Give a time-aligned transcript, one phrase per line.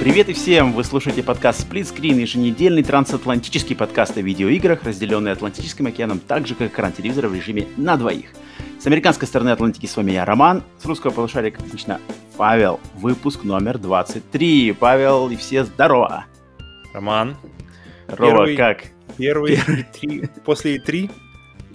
[0.00, 0.72] Привет и всем!
[0.72, 6.54] Вы слушаете подкаст Split Screen, еженедельный трансатлантический подкаст о видеоиграх, разделенный Атлантическим океаном, так же,
[6.54, 8.30] как экран телевизора в режиме на двоих.
[8.80, 12.00] С американской стороны Атлантики с вами я, Роман, с русского полушария, как обычно,
[12.38, 12.80] Павел.
[12.94, 14.72] Выпуск номер 23.
[14.72, 16.24] Павел, и все здорово!
[16.94, 17.36] Роман.
[18.08, 18.84] Здорово, Первый- как?
[19.18, 20.24] Первый и три.
[20.46, 21.10] После и три.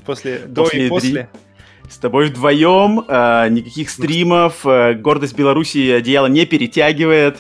[0.04, 1.30] После, до После и и после.
[1.88, 7.38] С тобой вдвоем, э, никаких стримов, э, гордость Беларуси одеяло не перетягивает,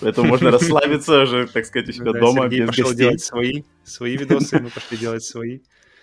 [0.00, 2.98] поэтому можно расслабиться уже, так сказать, у себя Да, дома Сергей без пошел гостей.
[2.98, 5.60] делать свои, свои видосы, мы пошли делать свои.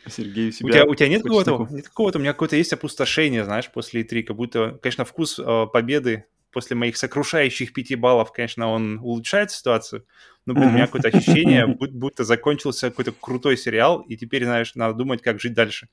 [0.07, 2.71] Сергей у У себя тебя, у тебя нет какого-то, нет какого-то, у меня какое-то есть
[2.73, 8.31] опустошение, знаешь, после E3, как будто, конечно, вкус э, победы после моих сокрушающих пяти баллов,
[8.31, 10.05] конечно, он улучшает ситуацию,
[10.45, 14.75] но, блин, у меня какое-то ощущение, бу- будто закончился какой-то крутой сериал, и теперь, знаешь,
[14.75, 15.89] надо думать, как жить дальше.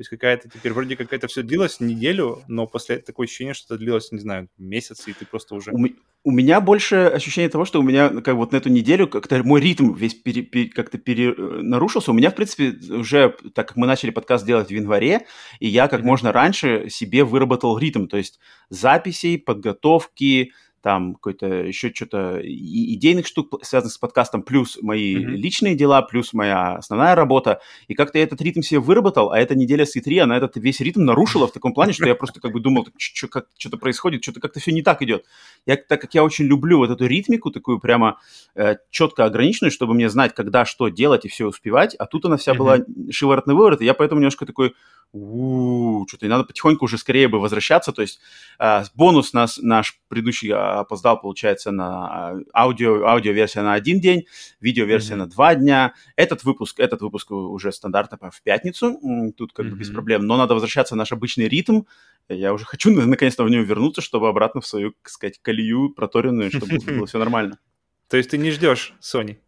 [0.00, 3.52] То есть какая-то теперь, вроде как это все длилось неделю, но после этого такое ощущение,
[3.52, 5.72] что это длилось, не знаю, месяц, и ты просто уже...
[5.72, 5.88] У,
[6.24, 9.60] у меня больше ощущение того, что у меня как вот на эту неделю как-то мой
[9.60, 12.12] ритм весь пере- пере- как-то пере- э, нарушился.
[12.12, 15.26] У меня, в принципе, уже, так как мы начали подкаст делать в январе,
[15.58, 18.40] и я как можно раньше себе выработал ритм, то есть
[18.70, 20.52] записей, подготовки,
[20.82, 25.34] там какой-то еще что-то идейных штук, связанных с подкастом, плюс мои Мгм.
[25.34, 27.60] личные дела, плюс моя основная работа.
[27.88, 30.80] И как-то я этот ритм себе выработал, а эта неделя с E3, она этот весь
[30.80, 34.60] ритм нарушила в таком плане, что я просто как бы думал, что-то происходит, что-то как-то
[34.60, 35.24] все не так идет.
[35.66, 38.18] Я, так как я очень люблю вот эту ритмику, такую прямо
[38.54, 42.36] э, четко ограниченную, чтобы мне знать, когда что делать и все успевать, а тут она
[42.36, 42.58] вся Мгм.
[42.58, 42.78] была
[43.10, 44.74] шиворот на выворот, и я поэтому немножко такой,
[45.12, 48.20] что-то и надо потихоньку уже скорее бы возвращаться, то есть
[48.58, 54.26] а, бонус нас, наш предыдущий а, опоздал, получается, на а, аудио, аудиоверсия на один день,
[54.60, 55.24] видеоверсия Мгм.
[55.24, 55.94] на два дня.
[56.16, 58.98] Этот выпуск, этот выпуск уже стандартно в пятницу,
[59.36, 61.82] тут как бы без проблем, но надо возвращаться в наш обычный ритм.
[62.28, 65.90] Я уже хочу на- наконец-то в него вернуться, чтобы обратно в свою, так сказать, колею
[65.90, 67.58] проторенную, чтобы было все нормально.
[68.08, 69.38] То есть ты не ждешь Sony?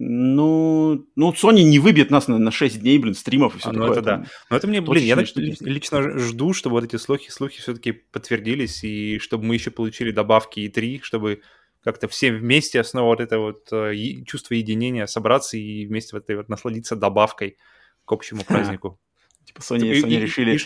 [0.00, 3.72] Ну, ну, Sony не выбьет нас на, на 6 дней, блин, стримов и все А,
[3.72, 3.92] ну такое.
[3.92, 4.24] это да.
[4.48, 8.84] Но это мне, блин, я так лично жду, чтобы вот эти слухи, слухи все-таки подтвердились,
[8.84, 11.40] и чтобы мы еще получили добавки и 3 чтобы
[11.82, 13.92] как-то все вместе, снова вот это вот э,
[14.24, 17.56] чувство единения, собраться и вместе вот этой вот насладиться добавкой
[18.04, 19.00] к общему празднику.
[19.46, 20.60] Типа Sony, Sony решили...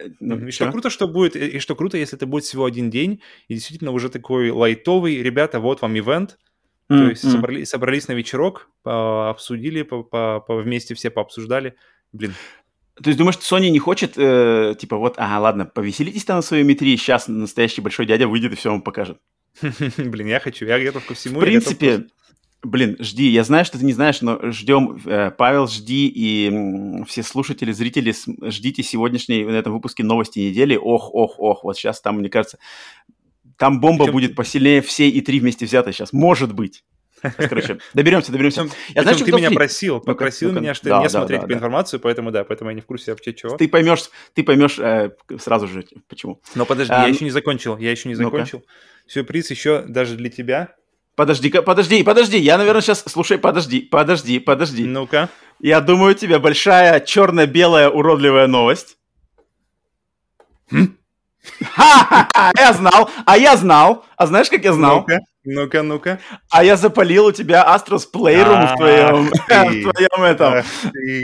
[0.00, 0.72] э, ну, и что чё?
[0.72, 4.08] круто, что будет, и что круто, если это будет всего один день, и действительно уже
[4.08, 6.36] такой лайтовый, ребята, вот вам ивент,
[6.88, 11.74] то М, есть собрали- собрались на вечерок, по- обсудили, по- по- по- вместе все пообсуждали.
[12.12, 12.34] Блин,
[13.02, 16.42] То есть думаешь, что Sony не хочет, э, типа, вот, ага, ладно, повеселитесь там на
[16.42, 19.18] своем E3, сейчас настоящий большой дядя выйдет и все вам покажет.
[19.98, 21.38] Блин, я хочу, я готов ко всему.
[21.38, 22.06] В принципе,
[22.62, 27.04] блин, жди, я знаю, что ты не знаешь, но ждем, э, Павел, жди, и м,
[27.04, 30.74] все слушатели, зрители, с- ждите сегодняшней на этом выпуске новости недели.
[30.76, 32.58] Ох, ох, ох, вот сейчас там, мне кажется,
[33.58, 36.84] там бомба Причем- будет посильнее всей И3 вместе взятой сейчас, может быть.
[37.20, 38.62] Сейчас, короче, доберемся, доберемся.
[38.62, 41.42] Причем- Я знаю, ты меня встреч- просил, попросил меня, что Да, не да, смотреть да,
[41.42, 41.54] по да.
[41.56, 43.56] информацию, поэтому да, поэтому я не в курсе вообще чего.
[43.56, 44.04] Ты поймешь,
[44.34, 45.10] ты поймешь э,
[45.40, 46.40] сразу же, почему.
[46.54, 48.62] Но подожди, А, я ну- еще не закончил, я еще не закончил.
[49.08, 50.74] Сюрприз еще даже для тебя.
[51.16, 54.84] Подожди-ка, подожди, подожди, я, наверное, сейчас, слушай, подожди, подожди, подожди.
[54.84, 55.28] Ну-ка.
[55.58, 58.96] Я думаю, у тебя большая черно-белая уродливая новость.
[61.74, 64.04] Ха-ха-ха, я знал, а я знал.
[64.16, 65.00] А знаешь, как я знал?
[65.00, 66.20] Ну-ка, ну-ка, ну-ка.
[66.50, 70.64] А я запалил у тебя Astros Playroom в твоем, в твоем этом.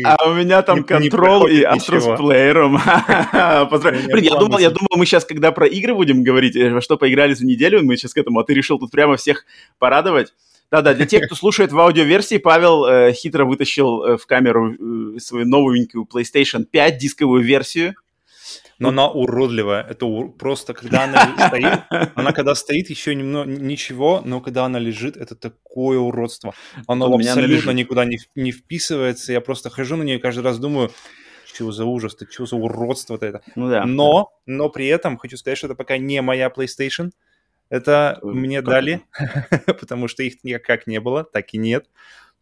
[0.04, 2.16] А у меня там контрол и Astros.
[2.16, 2.80] Playroom.
[4.12, 6.96] Блин, я думал, я думал, мы сейчас, когда про игры будем говорить, э, во что
[6.96, 9.44] поиграли за неделю, мы сейчас к этому, а ты решил тут прямо всех
[9.78, 10.32] порадовать.
[10.70, 15.18] Да-да, для тех, кто слушает в аудиоверсии, Павел э, хитро вытащил э, в камеру э,
[15.20, 17.94] свою новенькую PlayStation 5 дисковую версию.
[18.84, 19.82] Но она уродливая.
[19.82, 21.80] Это ур- просто, когда она стоит,
[22.14, 26.54] она когда стоит, еще немного, ничего, но когда она лежит, это такое уродство.
[26.86, 29.32] Оно У абсолютно никуда не, не вписывается.
[29.32, 30.90] Я просто хожу на нее и каждый раз думаю,
[31.46, 33.42] что за ужас, ты что за уродство это.
[33.56, 33.84] Ну да.
[33.84, 37.10] Но, но при этом хочу сказать, что это пока не моя PlayStation.
[37.70, 39.00] Это Э, мне как дали,
[39.66, 41.86] потому что их никак не было, так и нет.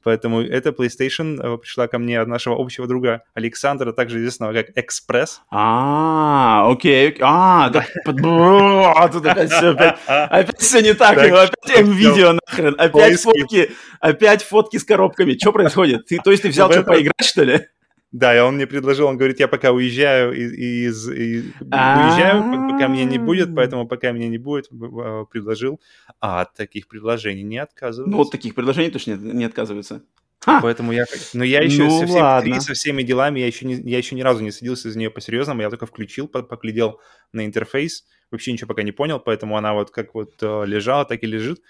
[0.02, 4.76] Поэтому эта PlayStation э, пришла ко мне от нашего общего друга Александра, также известного как
[4.76, 5.43] Экспресс.
[5.50, 7.16] А, окей.
[7.20, 7.70] А,
[8.06, 11.19] Бро, тут опять все, опять, опять все не так.
[11.19, 12.75] Опять видео нахрен.
[12.78, 13.70] Опять фотки,
[14.00, 15.37] опять фотки с коробками.
[15.38, 16.06] Что происходит?
[16.06, 17.66] Ты, то есть ты взял что, поиграть, что ли?
[18.12, 22.87] Да, и он мне предложил, он говорит, я пока уезжаю из, из- из- уезжаю, пока
[22.87, 25.81] меня не будет, поэтому пока меня не будет, э, предложил.
[26.20, 28.11] А от таких предложений не отказываюсь.
[28.11, 30.03] Ну, вот таких предложений точно не, не отказываются.
[30.41, 30.61] Ха!
[30.61, 31.06] Поэтому я...
[31.35, 32.61] Но я еще Ну, со, всеми, ладно.
[32.61, 35.62] со всеми делами, я еще, не, я еще ни разу не садился за нее по-серьезному,
[35.62, 37.00] я только включил, по- поглядел
[37.32, 41.23] на интерфейс, вообще ничего пока не понял, поэтому она вот как вот э, лежала, так
[41.23, 41.62] и лежит.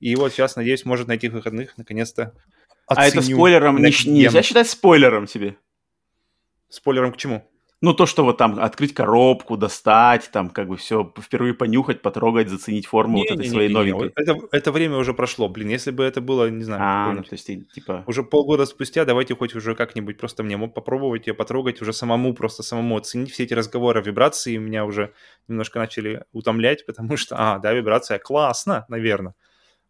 [0.00, 2.34] И вот сейчас, надеюсь, может на этих выходных наконец-то
[2.88, 5.56] А это спойлером не, нельзя считать спойлером тебе?
[6.68, 7.48] Спойлером к чему?
[7.82, 12.48] Ну, то, что вот там открыть коробку, достать, там как бы все впервые понюхать, потрогать,
[12.48, 14.12] заценить форму не, вот этой не, своей не, новенькой.
[14.16, 17.22] Не, это, это время уже прошло, блин, если бы это было, не знаю, а, ну,
[17.22, 18.02] то есть типа...
[18.06, 22.62] Уже полгода спустя давайте хоть уже как-нибудь просто мне попробовать ее потрогать, уже самому, просто
[22.62, 25.12] самому оценить все эти разговоры, вибрации меня уже
[25.46, 29.34] немножко начали утомлять, потому что, а, да, вибрация, классно, наверное.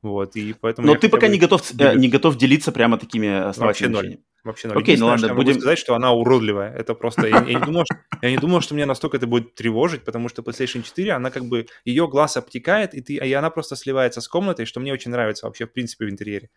[0.07, 0.87] Вот, и поэтому...
[0.87, 4.19] Но ты пока не готов, э, не готов делиться прямо такими основательными Вообще ноль.
[4.45, 4.79] Вообще ноль.
[4.79, 5.49] Окей, ну ладно, что будем...
[5.49, 6.73] могу сказать, что она уродливая.
[6.73, 7.27] Это просто...
[7.27, 10.29] Я, я, не думал, что, я не думал, что меня настолько это будет тревожить, потому
[10.29, 11.67] что PlayStation 4, она как бы...
[11.85, 15.47] Ее глаз обтекает, и, ты, и она просто сливается с комнатой, что мне очень нравится
[15.47, 16.51] вообще, в принципе, в интерьере.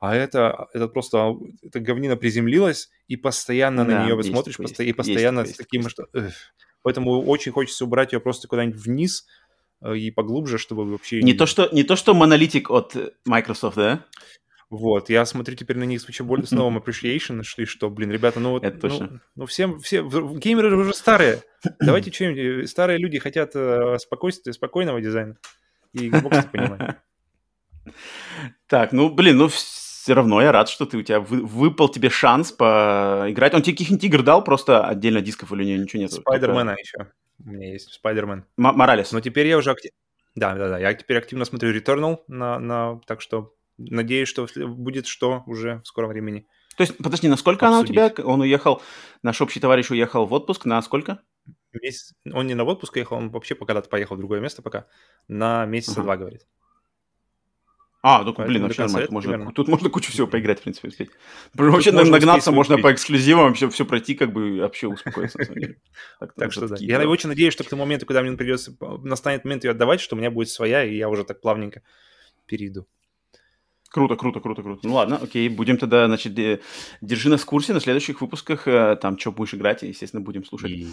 [0.00, 1.36] А это, это просто...
[1.62, 5.56] Это говнина приземлилась, и постоянно да, на нее есть, смотришь, есть, и постоянно есть, с
[5.58, 5.90] таким, есть.
[5.90, 6.06] что...
[6.14, 6.32] Эх.
[6.80, 9.45] Поэтому очень хочется убрать ее просто куда-нибудь вниз, э,
[9.84, 11.22] и поглубже, чтобы вообще...
[11.22, 14.04] Не, то, что, не то, что монолитик от Microsoft, да?
[14.68, 18.40] Вот, я смотрю теперь на них с более с новым appreciation, шли, что, блин, ребята,
[18.40, 19.20] ну, Это ну, точно.
[19.36, 21.42] ну, всем, все, геймеры уже старые,
[21.80, 25.36] давайте что-нибудь, э, старые люди хотят э, спокойствия, спокойного дизайна,
[25.92, 26.96] и Xbox понимает.
[28.66, 29.48] Так, ну, блин, ну,
[30.06, 33.54] все равно я рад, что ты у тебя вы, выпал тебе шанс поиграть.
[33.54, 36.12] Он тебе каких-нибудь игр дал, просто отдельно дисков или ничего нет?
[36.12, 36.80] Спайдермена Только...
[36.80, 37.12] еще.
[37.44, 38.44] У меня есть Спайдермен.
[38.56, 39.10] Моралес.
[39.10, 39.90] Но теперь я уже актив...
[40.36, 40.78] Да, да, да.
[40.78, 43.00] Я теперь активно смотрю Returnal, на, на...
[43.08, 46.46] так что надеюсь, что будет что уже в скором времени.
[46.76, 47.98] То есть, подожди, насколько обсудить.
[47.98, 48.24] она у тебя?
[48.24, 48.80] Он уехал,
[49.24, 51.18] наш общий товарищ уехал в отпуск, на сколько?
[51.72, 54.86] Месяц, он не на отпуск уехал, он вообще когда-то поехал в другое место пока,
[55.26, 56.02] на месяца ага.
[56.02, 56.46] два, говорит.
[58.08, 59.08] А, ну, блин, вообще нормально.
[59.10, 61.10] Можно, тут можно кучу всего поиграть, в принципе, успеть.
[61.54, 65.40] Вообще можно нагнаться, можно по эксклюзивам вообще все пройти, как бы вообще успокоиться,
[66.36, 66.76] Так что да.
[66.78, 70.14] Я очень надеюсь, что к тому моменту, когда мне придется, настанет момент ее отдавать, что
[70.14, 71.82] у меня будет своя, и я уже так плавненько
[72.46, 72.86] перейду.
[73.90, 74.80] Круто, круто, круто, круто.
[74.86, 76.34] Ну ладно, окей, будем тогда, значит,
[77.00, 80.44] держи нас в курсе на следующих выпусках, э, там, что будешь играть, и, естественно, будем
[80.44, 80.70] слушать.
[80.70, 80.86] И...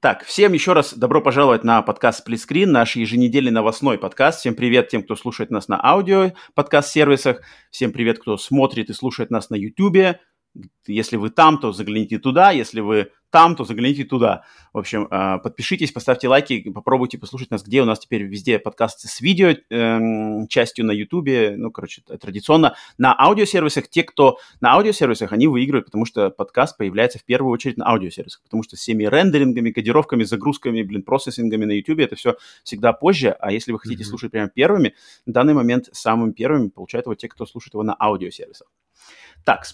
[0.00, 4.40] Так, всем еще раз добро пожаловать на подкаст Сплитскрин, наш еженедельный новостной подкаст.
[4.40, 7.42] Всем привет тем, кто слушает нас на аудио подкаст-сервисах.
[7.70, 10.16] Всем привет, кто смотрит и слушает нас на YouTube.
[10.86, 12.50] Если вы там, то загляните туда.
[12.50, 14.44] Если вы там, то загляните туда.
[14.72, 19.08] В общем, а, подпишитесь, поставьте лайки, попробуйте послушать нас, где у нас теперь везде подкасты
[19.08, 22.76] с видео, эм, частью на YouTube, ну, короче, традиционно.
[22.98, 27.76] На аудиосервисах, те, кто на аудиосервисах, они выигрывают, потому что подкаст появляется в первую очередь
[27.76, 32.36] на аудиосервисах, потому что с всеми рендерингами, кодировками, загрузками, блин, процессингами на YouTube это все
[32.62, 34.06] всегда позже, а если вы хотите mm-hmm.
[34.06, 34.94] слушать прямо первыми,
[35.26, 38.68] в данный момент самым первыми получают его те, кто слушает его на аудиосервисах.
[39.44, 39.64] Так,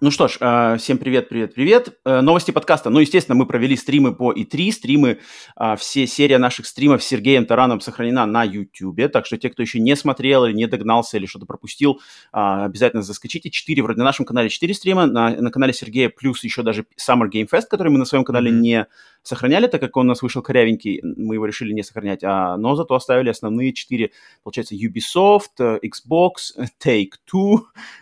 [0.00, 1.98] ну что ж, э, всем привет, привет, привет.
[2.04, 2.90] Э, новости подкаста.
[2.90, 4.70] Ну, естественно, мы провели стримы по И3.
[4.72, 5.18] Стримы,
[5.58, 9.10] э, все серия наших стримов с Сергеем Тараном сохранена на YouTube.
[9.12, 12.00] Так что те, кто еще не смотрел или не догнался или что-то пропустил,
[12.32, 13.50] обязательно заскочите.
[13.50, 17.28] Четыре, вроде на нашем канале четыре стрима, на, на канале Сергея плюс еще даже Summer
[17.30, 18.86] Game Fest, который мы на своем канале не
[19.22, 22.74] сохраняли, так как он у нас вышел корявенький, мы его решили не сохранять, а, но
[22.74, 24.12] зато оставили основные четыре,
[24.42, 27.60] получается, Ubisoft, Xbox, Take-Two,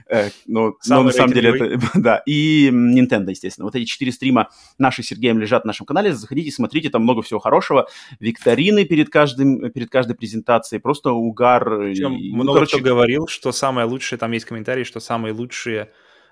[0.09, 3.64] э, но, но на самом деле это да, и Nintendo, естественно.
[3.64, 6.12] Вот эти четыре стрима наши с Сергеем лежат на нашем канале.
[6.12, 7.88] Заходите, смотрите, там много всего хорошего.
[8.21, 11.64] Викторины перед, каждым, перед каждой презентацией, просто угар.
[11.64, 12.76] Причем и, ну, много короче...
[12.76, 15.90] кто говорил, что самое лучшее, там есть комментарии, что самые лучшие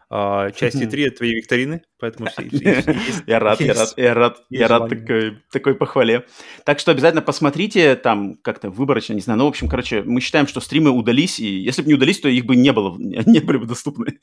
[0.08, 2.44] Uh, части 3 это твои викторины, поэтому все,
[3.26, 6.26] я рад, я рад, я рад, я рад такой, такой похвале.
[6.64, 10.46] Так что обязательно посмотрите, там как-то выборочно, не знаю, ну, в общем, короче, мы считаем,
[10.46, 13.56] что стримы удались, и если бы не удались, то их бы не было, не были
[13.56, 14.16] бы доступны.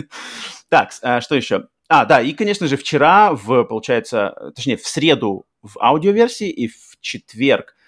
[0.70, 1.68] так, а, что еще?
[1.90, 6.98] А, да, и, конечно же, вчера, в, получается, точнее, в среду в аудиоверсии и в
[7.02, 7.83] четверг а,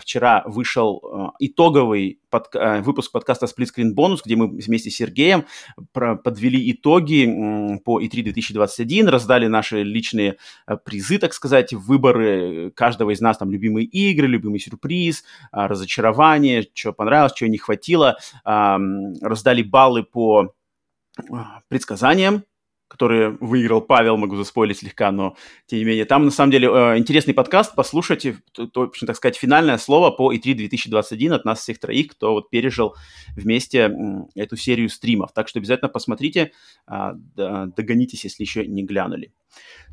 [0.00, 4.96] вчера вышел а, итоговый под, а, выпуск подкаста Split Screen Bonus, где мы вместе с
[4.96, 5.44] Сергеем
[5.92, 10.36] подвели итоги по E3 2021, раздали наши личные
[10.84, 17.32] призы, так сказать, выборы каждого из нас, там, любимые игры, любимый сюрприз, разочарование, что понравилось,
[17.34, 20.54] чего не хватило, раздали баллы по
[21.68, 22.44] предсказаниям,
[22.88, 26.04] которые выиграл Павел, могу заспойлить слегка, но тем не менее.
[26.06, 30.54] Там, на самом деле, э, интересный подкаст, послушайте, точно так сказать, финальное слово по E3
[30.54, 32.94] 2021 от нас всех троих, кто вот пережил
[33.36, 33.94] вместе
[34.34, 35.32] эту серию стримов.
[35.32, 36.52] Так что обязательно посмотрите,
[36.86, 39.32] а, догонитесь, если еще не глянули.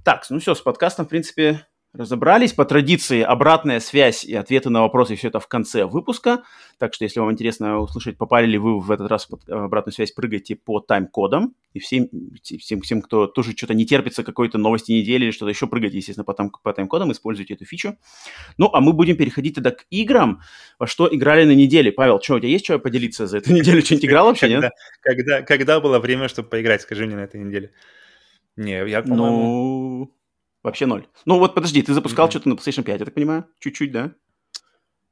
[0.03, 1.65] Так, ну все, с подкастом, в принципе,
[1.97, 2.53] разобрались.
[2.53, 6.43] По традиции обратная связь и ответы на вопросы, все это в конце выпуска.
[6.77, 10.11] Так что, если вам интересно услышать, попали ли вы в этот раз под обратную связь,
[10.11, 11.53] прыгайте по тайм-кодам.
[11.73, 12.07] И всем,
[12.41, 16.25] всем, всем, кто тоже что-то не терпится какой-то новости недели или что-то еще, прыгайте, естественно,
[16.25, 17.97] по, там, по тайм-кодам, используйте эту фичу.
[18.57, 20.41] Ну, а мы будем переходить тогда к играм.
[20.79, 21.91] Во что играли на неделе?
[21.91, 23.81] Павел, что, у тебя есть что поделиться за эту неделю?
[23.81, 24.71] Что-нибудь играл вообще, когда, нет?
[25.01, 27.71] Когда, когда было время, чтобы поиграть, скажи мне на этой неделе.
[28.55, 30.07] Не, я, по-моему...
[30.07, 30.11] Ну,
[30.65, 31.07] вообще ноль.
[31.25, 32.31] Ну вот подожди, ты запускал mm-hmm.
[32.31, 33.45] что-то на PlayStation 5, я так понимаю?
[33.60, 34.12] Чуть-чуть, да?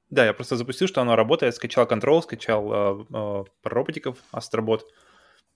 [0.09, 4.85] Да, я просто запустил, что оно работает, скачал Control, скачал э, э, роботиков, Астробот.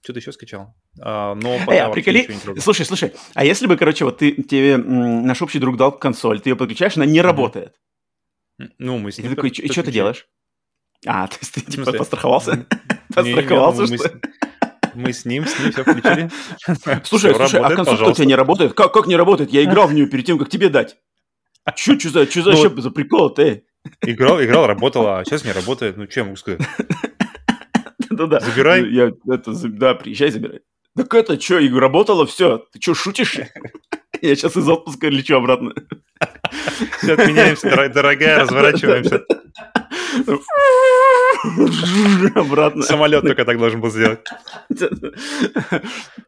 [0.01, 0.75] Что-то еще скачал.
[1.01, 2.29] А, но пока а, приколи...
[2.59, 6.39] Слушай, слушай, а если бы, короче, вот ты, тебе м, наш общий друг дал консоль,
[6.39, 7.21] ты ее подключаешь, она не mm-hmm.
[7.21, 7.75] работает.
[8.77, 9.27] Ну, мы с ним...
[9.27, 10.27] И ты такой, и что ты делаешь?
[11.05, 12.65] А, то есть ты типа постраховался?
[13.13, 14.19] Постраховался, ну, что
[14.97, 16.29] мы с ним, с ним все включили.
[17.03, 18.73] Слушай, слушай, а консоль у тебя не работает?
[18.73, 19.51] Как, как не работает?
[19.51, 20.97] Я играл в нее перед тем, как тебе дать.
[21.75, 23.65] Че, что за, что за, ну, за прикол ты?
[24.01, 25.97] Играл, играл, работала, а сейчас не работает.
[25.97, 26.61] Ну, чем могу сказать?
[28.09, 28.39] Да-да.
[28.39, 28.81] Забирай.
[28.81, 30.61] Ну, я, это, да, приезжай, забирай.
[30.95, 32.65] Так это что, игра работала, все.
[32.71, 33.37] Ты что, шутишь?
[34.21, 35.73] Я сейчас из отпуска лечу обратно.
[36.97, 39.23] Все, отменяемся, дорогая, разворачиваемся.
[42.35, 42.83] Обратно.
[42.83, 44.19] Самолет только так должен был сделать.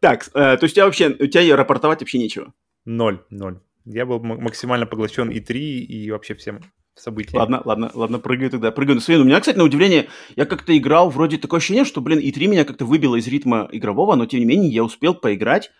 [0.00, 2.52] Так, э, то есть у тебя вообще, у тебя рапортовать вообще нечего?
[2.84, 3.60] Ноль, ноль.
[3.84, 6.60] Я был максимально поглощен и 3, и вообще всем
[6.94, 7.40] событиям.
[7.40, 9.16] Ладно, ладно, ладно, прыгаю тогда, прыгаю на свои.
[9.16, 12.46] У меня, кстати, на удивление, я как-то играл, вроде такое ощущение, что, блин, и 3
[12.46, 15.70] меня как-то выбило из ритма игрового, но, тем не менее, я успел поиграть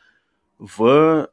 [0.59, 1.29] в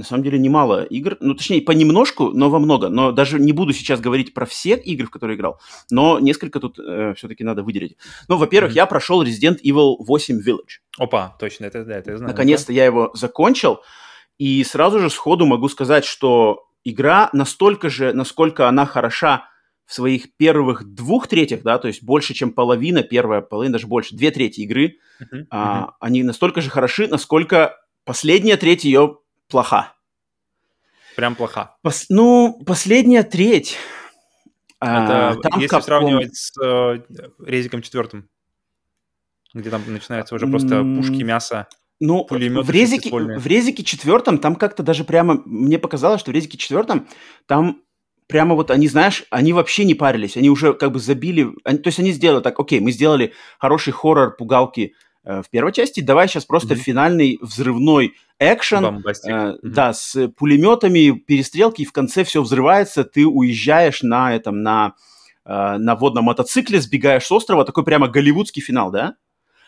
[0.00, 2.88] на самом деле немало игр, ну, точнее, понемножку, но во много.
[2.88, 6.78] Но даже не буду сейчас говорить про все игры, в которые играл, но несколько тут
[6.78, 7.98] э, все-таки надо выделить.
[8.26, 8.76] Ну, во-первых, mm-hmm.
[8.76, 10.80] я прошел Resident Evil 8 Village.
[10.98, 12.32] Опа, точно, это, да, это я знаю.
[12.32, 13.80] Наконец-то я его закончил,
[14.38, 19.50] и сразу же сходу могу сказать, что игра настолько же, насколько она хороша
[19.84, 24.16] в своих первых двух третьих, да, то есть больше, чем половина, первая половина, даже больше,
[24.16, 25.90] две трети игры, uh-huh, а, uh-huh.
[26.00, 27.76] они настолько же хороши, насколько
[28.06, 29.18] последняя треть ее
[29.50, 29.94] плоха.
[31.16, 31.76] Прям плоха.
[31.82, 33.76] Пос, ну, последняя треть.
[34.78, 35.82] А, Это а, если Capcom...
[35.82, 37.00] сравнивать с э,
[37.44, 38.28] Резиком четвертым,
[39.52, 41.68] где там начинается уже просто пушки, мясо.
[42.00, 46.56] Ну, в резике, в резике четвертом там как-то даже прямо, мне показалось, что в резике
[46.56, 47.06] четвертом
[47.46, 47.82] там
[48.26, 51.88] прямо вот они, знаешь, они вообще не парились, они уже как бы забили, они, то
[51.88, 54.94] есть они сделали так, окей, мы сделали хороший хоррор, пугалки
[55.42, 56.78] в первой части, давай сейчас просто mm-hmm.
[56.78, 59.58] финальный взрывной экшен, э, mm-hmm.
[59.62, 64.94] да, с пулеметами, перестрелки, и в конце все взрывается, ты уезжаешь на этом, на,
[65.44, 69.16] э, на водном мотоцикле, сбегаешь с острова, такой прямо голливудский финал, да?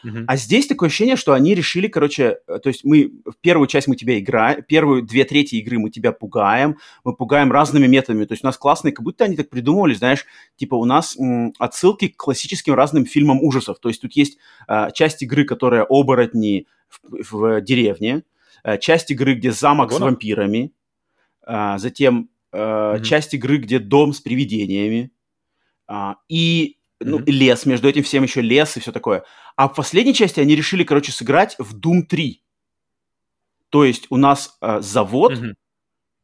[0.05, 0.25] Uh-huh.
[0.27, 3.87] А здесь такое ощущение, что они решили, короче, э, то есть мы в первую часть
[3.87, 8.25] мы тебя играем, первую две трети игры мы тебя пугаем, мы пугаем разными методами.
[8.25, 11.53] То есть у нас классные, как будто они так придумывали, знаешь, типа у нас м,
[11.59, 13.79] отсылки к классическим разным фильмам ужасов.
[13.79, 18.25] То есть тут есть э, часть игры, которая оборотни в, в деревне,
[18.65, 19.99] э, часть игры, где замок Гона?
[19.99, 20.73] с вампирами,
[21.47, 23.03] э, затем э, uh-huh.
[23.03, 25.13] часть игры, где дом с привидениями,
[25.89, 27.31] э, и ну, mm-hmm.
[27.31, 29.25] лес, между этим всем еще лес и все такое.
[29.57, 32.43] А в последней части они решили, короче, сыграть в Doom 3.
[33.71, 35.55] То есть у нас э, завод, mm-hmm.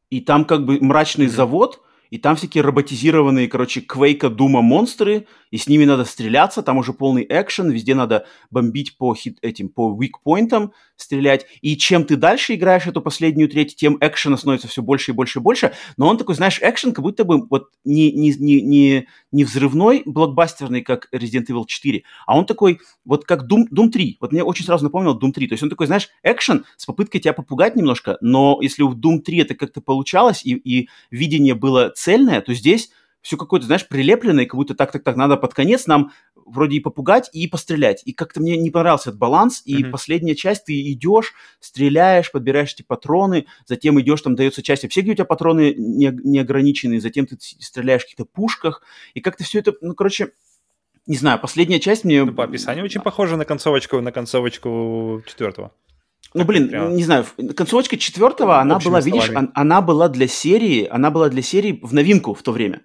[0.09, 1.29] и там как бы мрачный mm-hmm.
[1.29, 6.77] завод, и там всякие роботизированные, короче, Квейка, Дума монстры, и с ними надо стреляться, там
[6.77, 12.17] уже полный экшен, везде надо бомбить по хит, этим, по weak стрелять, и чем ты
[12.17, 16.07] дальше играешь эту последнюю треть, тем экшена становится все больше и больше и больше, но
[16.07, 20.81] он такой, знаешь, экшен как будто бы вот не, не, не, не, не взрывной, блокбастерный,
[20.81, 24.65] как Resident Evil 4, а он такой, вот как Doom, Doom 3, вот мне очень
[24.65, 28.17] сразу напомнил Doom 3, то есть он такой, знаешь, экшен с попыткой тебя попугать немножко,
[28.21, 32.89] но если в Doom 3 это как-то получалось, и, и видение было цельное, то здесь
[33.21, 37.47] все какое-то, знаешь, прилепленное, как будто так-так-так, надо под конец нам вроде и попугать, и
[37.47, 38.01] пострелять.
[38.05, 39.91] И как-то мне не понравился этот баланс, и mm-hmm.
[39.91, 45.11] последняя часть, ты идешь, стреляешь, подбираешь эти патроны, затем идешь, там дается часть вообще, где
[45.11, 48.81] у тебя патроны не, не ограниченные, затем ты стреляешь в каких-то пушках,
[49.13, 50.31] и как-то все это, ну, короче,
[51.05, 52.23] не знаю, последняя часть мне...
[52.23, 55.73] Ну, по описанию очень похоже на концовочку, на концовочку четвертого.
[56.33, 56.89] Ну, блин, прямо...
[56.91, 59.05] не знаю, концовочка четвертого, она была, словами.
[59.05, 62.81] видишь, она была для серии, она была для серии в новинку в то время.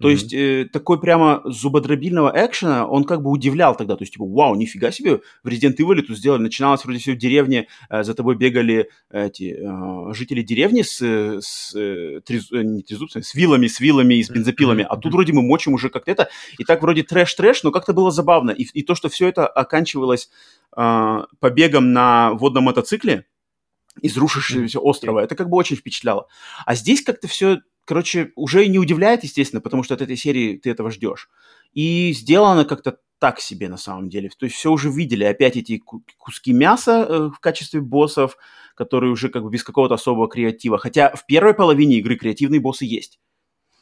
[0.00, 0.12] То mm-hmm.
[0.12, 3.96] есть э, такой прямо зубодробильного экшена, он как бы удивлял тогда.
[3.96, 6.42] То есть, типа, вау, нифига себе, в Resident Evil тут сделали.
[6.42, 11.74] Начиналось вроде все в деревне, э, за тобой бегали эти э, жители деревни с, с,
[11.74, 14.82] э, трез, э, не трезубцами, с вилами, с вилами и с бензопилами.
[14.82, 14.86] Mm-hmm.
[14.90, 16.28] А тут вроде мы мочим уже как-то это.
[16.58, 18.50] И так вроде трэш-трэш, но как-то было забавно.
[18.50, 20.28] И, и то, что все это оканчивалось
[20.76, 23.24] э, побегом на водном мотоцикле,
[24.02, 25.20] из рушившегося острова.
[25.20, 26.26] Это как бы очень впечатляло.
[26.64, 30.70] А здесь как-то все короче, уже не удивляет, естественно, потому что от этой серии ты
[30.70, 31.30] этого ждешь.
[31.72, 34.28] И сделано как-то так себе на самом деле.
[34.36, 35.24] То есть все уже видели.
[35.24, 35.78] Опять эти
[36.18, 38.36] куски мяса э, в качестве боссов,
[38.74, 40.76] которые уже как бы без какого-то особого креатива.
[40.76, 43.18] Хотя в первой половине игры креативные боссы есть.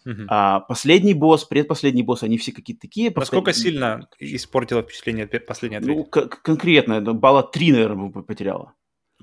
[0.06, 0.26] Uh-huh.
[0.28, 3.10] А последний босс, предпоследний босс, они все какие-то такие.
[3.14, 3.72] Насколько послед...
[3.72, 5.98] сильно испортило впечатление последней ответы?
[5.98, 8.74] Ну, к- конкретно, балла 3, наверное, потеряла.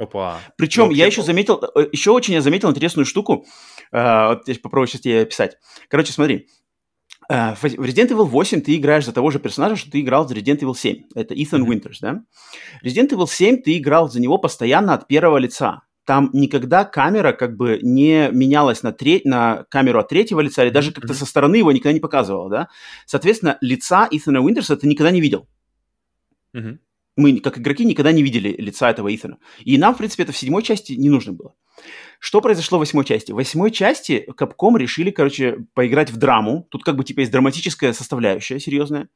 [0.02, 0.40] Опа.
[0.58, 3.46] Причем ну, я еще заметил, э, еще очень я заметил интересную штуку.
[3.94, 5.58] Uh, вот я попробую сейчас тебе описать.
[5.90, 6.48] Короче, смотри.
[7.30, 10.60] В Resident Evil 8 ты играешь за того же персонажа, что ты играл в Resident
[10.60, 11.04] Evil 7.
[11.16, 11.66] Это Ethan mm-hmm.
[11.66, 12.24] Winters, да?
[12.84, 17.56] Resident Evil 7 ты играл за него постоянно от первого лица там никогда камера как
[17.56, 21.56] бы не менялась на, треть, на камеру от третьего лица, или даже как-то со стороны
[21.56, 22.68] его никогда не показывала, да.
[23.06, 25.48] Соответственно, лица Итана Уинтерса ты никогда не видел.
[26.56, 26.80] Mm-hmm.
[27.22, 29.38] Мы, как игроки, никогда не видели лица этого Итана.
[29.60, 31.54] И нам, в принципе, это в седьмой части не нужно было.
[32.20, 33.32] Что произошло в восьмой части?
[33.32, 36.68] В восьмой части Capcom решили, короче, поиграть в драму.
[36.70, 39.10] Тут как бы типа есть драматическая составляющая серьезная.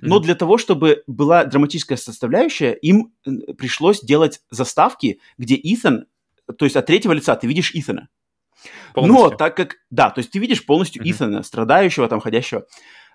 [0.00, 0.22] Но mm-hmm.
[0.22, 3.12] для того, чтобы была драматическая составляющая, им
[3.56, 6.06] пришлось делать заставки, где Итан
[6.56, 8.08] то есть от третьего лица ты видишь Итана.
[8.94, 9.30] Полностью.
[9.30, 11.10] Но так как, да, то есть ты видишь полностью uh-huh.
[11.10, 12.66] Итана, страдающего там, ходящего.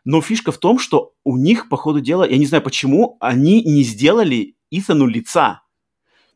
[0.06, 3.64] Но фишка в том, что у них, по ходу дела, я не знаю почему, они
[3.64, 5.64] не сделали Итану лица.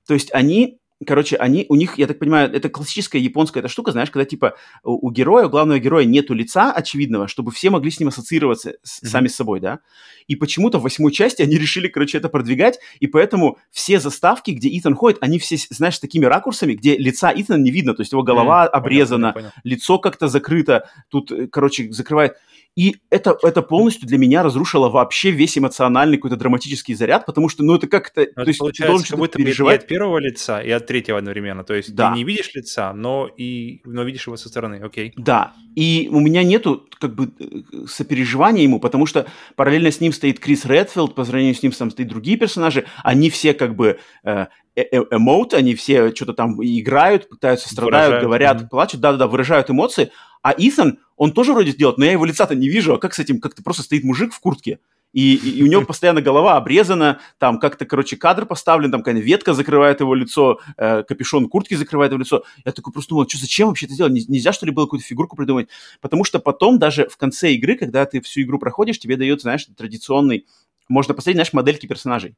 [0.07, 3.91] То есть они короче, они, у них, я так понимаю, это классическая японская эта штука,
[3.91, 7.89] знаешь, когда, типа, у, у героя, у главного героя нету лица очевидного, чтобы все могли
[7.89, 9.07] с ним ассоциироваться с, mm-hmm.
[9.07, 9.79] сами с собой, да.
[10.27, 14.69] И почему-то в восьмой части они решили, короче, это продвигать, и поэтому все заставки, где
[14.77, 18.11] Итан ходит, они все, знаешь, с такими ракурсами, где лица Итана не видно, то есть
[18.11, 18.69] его голова mm-hmm.
[18.69, 19.61] обрезана, понял, понял.
[19.63, 22.35] лицо как-то закрыто, тут, э, короче, закрывает.
[22.75, 27.63] И это, это полностью для меня разрушило вообще весь эмоциональный какой-то драматический заряд, потому что,
[27.63, 28.25] ну, это как-то...
[28.25, 29.81] то есть получается, ты должен как будто переживать.
[29.81, 31.63] и от первого лица, и от третьего одновременно.
[31.63, 32.11] То есть да.
[32.11, 35.13] ты не видишь лица, но и но видишь его со стороны, окей.
[35.17, 40.13] Да, и у меня нету как бы э, сопереживания ему, потому что параллельно с ним
[40.13, 43.99] стоит Крис Редфилд, по сравнению с ним там стоят другие персонажи, они все как бы
[44.23, 48.69] э, э, эмоут, они все что-то там играют, пытаются, страдают, выражают, говорят, mm-hmm.
[48.69, 52.69] плачут, да-да-да, выражают эмоции, а Итан, он тоже вроде делает, но я его лица-то не
[52.69, 52.93] вижу.
[52.93, 53.41] А как с этим?
[53.41, 54.79] Как-то просто стоит мужик в куртке,
[55.11, 59.53] и, и, у него постоянно голова обрезана, там как-то, короче, кадр поставлен, там какая-то ветка
[59.53, 62.43] закрывает его лицо, э, капюшон куртки закрывает его лицо.
[62.63, 64.29] Я такой просто думал, что зачем вообще это делать?
[64.29, 65.67] Нельзя, что ли, было какую-то фигурку придумать?
[65.99, 69.67] Потому что потом даже в конце игры, когда ты всю игру проходишь, тебе дают, знаешь,
[69.75, 70.47] традиционный,
[70.87, 72.35] можно посмотреть, знаешь, модельки персонажей.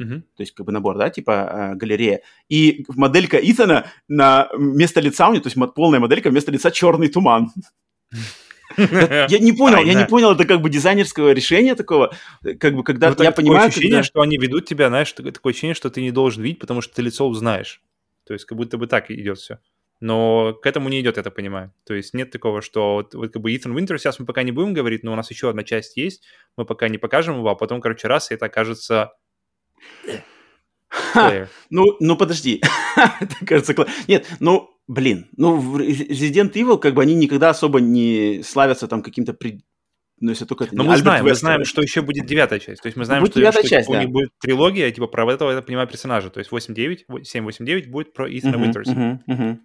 [0.00, 0.20] Uh-huh.
[0.20, 2.22] То есть как бы набор, да, типа э, галерея.
[2.48, 7.08] И моделька Итана на место лица у него, то есть полная моделька, вместо лица черный
[7.08, 7.50] туман.
[8.76, 12.14] Я не понял, я не понял, это как бы дизайнерского решения такого,
[12.58, 13.68] как бы когда ну, я понимаю...
[13.68, 16.94] ощущение, что они ведут тебя, знаешь, такое ощущение, что ты не должен видеть, потому что
[16.94, 17.82] ты лицо узнаешь.
[18.24, 19.58] То есть как будто бы так идет все.
[20.00, 21.72] Но к этому не идет, я так понимаю.
[21.84, 24.50] То есть нет такого, что вот, вот как бы Ethan Winter сейчас мы пока не
[24.50, 26.24] будем говорить, но у нас еще одна часть есть,
[26.56, 29.12] мы пока не покажем его, а потом, короче, раз, и это окажется
[30.88, 32.60] Ха, ну, ну подожди.
[33.20, 33.74] Это кажется
[34.08, 39.02] Нет, ну, блин, ну, в Resident Evil, как бы они никогда особо не славятся там
[39.02, 39.64] каким-то при...
[40.20, 42.82] Ну, если только это Но мы знаем, мы знаем, что еще будет девятая часть.
[42.82, 43.98] То есть мы знаем, будет что, что часть, типа, да.
[43.98, 46.30] у них будет трилогия, типа, про этого, я понимаю, персонажа.
[46.30, 48.92] То есть 8-9, 7-8-9 будет про Итана uh-huh, Винтерса.
[48.92, 49.58] Uh-huh, uh-huh.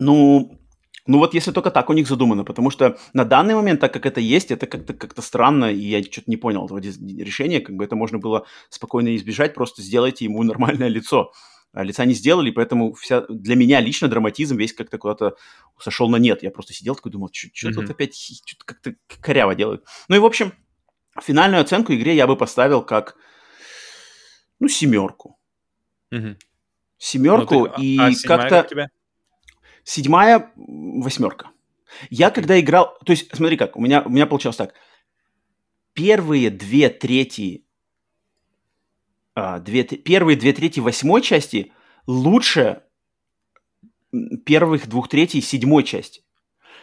[0.00, 0.60] Ну,
[1.06, 4.06] ну вот если только так у них задумано, потому что на данный момент, так как
[4.06, 7.84] это есть, это как-то как странно, и я что-то не понял этого решения, как бы
[7.84, 11.32] это можно было спокойно избежать, просто сделайте ему нормальное лицо.
[11.72, 15.36] А лица не сделали, поэтому вся, для меня лично драматизм весь как-то куда-то
[15.78, 16.42] сошел на нет.
[16.42, 17.72] Я просто сидел такой, думал, что mm-hmm.
[17.72, 19.84] тут опять что-то как-то коряво делают.
[20.08, 20.52] Ну и, в общем,
[21.22, 23.16] финальную оценку игре я бы поставил как,
[24.58, 25.38] ну, семерку.
[26.12, 26.36] Mm-hmm.
[26.98, 28.62] Семерку, ну, ты, и а, как-то...
[28.64, 28.90] Как
[29.84, 31.50] Седьмая восьмерка.
[32.10, 32.98] Я когда играл...
[33.04, 34.74] То есть, смотри как, у меня, у меня получалось так.
[35.92, 37.64] Первые две трети...
[39.34, 41.72] А, две, первые две трети восьмой части
[42.06, 42.82] лучше
[44.44, 46.22] первых двух третей седьмой части.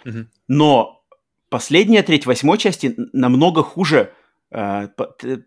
[0.05, 0.27] Угу.
[0.47, 1.05] Но
[1.49, 4.13] последняя треть восьмой части намного хуже
[4.49, 4.87] Э,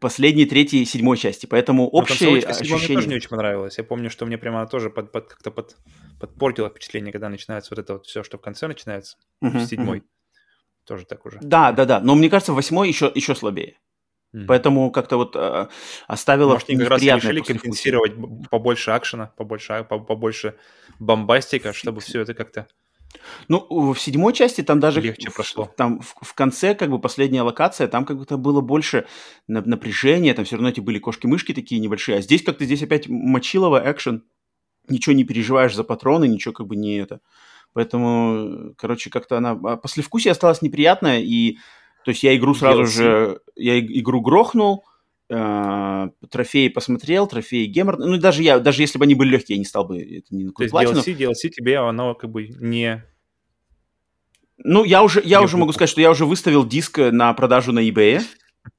[0.00, 1.46] последней, третьей, седьмой части.
[1.46, 2.88] Поэтому общее ощущение...
[2.88, 3.78] Мне тоже не очень понравилось.
[3.78, 5.76] Я помню, что мне прямо тоже под, под, как-то под,
[6.20, 9.98] подпортило впечатление, когда начинается вот это вот все, что в конце начинается, uh-huh, в седьмой.
[9.98, 10.84] Uh-huh.
[10.84, 11.38] Тоже так уже.
[11.40, 12.00] Да, да, да.
[12.00, 13.78] Но мне кажется, восьмой еще, еще слабее.
[14.32, 14.46] Mm-hmm.
[14.46, 15.68] Поэтому как-то вот э,
[16.06, 18.12] оставило Может, они как раз решили компенсировать
[18.48, 20.56] побольше акшена, побольше, побольше
[21.00, 22.66] бомбастика, чтобы все это как-то
[23.48, 25.00] ну, в седьмой части там даже...
[25.00, 25.72] Легче прошло.
[25.76, 29.06] Там в, в конце, как бы, последняя локация, там как будто было больше
[29.48, 33.82] напряжения, там все равно эти были кошки-мышки такие небольшие, а здесь как-то здесь опять мочилово
[33.90, 34.24] экшен,
[34.88, 37.20] ничего не переживаешь за патроны, ничего как бы не это...
[37.72, 39.50] Поэтому, короче, как-то она...
[39.50, 41.58] а, Послевкусие осталось неприятное, и...
[42.10, 42.86] То есть я игру сразу DLC.
[42.86, 43.40] же...
[43.54, 44.84] Я игру грохнул,
[45.28, 47.98] э, трофеи посмотрел, трофеи гемор...
[47.98, 50.46] Ну, даже я, даже если бы они были легкие, я не стал бы это не
[50.46, 50.98] на То есть платину.
[50.98, 53.04] DLC, DLC тебе оно как бы не...
[54.58, 55.74] Ну, я уже, я Не уже могу купил.
[55.74, 58.22] сказать, что я уже выставил диск на продажу на eBay.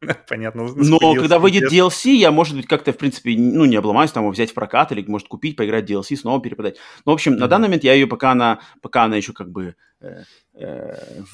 [0.28, 0.68] Понятно.
[0.76, 1.72] Но когда выйдет.
[1.72, 4.92] DLC, я, может быть, как-то, в принципе, ну, не обломаюсь, там, его взять в прокат
[4.92, 6.76] или, может, купить, поиграть в DLC, снова перепродать.
[7.06, 9.76] Ну, в общем, на данный момент я ее пока она, пока она еще как бы...
[10.02, 10.24] э, э,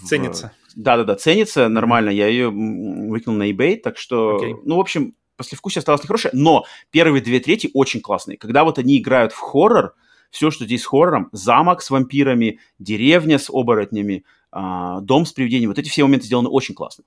[0.06, 0.51] Ценится.
[0.75, 2.10] Да-да-да, ценится нормально.
[2.10, 4.38] Я ее выкинул на eBay, так что...
[4.38, 4.56] Окей.
[4.63, 8.38] Ну, в общем, послевкусие осталось нехорошее, но первые две трети очень классные.
[8.38, 9.95] Когда вот они играют в хоррор,
[10.30, 15.69] все, что здесь с хоррором, замок с вампирами, деревня с оборотнями, а, дом с привидениями,
[15.69, 17.03] вот эти все моменты сделаны очень классно.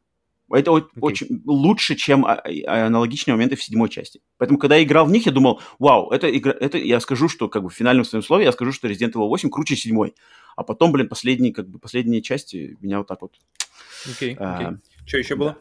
[0.52, 4.20] Это о- очень лучше, чем а- а- аналогичные моменты в седьмой части.
[4.36, 7.48] Поэтому, когда я играл в них, я думал, вау, это игра, это я скажу, что
[7.48, 10.14] как бы в финальном своем слове я скажу, что Resident Evil 8 круче седьмой.
[10.60, 13.32] А потом, блин, последние, как бы, последние части меня вот так вот
[14.10, 14.76] Окей, А, окей.
[15.06, 15.56] Что еще было?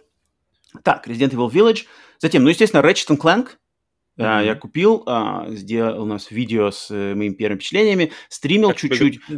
[0.83, 1.85] так, Resident Evil Village.
[2.17, 3.51] Затем, ну, естественно, Ratchet Clank.
[4.17, 4.45] А, Мгм.
[4.45, 9.19] Я купил, а, сделал у нас видео с э, моими первыми впечатлениями, стримил Как чуть-чуть.
[9.29, 9.35] Э,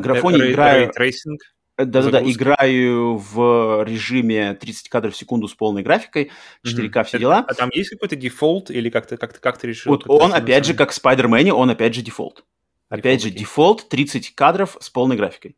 [0.00, 1.40] Графоний играю, ray tracing?
[1.78, 6.32] э, да-да-да, играю в режиме 30 кадров в секунду с полной графикой,
[6.66, 7.44] 4К все Это- дела.
[7.46, 9.92] А там есть какой-то дефолт или как-то как как ты решил?
[9.92, 12.44] Вот это он, все опять же, как в Spider-Man, он опять же дефолт.
[12.90, 15.56] Опять же, дефолт 30 кадров с полной графикой.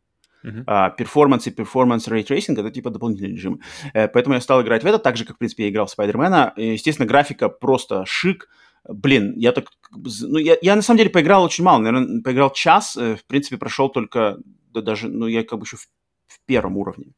[0.67, 3.59] А, performance и performance ray tracing это типа дополнительные режимы.
[3.93, 5.89] Э, Поэтому я стал играть в это, так же, как, в принципе, я играл в
[5.89, 6.53] Спайдермена.
[6.57, 8.49] Естественно, графика просто шик.
[8.87, 9.67] Блин, я так...
[9.91, 11.79] Ну, я, я на самом деле поиграл очень мало.
[11.79, 12.97] Наверное, поиграл час.
[12.97, 14.37] э, В принципе, прошел только...
[14.73, 15.07] Да даже...
[15.07, 15.87] Ну, я как бы еще в,
[16.27, 17.13] в первом уровне.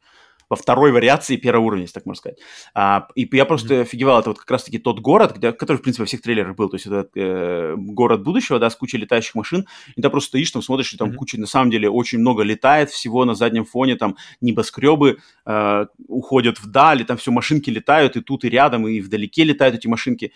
[0.49, 2.38] Во второй вариации первого уровня, если так можно сказать.
[2.73, 4.19] А, и я просто офигевал.
[4.19, 6.69] Это вот как раз-таки тот город, где, который, в принципе, во всех трейлерах был.
[6.69, 9.65] То есть это э, город будущего, да, с кучей летающих машин.
[9.95, 11.17] И ты просто стоишь, там смотришь, и там Мгм.
[11.17, 16.60] куча, на самом деле, очень много летает всего на заднем фоне, там небоскребы э, уходят
[16.60, 20.31] вдаль, и там все машинки летают, и тут, и рядом, и вдалеке летают эти машинки.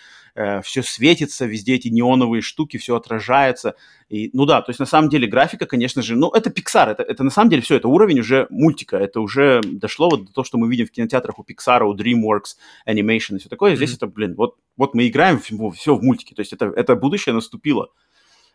[0.63, 3.76] все светится, везде эти неоновые штуки, все отражается.
[4.10, 7.04] И, ну да, то есть на самом деле графика, конечно же, ну это Pixar, это,
[7.04, 10.46] это на самом деле все, это уровень уже мультика, это уже дошло вот до того,
[10.46, 12.56] что мы видим в кинотеатрах у Pixar, у DreamWorks,
[12.88, 13.76] Animation и все такое.
[13.76, 13.98] Здесь Мгм.
[13.98, 17.90] это, блин, вот, вот мы играем все в мультике, то есть это, это будущее наступило.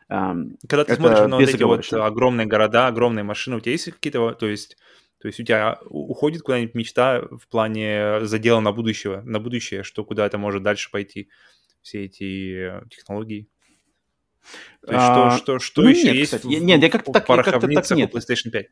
[0.08, 3.72] Эм, Когда ты это смотришь на вот эти вот огромные города, огромные машины, у тебя
[3.72, 4.76] есть какие-то, то есть,
[5.18, 10.04] то есть у тебя уходит куда-нибудь мечта в плане задела на будущего, на будущее, что
[10.04, 11.30] куда это может дальше пойти,
[11.80, 13.48] все эти технологии?
[14.86, 17.10] То есть А, что, что, что ну еще нет, есть кстати, в, нет, я как-то
[17.10, 18.14] в так- я как-то так нет.
[18.14, 18.66] PlayStation 5?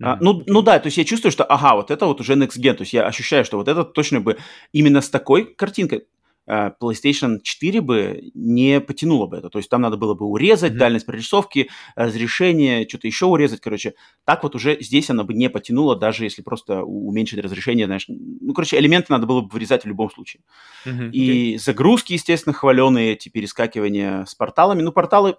[0.00, 2.58] А, ну, ну да, то есть я чувствую, что, ага, вот это вот уже Next
[2.58, 4.38] Gen, то есть я ощущаю, что вот это точно бы
[4.72, 6.06] именно с такой картинкой
[6.46, 9.50] э, PlayStation 4 бы не потянуло бы это.
[9.50, 10.78] То есть там надо было бы урезать Мгм.
[10.78, 13.94] дальность прорисовки, разрешение, что-то еще урезать, короче.
[14.24, 18.06] Так вот уже здесь она бы не потянула, даже если просто уменьшить разрешение, знаешь.
[18.08, 20.42] Ну, короче, элементы надо было бы вырезать в любом случае.
[20.84, 21.10] Окей.
[21.54, 24.82] И загрузки, естественно, хваленые, эти перескакивания с порталами.
[24.82, 25.36] Ну, порталы,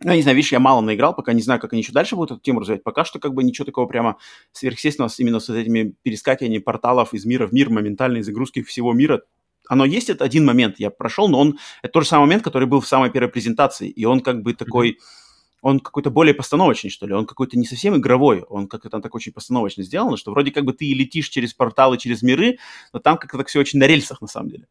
[0.00, 2.14] ну, я не знаю, видишь, я мало наиграл, пока не знаю, как они еще дальше
[2.14, 2.84] будут эту тему развивать.
[2.84, 4.16] Пока что как бы ничего такого прямо
[4.52, 9.22] сверхъестественного именно с этими перескакиваниями порталов из мира в мир, моментальной загрузки всего мира.
[9.68, 12.68] Оно есть, это один момент, я прошел, но он, это тот же самый момент, который
[12.68, 14.98] был в самой первой презентации, и он как бы такой,
[15.60, 19.14] он какой-то более постановочный, что ли, он какой-то не совсем игровой, он как-то там так
[19.14, 22.58] очень постановочно сделано, что вроде как бы ты и летишь через порталы, через миры,
[22.92, 24.68] но там как-то так все очень на рельсах, на самом деле.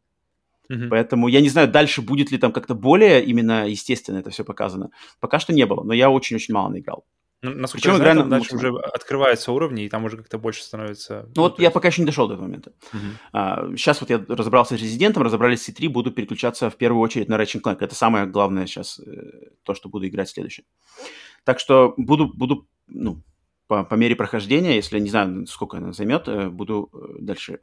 [0.70, 0.90] Мгм.
[0.90, 4.90] Поэтому я не знаю, дальше будет ли там как-то более именно естественно это все показано.
[5.20, 7.06] Пока что не было, но я очень-очень мало наиграл.
[7.44, 10.18] Ну, Насколько Причем я игра знаю, там на дальше уже открываются уровни, и там уже
[10.18, 11.30] как-то больше становится...
[11.36, 12.72] Ну вот то я есть- пока еще не дошел до этого момента.
[12.92, 13.78] Мгм.
[13.78, 17.36] сейчас вот я разобрался с Резидентом, разобрались с C3, буду переключаться в первую очередь на
[17.36, 17.78] Ratchet Clank.
[17.82, 20.66] Это самое главное сейчас, э, то, что буду играть следующее.
[21.44, 23.22] Так что буду, буду ну,
[23.68, 27.60] по, по мере прохождения, если не знаю, сколько она займет, э, буду э, дальше,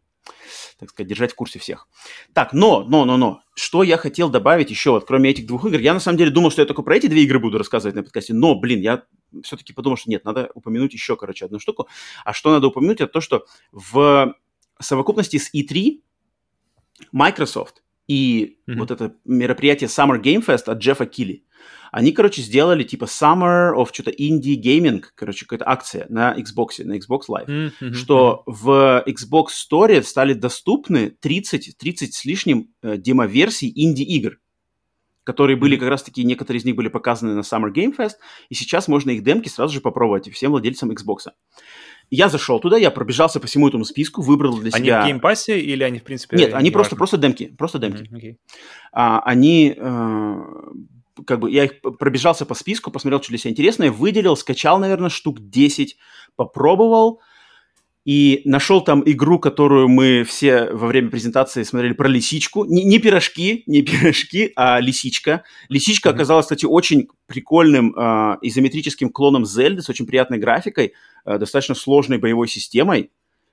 [0.79, 1.89] так сказать, держать в курсе всех.
[2.33, 5.79] Так, но, но, но, но, что я хотел добавить еще, вот кроме этих двух игр,
[5.79, 8.03] я на самом деле думал, что я только про эти две игры буду рассказывать на
[8.03, 9.05] подкасте, но, блин, я
[9.43, 11.89] все-таки подумал, что нет, надо упомянуть еще, короче, одну штуку.
[12.25, 14.35] А что надо упомянуть, это то, что в
[14.81, 16.01] совокупности с E3
[17.13, 18.79] Microsoft и Мгм.
[18.81, 21.45] вот это мероприятие Summer Game Fest от Джеффа Килли,
[21.92, 26.98] они, короче, сделали типа Summer of что-то Indie Gaming, короче, какая-то акция на Xbox, на
[26.98, 33.72] Xbox Live, мгм, что в Xbox Store стали доступны 30, 30 с лишним э, демо-версий
[33.74, 34.38] инди-игр,
[35.24, 38.16] которые были как раз-таки, некоторые из них были показаны на Summer Game Fest,
[38.48, 41.31] и сейчас можно их демки сразу же попробовать всем владельцам Xbox.
[42.11, 45.03] Я зашел туда, я пробежался по всему этому списку, выбрал для Они себя...
[45.03, 46.37] в геймпассе или они, в принципе...
[46.37, 46.98] Нет, они просто, важно?
[46.98, 48.03] просто демки, просто демки.
[48.03, 48.38] Мгм, окей.
[48.92, 50.35] А, они э,
[51.27, 55.11] как бы я их пробежался по списку, посмотрел, что для себя интересное, выделил, скачал, наверное,
[55.11, 55.96] штук 10,
[56.37, 57.20] попробовал,
[58.05, 62.64] и нашел там игру, которую мы все во время презентации смотрели про лисичку.
[62.66, 65.42] Не, не пирожки, не пирожки, а лисичка.
[65.70, 66.14] Лисичка mm-hmm.
[66.14, 70.92] оказалась, кстати, очень прикольным э, изометрическим клоном Зельды с очень приятной графикой,
[71.24, 73.11] э, достаточно сложной боевой системой.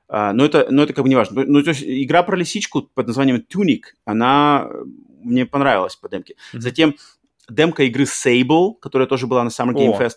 [0.10, 1.46] Uh, но, это, но это как бы не важно.
[1.46, 4.70] Ну, то есть игра про лисичку под названием Tunic, она
[5.24, 6.34] мне понравилась по демке.
[6.34, 6.60] Mm-hmm.
[6.60, 6.96] Затем
[7.50, 10.16] демка игры Sable, которая тоже была на Summer Game Fest.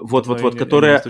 [0.00, 1.02] Вот-вот-вот, которая...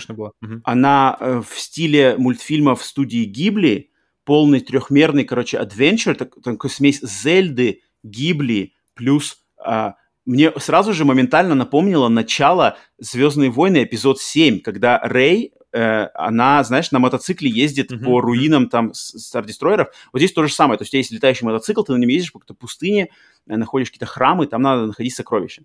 [0.43, 0.61] Угу.
[0.65, 3.91] Она э, в стиле мультфильмов студии Гибли,
[4.25, 9.43] полный трехмерный, короче, адвенчур, так, такой смесь Зельды, Гибли, плюс...
[9.65, 9.95] А,
[10.25, 16.91] мне сразу же моментально напомнило начало «Звездные войны» эпизод 7, когда Рэй, э, она, знаешь,
[16.91, 18.05] на мотоцикле ездит uh-huh.
[18.05, 19.89] по руинам там Стар-Дестройеров.
[20.13, 20.79] Вот здесь то же самое.
[20.79, 23.09] То есть у тебя есть летающий мотоцикл, ты на нем ездишь по какой-то пустыне,
[23.49, 25.63] э, находишь какие-то храмы, там надо находить сокровища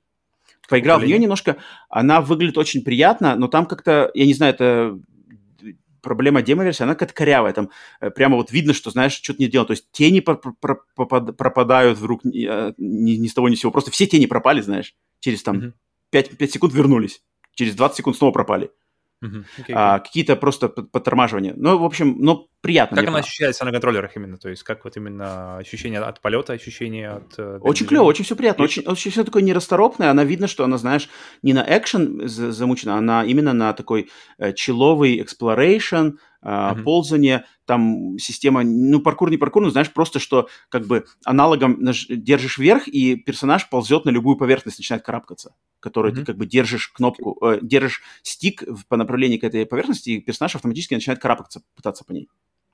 [0.68, 1.58] поиграл в нее немножко,
[1.90, 5.00] она выглядит очень приятно, но там как-то, я не знаю, это
[6.02, 7.70] проблема демо-версии, она какая-то корявая, там
[8.02, 12.48] э, прямо вот видно, что, знаешь, что-то не делал, то есть тени пропадают вдруг ни,
[12.82, 15.74] ни, ни с того ни с сего, просто все тени пропали, знаешь, через там mm-hmm.
[16.12, 17.24] 5, 5 секунд вернулись,
[17.56, 18.70] через 20 секунд снова пропали.
[19.24, 19.46] Uh-huh.
[19.60, 21.54] Okay, а, какие-то просто подтормаживания.
[21.56, 22.98] Ну, в общем, ну, приятно.
[22.98, 23.28] Как она правда.
[23.28, 24.38] ощущается на контроллерах именно?
[24.38, 27.34] То есть как вот именно ощущение от полета, ощущение от...
[27.38, 28.64] Э, очень клево, очень все приятно.
[28.64, 30.10] Очень, очень все такое нерасторопное.
[30.10, 31.10] Она видно, что она, знаешь,
[31.42, 36.84] не на экшен замучена, она именно на такой э, человый exploration, uh-huh.
[36.84, 42.06] ползание, там система, ну, паркур не паркур, но знаешь, просто что как бы аналогом наж-
[42.10, 46.18] держишь вверх, и персонаж ползет на любую поверхность, начинает карабкаться, которую uh-huh.
[46.18, 50.56] ты как бы держишь кнопку, э, держишь стик по направлению к этой поверхности, и персонаж
[50.56, 52.30] автоматически начинает карабкаться, пытаться по ней.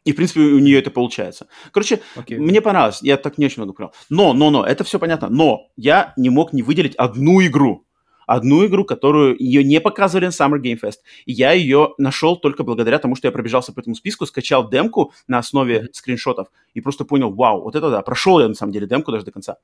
[0.06, 1.48] И, в принципе, у нее это получается.
[1.72, 2.40] Короче, okay.
[2.40, 3.00] мне понравилось.
[3.02, 3.92] Я так не очень много понял.
[4.10, 5.28] Но, но, но, это все понятно.
[5.30, 7.86] Но я не мог не выделить одну игру
[8.30, 11.00] одну игру, которую ее не показывали на Summer Game Fest.
[11.26, 15.14] И я ее нашел только благодаря тому, что я пробежался по этому списку, скачал демку
[15.28, 18.86] на основе скриншотов и просто понял, вау, вот это да, прошел я на самом деле
[18.86, 19.58] демку даже до конца.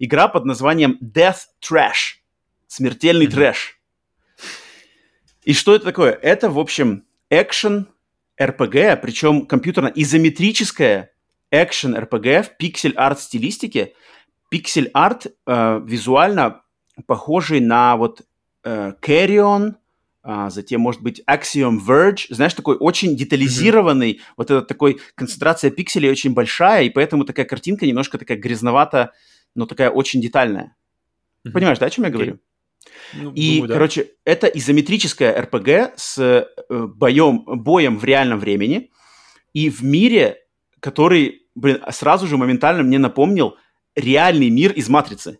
[0.00, 2.18] Игра под названием Death Trash.
[2.66, 3.30] Смертельный mm-hmm.
[3.30, 3.80] трэш.
[5.44, 6.10] И что это такое?
[6.10, 7.86] Это, в общем, экшен
[8.40, 11.12] RPG, причем компьютерно-изометрическая
[11.52, 13.94] экшен RPG в пиксель-арт стилистике.
[14.50, 16.62] Пиксель-арт э, визуально
[17.06, 18.22] похожий на вот
[18.64, 19.74] э, Carrion,
[20.22, 24.34] а, затем, может быть, Axiom Verge, знаешь, такой очень детализированный, mm-hmm.
[24.36, 29.12] вот этот такой, концентрация пикселей очень большая, и поэтому такая картинка немножко такая грязновата,
[29.54, 30.76] но такая очень детальная.
[31.46, 31.52] Mm-hmm.
[31.52, 32.40] Понимаешь, да, о чем я говорю?
[33.14, 33.74] Ну, и, думаю, да.
[33.74, 38.90] короче, это изометрическая RPG с э, боем, боем в реальном времени,
[39.54, 40.38] и в мире,
[40.80, 43.56] который, блин, сразу же моментально мне напомнил
[43.96, 45.38] реальный мир из «Матрицы».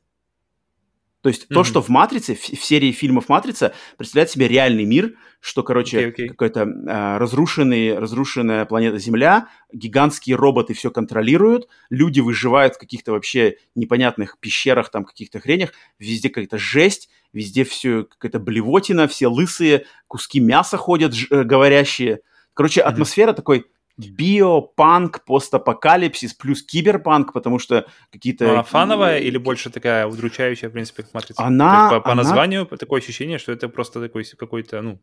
[1.28, 1.54] То есть mm-hmm.
[1.54, 6.08] то, что в «Матрице», в, в серии фильмов «Матрица» представляет себе реальный мир, что, короче,
[6.08, 6.28] okay, okay.
[6.28, 13.56] какой-то э, разрушенный, разрушенная планета Земля, гигантские роботы все контролируют, люди выживают в каких-то вообще
[13.74, 20.40] непонятных пещерах, там, каких-то хренях, везде какая-то жесть, везде все какая-то блевотина, все лысые, куски
[20.40, 22.20] мяса ходят ж, э, говорящие.
[22.54, 22.84] Короче, mm-hmm.
[22.84, 23.66] атмосфера такой
[23.98, 28.44] биопанк, постапокалипсис плюс киберпанк, потому что какие-то...
[28.44, 31.42] Но она фановая или больше такая удручающая, в принципе, как матрица?
[31.42, 31.90] Она...
[31.90, 32.22] по, по она...
[32.22, 35.00] названию такое ощущение, что это просто такой какой-то, ну...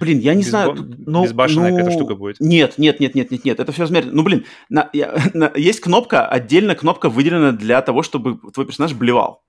[0.00, 0.50] Блин, я не безбо...
[0.50, 0.94] знаю...
[1.06, 1.76] Ну, безбашенная ну...
[1.76, 2.40] какая-то штука будет.
[2.40, 4.12] Нет, нет, нет, нет, нет, нет, это все размеренно.
[4.12, 8.94] Ну, блин, на, я, на, есть кнопка, отдельно кнопка выделена для того, чтобы твой персонаж
[8.94, 9.44] блевал.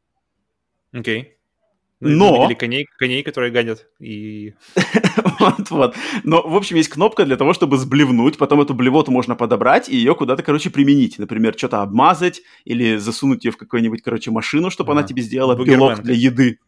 [0.94, 1.22] Окей.
[1.22, 1.41] Okay.
[2.02, 2.32] Ну, Но...
[2.32, 3.88] Мы видели коней, коней, которые гадят.
[4.00, 4.56] И...
[5.40, 5.96] Вот-вот.
[6.24, 8.38] Но, в общем, есть кнопка для того, чтобы сблевнуть.
[8.38, 11.20] Потом эту блевоту можно подобрать и ее куда-то, короче, применить.
[11.20, 16.02] Например, что-то обмазать или засунуть ее в какую-нибудь, короче, машину, чтобы она тебе сделала белок
[16.02, 16.60] для еды.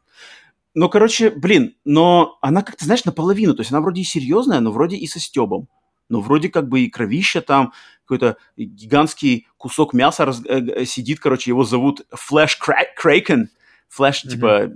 [0.76, 3.56] Ну, короче, блин, но она как-то, знаешь, наполовину.
[3.56, 5.68] То есть она вроде и серьезная, но вроде и со стебом.
[6.10, 7.74] Ну, вроде как бы и кровища там,
[8.06, 12.58] какой-то гигантский кусок мяса раз, э, сидит, короче, его зовут Flash
[13.02, 13.48] Kraken.
[13.94, 14.30] Флэш, mm-hmm.
[14.30, 14.72] типа,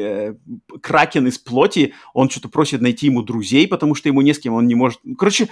[0.00, 0.34] э,
[0.80, 4.54] кракен из плоти, он что-то просит найти ему друзей, потому что ему не с кем,
[4.54, 5.00] он не может...
[5.18, 5.48] Короче,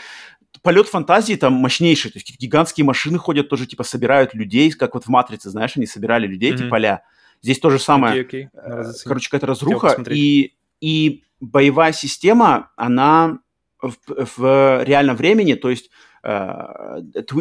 [0.63, 5.05] полет фантазии там мощнейший, то есть гигантские машины ходят тоже, типа, собирают людей, как вот
[5.05, 6.55] в «Матрице», знаешь, они собирали людей, mm-hmm.
[6.55, 7.03] эти поля.
[7.43, 8.23] Здесь то же самое.
[8.23, 8.93] Okay, okay.
[9.05, 13.39] Короче, какая-то разруха, и, и боевая система, она
[13.81, 13.97] в,
[14.37, 15.91] в реальном времени, то есть
[16.23, 16.29] э,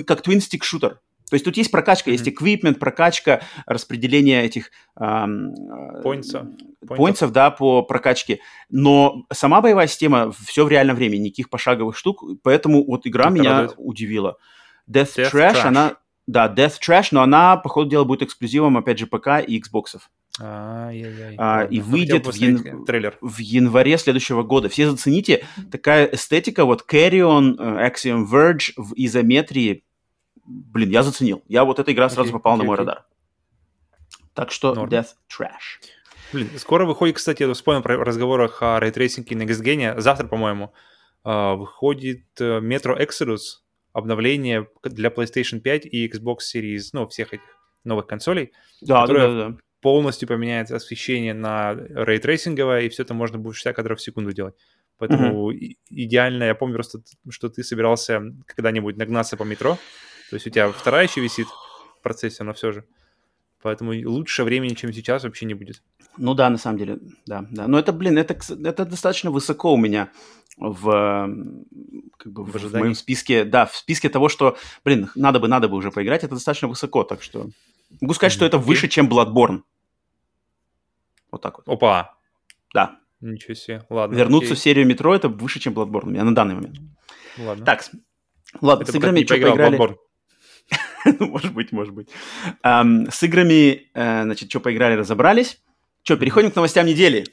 [0.05, 0.97] как twin-stick-шутер.
[1.29, 2.13] То есть тут есть прокачка, mm-hmm.
[2.13, 5.53] есть equipment, прокачка, распределение этих эм,
[6.87, 8.39] поинтсов, да, по прокачке.
[8.69, 13.33] Но сама боевая система все в реальном времени, никаких пошаговых штук, поэтому вот игра Это
[13.33, 13.73] меня радует.
[13.77, 14.37] удивила.
[14.89, 15.95] Death, Death Trash, Trash, она,
[16.27, 19.99] да, Death Trash, но она, по ходу дела, будет эксклюзивом, опять же, ПК и Xbox.
[20.39, 21.35] Ай-яй-яй.
[21.39, 23.17] А, и Ну, выйдет в, ян- трейлер.
[23.21, 24.69] в январе следующего года.
[24.69, 29.83] Все зацените, такая эстетика, вот Carrion, э, Axiom Verge в изометрии.
[30.47, 31.43] Блин, я заценил.
[31.47, 32.85] Я вот эта игра сразу попала на окей, мой окей.
[32.85, 33.05] радар.
[34.33, 34.89] Так что Норм.
[34.89, 35.83] Death Trash.
[36.33, 39.99] Блин, скоро выходит, кстати, я вспомнил про разговорах о рейтрейсинге на Next Gen.
[39.99, 40.73] Завтра, по-моему,
[41.23, 43.61] а, выходит э, Metro Exodus,
[43.93, 47.45] обновление для PlayStation 5 и Xbox Series, ну, всех этих
[47.83, 48.51] новых консолей.
[48.81, 49.57] Да, да, Которая- да, да.
[49.81, 54.55] Полностью поменяется освещение на рейтрейсинговое, и все это можно будет 60 кадров в секунду делать.
[54.97, 59.77] Поэтому и- идеально, я помню просто, что ты собирался когда-нибудь нагнаться по метро,
[60.29, 62.85] то есть у тебя вторая еще висит в процессе, но все же.
[63.61, 65.81] Поэтому лучше времени, чем сейчас, вообще не будет.
[66.17, 67.67] Ну да, на самом деле, да, да.
[67.67, 70.09] Но это, блин, это, это достаточно высоко у меня
[70.57, 71.29] в,
[72.17, 75.69] как бы, В в, моем списке, да, в списке того, что, блин, надо бы, надо
[75.69, 77.49] бы уже поиграть, это достаточно высоко, так что
[78.01, 79.61] могу сказать, что это выше, чем Bloodborne.
[81.31, 82.15] Вот так вот, Опа!
[82.73, 82.99] да.
[83.19, 83.83] Ничего себе.
[83.89, 84.15] Ладно.
[84.15, 84.61] Вернуться в окей.
[84.61, 86.77] серию метро это выше, чем Bloodborne у меня на данный момент.
[87.37, 87.65] Ладно.
[87.65, 87.83] Так,
[88.61, 89.77] ладно, Это с играми что поиграл в поиграли?
[89.77, 89.95] Bloodborne.
[91.19, 92.09] Может быть, может быть.
[92.63, 95.59] С играми, э, значит, что поиграли, разобрались.
[96.03, 97.25] Что, переходим к новостям недели.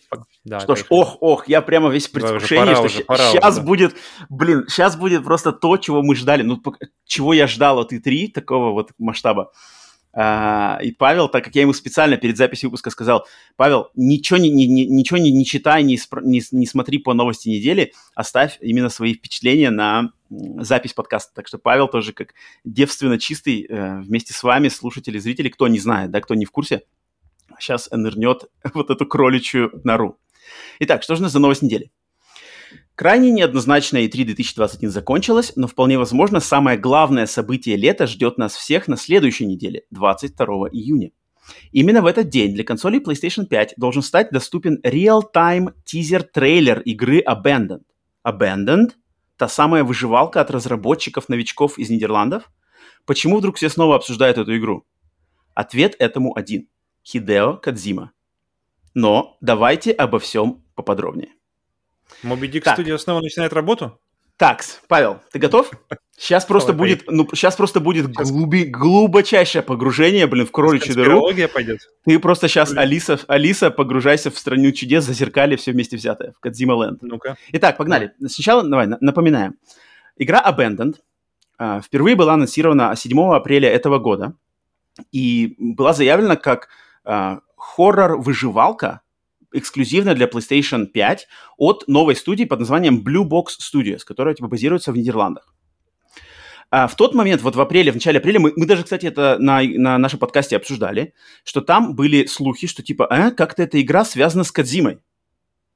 [0.45, 1.01] Да, Что ж, поехали.
[1.01, 3.63] ох, ох, я прямо весь в уже, предвкушении, пора что уже, пора уже, сейчас да.
[3.63, 3.97] будет,
[4.29, 6.61] блин, сейчас будет просто то, чего мы ждали, ну,
[7.05, 9.53] чего я ждал от И3, такого вот масштаба.
[10.17, 14.87] И Павел, так как я ему специально перед записью выпуска сказал, Павел, ничего не, не-
[14.87, 19.71] ничего не, не читай, не, не, не смотри по новости недели, оставь именно свои впечатления
[19.71, 21.33] на запись подкаста.
[21.35, 25.81] Так что Павел тоже как девственно чистый э, вместе с вами, слушатели, зрители, кто не
[25.81, 26.83] знает, да, кто не в курсе,
[27.59, 30.19] сейчас нырнет вот эту кроличью нору.
[30.79, 31.91] Итак, что же у нас за новость недели?
[32.95, 38.87] Крайне неоднозначная E3 2021 закончилась, но вполне возможно самое главное событие лета ждет нас всех
[38.87, 41.11] на следующей неделе, 22 июня.
[41.73, 47.83] Именно в этот день для консолей PlayStation 5 должен стать доступен real-time тизер-трейлер игры Abandoned.
[48.25, 48.93] Abandoned?
[49.37, 52.49] Та самая выживалка от разработчиков-новичков из Нидерландов?
[53.07, 54.87] Почему вдруг все снова обсуждают эту игру?
[55.55, 56.69] Ответ этому один.
[57.05, 58.13] Хидео Кадзима.
[58.95, 61.33] Но давайте обо всем поподробнее.
[62.25, 62.79] Моби Дик Так.
[62.79, 64.01] Studio снова начинает работу?
[64.37, 65.71] Такс, Павел, ты готов?
[66.17, 70.95] Сейчас просто Давай, будет, ну, сейчас просто будет Сейчас- глуби- глубочайшее погружение, блин, в кроличью
[70.95, 71.23] дыру.
[71.53, 71.81] Пойдет.
[72.05, 72.79] Ты просто сейчас, Блин.
[72.83, 77.03] Алиса, Алиса, погружайся в страну чудес, зазеркалье, все вместе взятое, в Кадзима Ленд.
[77.03, 77.37] Ну-ка.
[77.53, 78.13] Итак, погнали.
[78.21, 79.55] Сначала, давай, на- напоминаем.
[80.17, 80.97] Игра Abandoned
[81.59, 84.35] а, впервые была анонсирована 7 апреля этого года
[85.11, 86.69] и была заявлена как
[87.05, 89.01] а, хоррор-выживалка,
[89.55, 94.93] эксклюзивная для PlayStation 5 от новой студии под названием Blue Box Studios, которая типа базируется
[94.93, 95.55] в Нидерландах.
[96.71, 99.37] А, в тот момент, вот в апреле, в начале апреля, мы, мы даже, кстати, это
[99.39, 101.15] на, на нашем подкасте обсуждали,
[101.45, 104.99] что там были слухи, что типа, э, как-то эта игра связана с Кадзимой.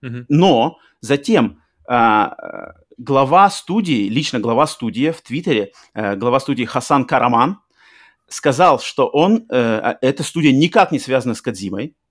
[0.00, 0.26] Мгм.
[0.28, 2.34] Но затем а,
[2.98, 7.60] глава студии, лично глава студии в Твиттере, э, глава студии Хасан Караман
[8.28, 12.07] сказал, что он, э, а, эта студия никак не связана с Кадзимой, а,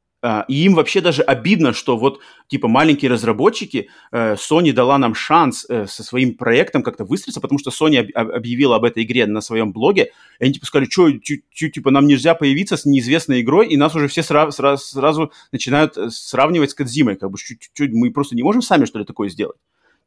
[0.47, 5.65] и им вообще даже обидно, что вот, типа, маленькие разработчики, э, Sony дала нам шанс
[5.69, 9.25] э, со своим проектом как-то выстрелиться, потому что Sony об- об- объявила об этой игре
[9.27, 13.67] на своем блоге, и они, типа, сказали, что, типа, нам нельзя появиться с неизвестной игрой,
[13.67, 17.69] и нас уже все сра- сра- сразу начинают э, сравнивать с Кадзимой, как бы, чуть-
[17.73, 19.57] чуть- мы просто не можем сами, что ли, такое сделать?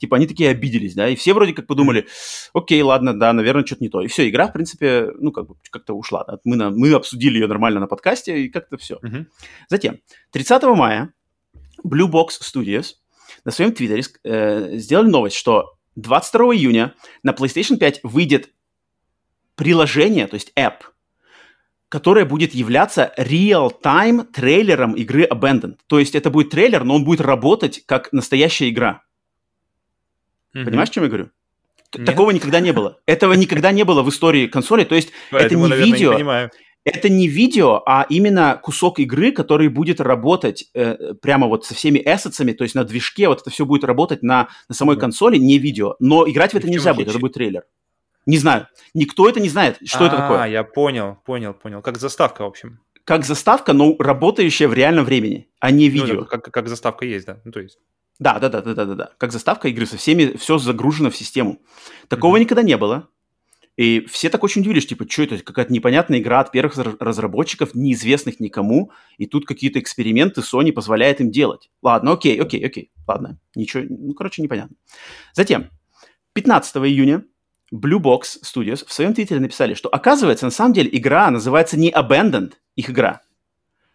[0.00, 2.08] Типа, они такие обиделись, да, и все вроде как подумали,
[2.54, 4.00] окей, ладно, да, наверное, что-то не то.
[4.00, 6.38] И все, игра, в принципе, ну, как бы, как-то ушла, да.
[6.44, 8.98] Мы, на- мы обсудили ее нормально на подкасте, и как-то все.
[9.02, 9.26] Мгм.
[9.68, 9.98] Затем,
[10.32, 11.12] 30 мая
[11.86, 12.94] Blue Box Studios
[13.44, 18.50] на своем твиттере э, сделали новость, что 22 июня на PlayStation 5 выйдет
[19.54, 20.76] приложение, то есть app,
[21.90, 25.76] которое будет являться real-time трейлером игры Abandoned.
[25.88, 29.02] То есть это будет трейлер, но он будет работать как настоящая игра.
[30.54, 30.64] Мгм.
[30.66, 31.30] Понимаешь, о чем я говорю?
[31.96, 32.06] Нет.
[32.06, 32.98] Такого никогда не было.
[33.06, 34.84] Этого никогда не было в истории консоли.
[34.84, 36.10] То есть Поэтому, не наверное, видео.
[36.12, 36.50] Не понимаю.
[36.84, 41.98] это не видео, а именно кусок игры, который будет работать э, прямо вот со всеми
[41.98, 45.00] эссетсами, то есть на движке, вот это все будет работать на, на самой Мгм.
[45.00, 45.96] консоли, не видео.
[45.98, 47.64] Но играть в И это чем нельзя будет, это будет трейлер.
[48.26, 48.68] Не знаю.
[48.94, 50.44] Никто это не знает, что это А, такое.
[50.48, 51.82] я понял, понял, понял.
[51.82, 52.78] Как заставка, в общем.
[53.04, 56.20] Как заставка, но работающая в реальном времени, а не Ну, видео.
[56.20, 57.40] да, как, как заставка есть, да.
[57.44, 57.78] Ну, то есть.
[58.20, 59.10] Да, да, да, да, да, да, да.
[59.18, 61.60] Как заставка игры со всеми, все загружено в систему.
[62.08, 62.42] Такого Мгм.
[62.42, 63.08] никогда не было.
[63.76, 67.74] И все так очень удивились, типа, что это, какая-то непонятная игра от первых разра- разработчиков,
[67.74, 71.70] неизвестных никому, и тут какие-то эксперименты Sony позволяет им делать.
[71.80, 74.76] Ладно, окей, окей, окей, ладно, ничего, ну, короче, непонятно.
[75.32, 75.70] Затем,
[76.34, 77.24] 15 июня
[77.72, 81.90] Blue Box Studios в своем твиттере написали, что, оказывается, на самом деле игра называется не
[81.90, 83.22] Abandoned, их игра,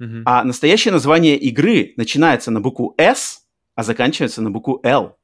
[0.02, 0.24] Mm-hmm.
[0.26, 3.45] А настоящее название игры начинается на букву S,
[3.76, 5.18] а заканчивается на букву L.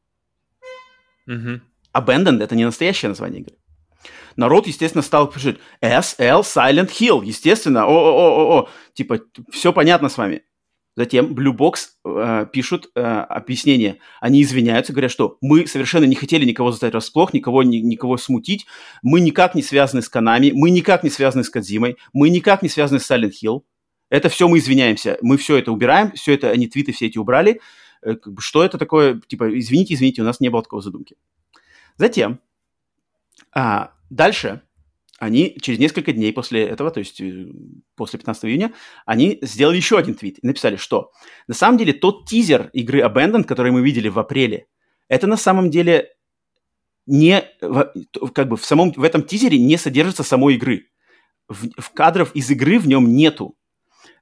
[1.27, 1.61] Mm-hmm.
[1.93, 3.55] Abandoned— это не настоящее название игры.
[4.35, 7.23] Народ, естественно, стал пишать S, L, Silent Hill.
[7.25, 9.21] Естественно, о-о-о-о, типа,
[9.51, 10.43] все понятно с вами.
[10.95, 11.75] Затем Blue Box
[12.05, 13.99] э, пишут э, объяснение.
[14.19, 18.65] Они извиняются, говорят, что мы совершенно не хотели никого заставить расплох, никого, ни, никого смутить.
[19.01, 22.67] Мы никак не связаны с Канами, мы никак не связаны с Кадзимой, мы никак не
[22.67, 23.61] связаны с Silent Hill.
[24.09, 25.17] Это все мы извиняемся.
[25.21, 27.61] Мы все это убираем, все это, они твиты все эти убрали.
[28.03, 29.21] Э, что это такое?
[29.27, 31.15] Типа, извините, извините, у нас не было такого задумки.
[31.97, 32.39] Затем,
[33.53, 34.61] а, дальше
[35.19, 37.45] они через несколько дней после этого, то есть э,
[37.95, 38.73] после 15 июня,
[39.05, 41.11] они сделали еще один твит и написали, что
[41.47, 44.65] на самом деле тот тизер игры Abandoned, который мы видели в апреле,
[45.07, 46.09] это на самом деле
[47.05, 47.43] не,
[48.33, 50.87] как бы в самом, в этом тизере не содержится самой игры.
[51.47, 53.55] В, в кадров из игры в нем нету.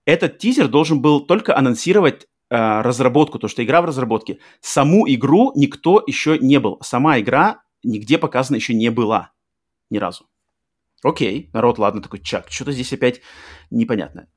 [0.04, 4.40] Этот тизер должен был только анонсировать разработку, то, что игра в разработке.
[4.62, 6.80] Саму игру никто еще не был.
[6.82, 9.32] Сама игра нигде показана еще не была.
[9.90, 10.26] Ни разу.
[11.02, 13.22] Окей, народ, ладно, такой, чак, что-то здесь опять
[13.70, 14.28] непонятное.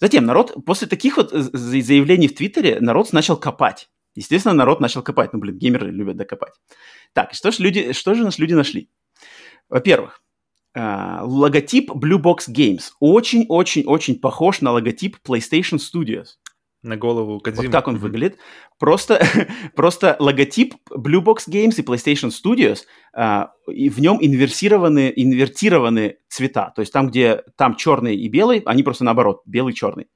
[0.00, 3.88] Затем народ, после таких вот заявлений в Твиттере, народ начал копать.
[4.14, 5.32] Естественно, народ начал копать.
[5.32, 6.52] Ну, блин, геймеры любят докопать.
[7.12, 8.90] Так, что, ж люди, что же нас люди нашли?
[9.68, 10.22] Во-первых,
[10.74, 16.36] э, логотип Blue Box Games очень-очень-очень похож на логотип PlayStation Studios
[16.82, 17.68] на голову Кодзимы.
[17.68, 18.38] Вот как он выглядит.
[18.78, 19.24] Просто,
[19.76, 22.80] просто логотип Blue Box Games и PlayStation Studios,
[23.14, 26.72] а, и в нем инверсированы, инвертированы цвета.
[26.74, 30.08] То есть там, где там черный и белый, они просто наоборот, белый-черный.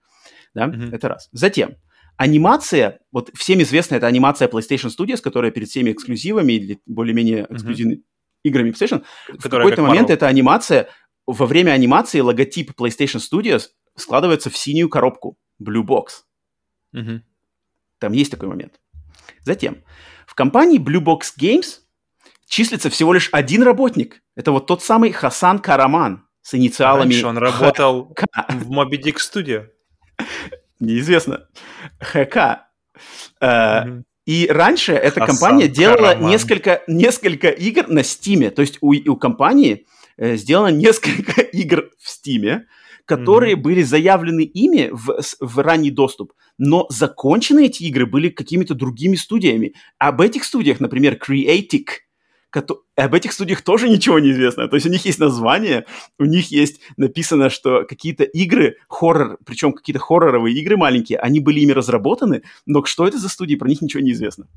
[0.55, 0.67] Да?
[0.67, 0.95] Mm-hmm.
[0.95, 1.29] Это раз.
[1.33, 1.77] Затем,
[2.17, 7.99] анимация, вот всем известна эта анимация PlayStation Studios, которая перед всеми эксклюзивами или более-менее эксклюзивными
[7.99, 8.43] mm-hmm.
[8.43, 9.05] играми PlayStation,
[9.41, 10.89] которая в какой-то момент эта анимация,
[11.27, 16.26] во время анимации логотип PlayStation Studios складывается в синюю коробку Blue Box.
[16.97, 17.21] Угу.
[17.99, 18.81] Там есть такой момент.
[19.45, 19.85] Затем,
[20.27, 21.81] в компании Blue Box Games
[22.49, 24.23] числится всего лишь один работник.
[24.35, 27.13] Это вот тот самый Хасан Караман с инициалами...
[27.13, 28.27] Раньше он работал ХК.
[28.49, 29.67] в Moby Dick Studio.
[30.81, 31.49] Неизвестно.
[32.01, 32.67] ХК.
[33.41, 34.05] Угу.
[34.27, 38.51] И раньше эта Хасан компания делала несколько, несколько игр на Steam.
[38.51, 39.87] То есть у, у компании
[40.17, 42.63] э, сделано несколько игр в Steam,
[43.07, 43.61] которые mm-hmm.
[43.61, 49.75] были заявлены ими в, в ранний доступ, но закончены эти игры были какими-то другими студиями.
[49.99, 51.87] Об этих студиях, например, Creatic,
[52.97, 54.69] об этих студиях тоже ничего не известно.
[54.69, 55.87] То есть у них есть название,
[56.19, 61.61] у них есть написано, что какие-то игры, хоррор, причем какие-то хорроровые игры маленькие, они были
[61.61, 64.49] ими разработаны, но что это за студии, про них ничего не известно.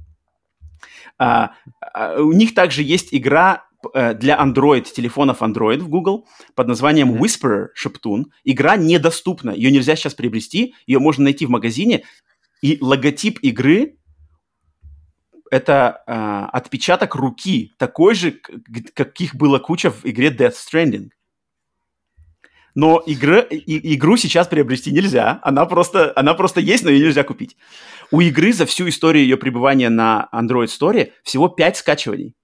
[1.17, 7.15] А, а, у них также есть игра для Android, телефонов Android в Google под названием
[7.15, 8.31] Whisperer, Шептун.
[8.43, 12.03] Игра недоступна, ее нельзя сейчас приобрести, ее можно найти в магазине.
[12.61, 13.99] И логотип игры
[15.51, 18.31] это э, отпечаток руки, такой же,
[18.93, 21.09] каких было куча в игре Death Stranding.
[22.75, 27.23] Но игры, и, игру сейчас приобрести нельзя, она просто, она просто есть, но ее нельзя
[27.23, 27.57] купить.
[28.11, 32.35] У игры за всю историю ее пребывания на Android Store всего 5 скачиваний.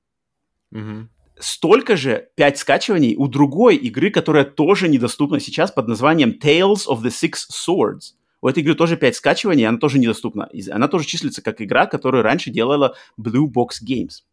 [0.72, 1.10] Угу
[1.40, 7.02] столько же 5 скачиваний у другой игры, которая тоже недоступна сейчас под названием Tales of
[7.02, 8.14] the Six Swords.
[8.42, 10.50] У этой игры тоже 5 скачиваний, она тоже недоступна.
[10.72, 14.24] Она тоже числится как игра, которую раньше делала Blue Box Games.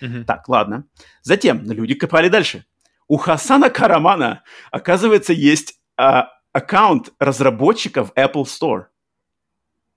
[0.00, 0.24] Mm-hmm.
[0.24, 0.84] Так, ладно.
[1.22, 2.64] Затем люди копали дальше.
[3.08, 8.84] У Хасана Карамана, оказывается, есть а, аккаунт разработчиков Apple Store.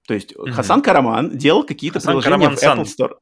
[0.08, 0.52] То есть mm-hmm.
[0.52, 3.14] Хасан Караман делал какие-то приложения в Apple Store.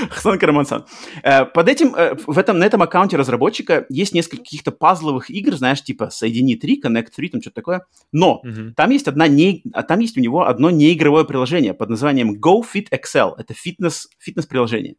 [0.10, 0.84] Хасан Карамансан.
[1.22, 5.54] Э, под этим, э, в этом, на этом аккаунте разработчика есть несколько каких-то пазловых игр,
[5.54, 7.86] знаешь, типа «Соедини 3», «Connect 3», там что-то такое.
[8.12, 8.74] Но mm-hmm.
[8.74, 12.62] там есть одна не, а там есть у него одно неигровое приложение под названием Go
[12.62, 13.32] Fit Excel.
[13.38, 14.96] Это фитнес, фитнес-приложение.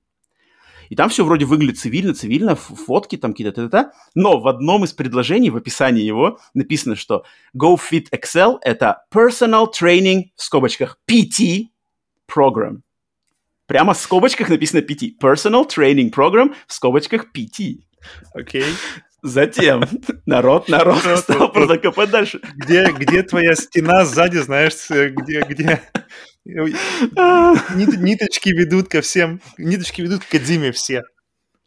[0.90, 4.84] И там все вроде выглядит цивильно, цивильно, фотки там какие-то, та, та, но в одном
[4.84, 7.24] из предложений, в описании его, написано, что
[7.56, 11.66] Go Fit Excel— это Personal Training, в скобочках, PT
[12.34, 12.82] Program.
[13.66, 15.18] Прямо в скобочках написано PT.
[15.22, 17.80] Personal Training Program в скобочках PT.
[18.34, 18.62] Окей.
[18.62, 18.74] Okay.
[19.24, 19.84] Затем
[20.26, 22.40] народ, народ стал просто копать дальше.
[22.56, 25.82] Где, где твоя стена сзади, знаешь, где, где
[27.76, 31.04] ниточки ведут ко всем, ниточки ведут к Кадиме все.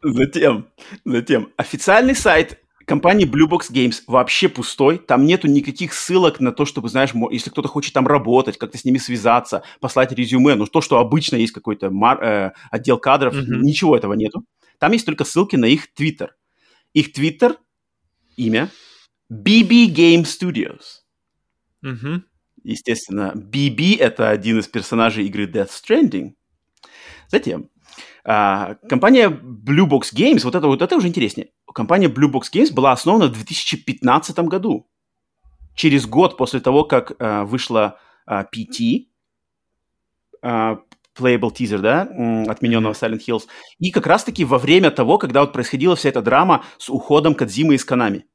[0.03, 0.67] Затем,
[1.05, 6.65] затем официальный сайт компании Blue Box Games вообще пустой, там нету никаких ссылок на то,
[6.65, 10.81] чтобы, знаешь, если кто-то хочет там работать, как-то с ними связаться, послать резюме, ну то,
[10.81, 13.61] что обычно есть какой-то мар- э, отдел кадров, mm-hmm.
[13.61, 14.43] ничего этого нету.
[14.79, 16.35] Там есть только ссылки на их твиттер.
[16.93, 17.57] Их твиттер,
[18.35, 18.69] имя,
[19.31, 21.03] BB Game Studios.
[21.85, 22.21] Mm-hmm.
[22.63, 26.33] Естественно, BB— это один из персонажей игры Death Stranding.
[27.27, 27.69] Затем,
[28.23, 31.49] а, компания Blue Box Games, вот это, вот это уже интереснее.
[31.73, 34.87] Компания Blue Box Games была основана в 2015 году.
[35.75, 39.07] Через год после того, как а, вышла а, PT,
[40.41, 40.79] а,
[41.17, 42.01] playable teaser, да,
[42.49, 43.43] отмененного Silent Hills.
[43.79, 47.75] И как раз-таки во время того, когда вот происходила вся эта драма с уходом Кадзимы
[47.75, 48.25] из Канами.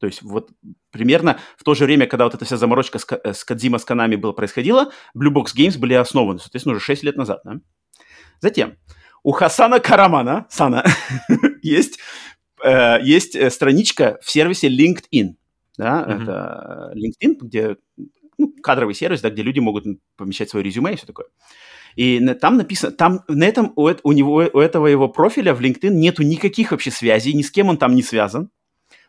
[0.00, 0.50] То есть вот
[0.90, 3.84] примерно в то же время, когда вот эта вся заморочка с, э, с Кадзима с
[3.84, 7.40] Канами была происходила, Blue Box Games были основаны, соответственно, уже 6 лет назад.
[7.44, 7.60] Да?
[8.40, 8.76] Затем,
[9.22, 10.84] у Хасана Карамана, Сана,
[11.62, 11.98] есть,
[12.62, 15.34] э, есть э, страничка в сервисе LinkedIn.
[15.78, 16.04] Да?
[16.06, 16.22] Mm-hmm.
[16.22, 17.76] Это LinkedIn, где
[18.38, 19.84] ну, кадровый сервис, да, где люди могут
[20.16, 21.26] помещать свое резюме и все такое.
[21.96, 25.90] И там написано, там на этом у, у него у этого его профиля в LinkedIn
[25.90, 28.50] нету никаких вообще связей, ни с кем он там не связан.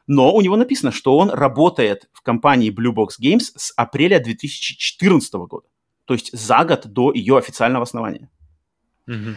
[0.08, 5.34] Но у него написано, что он работает в компании Blue Box Games с апреля 2014
[5.34, 5.68] года.
[6.06, 8.30] То есть за год до ее официального основания.
[9.10, 9.36] Mm-hmm.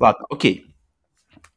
[0.00, 0.66] Ладно, окей.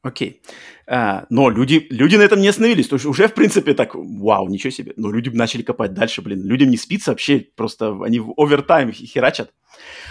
[0.03, 0.41] Окей.
[0.87, 2.87] А, но люди, люди на этом не остановились.
[2.87, 4.93] То есть уже, в принципе, так, вау, ничего себе.
[4.97, 6.43] Но люди начали копать дальше, блин.
[6.43, 9.53] Людям не спится вообще, просто они в овертайм херачат.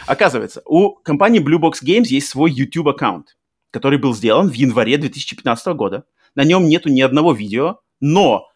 [0.07, 3.37] Оказывается, у компании Blue Box Games есть свой YouTube-аккаунт,
[3.73, 6.05] который был сделан в январе 2015 года.
[6.37, 8.49] На нем нету ни одного видео, но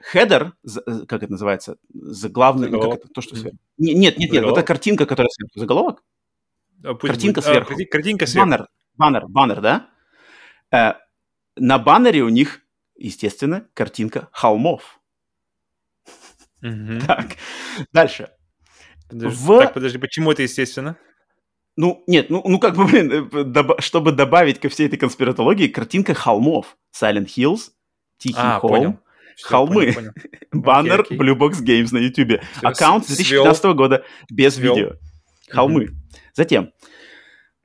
[0.00, 3.58] хедер, э, как это называется, заглавный, ну, как это, то, что сверху.
[3.78, 6.02] Нет, нет, нет, вот эта картинка, которая сверху, заголовок.
[6.84, 7.50] А, картинка будет.
[7.50, 7.74] сверху.
[7.74, 8.48] А, картинка сверху.
[8.48, 9.90] Баннер, баннер, баннер, да?
[10.70, 10.94] Э,
[11.56, 12.60] на баннере у них,
[12.96, 15.00] естественно, картинка холмов.
[16.62, 17.06] Mm-hmm.
[17.06, 17.36] Так,
[17.92, 18.30] дальше.
[19.08, 19.58] Подожди, в...
[19.60, 20.96] Так, подожди, почему это естественно?
[21.76, 25.68] Ну, нет, ну, ну как бы, блин, э, доб- чтобы добавить ко всей этой конспиратологии,
[25.68, 26.76] картинка холмов.
[26.98, 27.70] Silent Hills,
[28.18, 28.98] Тихий а, холм, понял.
[29.36, 30.12] Все, холмы, понял, понял.
[30.52, 31.18] баннер окей, окей.
[31.18, 32.40] Blue Box Games на YouTube.
[32.62, 33.74] Аккаунт с 2015 свел.
[33.74, 34.74] года без свел.
[34.74, 34.92] видео.
[35.50, 35.84] Холмы.
[35.84, 35.94] Mm-hmm.
[36.34, 36.72] Затем,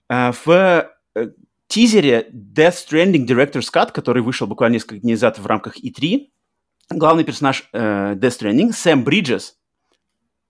[0.10, 1.30] э, в э,
[1.68, 6.28] тизере Death Stranding Director's Cut, который вышел буквально несколько дней назад в рамках E3,
[6.90, 9.58] главный персонаж э, Death Stranding, Сэм Бриджес,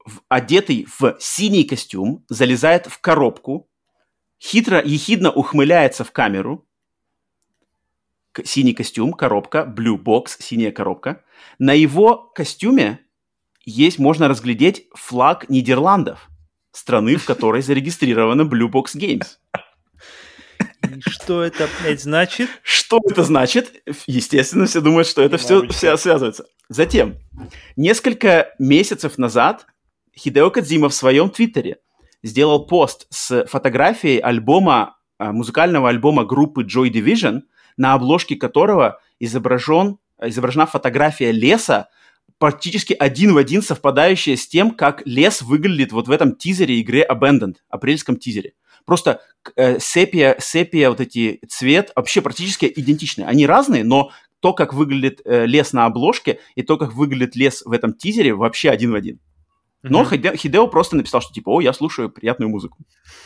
[0.05, 3.69] в, одетый в синий костюм, залезает в коробку,
[4.41, 6.67] хитро, ехидно ухмыляется в камеру,
[8.43, 11.23] синий костюм, коробка, blue box, синяя коробка.
[11.59, 12.99] На его костюме
[13.65, 16.29] есть, можно разглядеть флаг Нидерландов,
[16.71, 19.37] страны, в которой зарегистрирована Blue Box Games.
[20.83, 22.49] И что это, блядь, значит?
[22.63, 23.83] Что это значит?
[24.07, 26.45] Естественно, все думают, что это все, все связывается.
[26.69, 27.17] Затем,
[27.75, 29.67] несколько месяцев назад
[30.17, 31.77] Хидео Кадзима в своем твиттере
[32.23, 37.41] сделал пост с фотографией альбома, а, музыкального альбома группы Joy Division,
[37.77, 41.89] на обложке которого изображен, изображена фотография леса,
[42.37, 47.05] практически один в один совпадающая с тем, как лес выглядит вот в этом тизере игры
[47.07, 48.53] Abandoned, апрельском тизере.
[48.85, 49.21] Просто
[49.55, 53.23] э, сепия, сепия, вот эти цвет вообще практически идентичны.
[53.23, 57.61] Они разные, но то, как выглядит э, лес на обложке и то, как выглядит лес
[57.63, 59.19] в этом тизере, вообще один в один.
[59.83, 60.37] Но mm-hmm.
[60.37, 62.77] Хидео просто написал, что типа, о, я слушаю приятную музыку.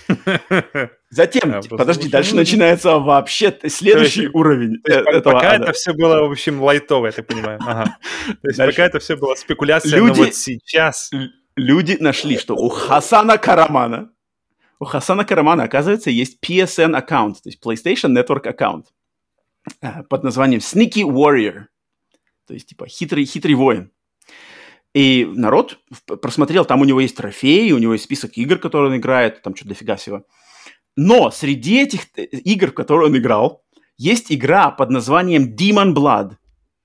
[1.10, 5.34] Затем, а, подожди, дальше начинается вообще следующий уровень этого.
[5.34, 7.60] Пока это все было, в общем, лайтово, я так понимаю.
[8.41, 11.10] То есть пока это все было спекуляция, но вот сейчас...
[11.58, 14.12] Люди нашли, что у Хасана Карамана,
[14.80, 18.88] у Хасана Карамана, оказывается, есть PSN аккаунт, то есть PlayStation Network аккаунт
[19.82, 21.68] э, под названием Sneaky Warrior.
[22.45, 23.91] То есть, типа, хитрый, хитрый воин.
[24.95, 25.79] И народ
[26.21, 29.53] просмотрел, там у него есть трофеи, у него есть список игр, которые он играет, там
[29.53, 30.25] что-то дофига всего.
[30.95, 33.65] Но среди этих э, игр, в которые он играл,
[33.97, 36.37] есть игра под названием Demon Blood,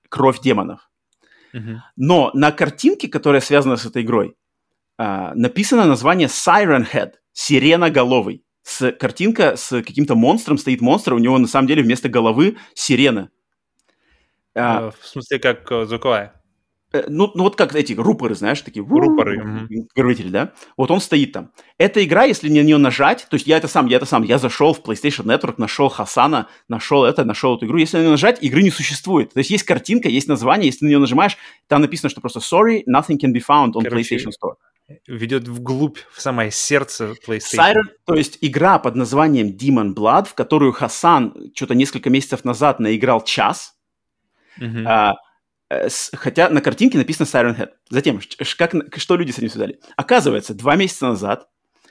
[0.09, 0.89] Кровь демонов.
[1.53, 1.77] Uh-huh.
[1.95, 4.35] Но на картинке, которая связана с этой игрой,
[4.97, 8.43] а, написано название Siren Head, сиреноголовый.
[8.63, 13.29] С, картинка с каким-то монстром, стоит монстр, у него на самом деле вместо головы сирена.
[14.53, 16.40] А, в смысле, как э, звуковая?
[16.93, 20.53] Э, ну, ну вот как эти рупоры, знаешь, такие рупоры, гроветели, да?
[20.77, 21.51] Вот он стоит там.
[21.77, 24.37] Эта игра, если на нее нажать, то есть я это сам, я это сам, я
[24.37, 27.77] зашел в PlayStation Network, нашел Хасана, нашел это, нашел эту игру.
[27.77, 29.33] Если на нее нажать, игры не существует.
[29.33, 31.37] То есть есть картинка, есть название, если на нее нажимаешь,
[31.67, 34.55] там написано, что просто sorry, nothing can be found on Короче, PlayStation Store.
[35.07, 37.57] Ведет вглубь, в самое сердце PlayStation.
[37.57, 42.81] Siren, то есть игра под названием Demon Blood, в которую Хасан что-то несколько месяцев назад
[42.81, 43.75] наиграл час.
[44.59, 44.85] Uh-huh.
[44.85, 45.13] А,
[46.13, 47.69] хотя на картинке написано Siren Head.
[47.89, 48.19] Затем,
[48.57, 49.79] как, что люди с этим связали?
[49.95, 51.47] Оказывается, два месяца назад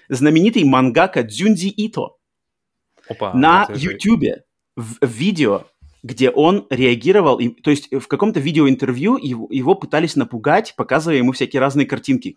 [0.08, 2.16] знаменитый мангака Дзюнзи Ито
[3.08, 4.42] Опа, на YouTube
[4.76, 5.66] в, в видео,
[6.02, 11.32] где он реагировал, и, то есть в каком-то видеоинтервью его, его пытались напугать, показывая ему
[11.32, 12.36] всякие разные картинки.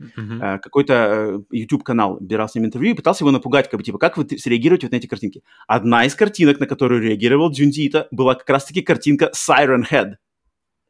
[0.00, 0.60] Uh-huh.
[0.60, 4.28] Какой-то YouTube-канал брал с ним интервью и пытался его напугать, как бы, типа, как вы
[4.38, 5.42] среагируете вот на эти картинки.
[5.66, 10.14] Одна из картинок, на которую реагировал Джунди Ито, была как раз-таки картинка Siren Head.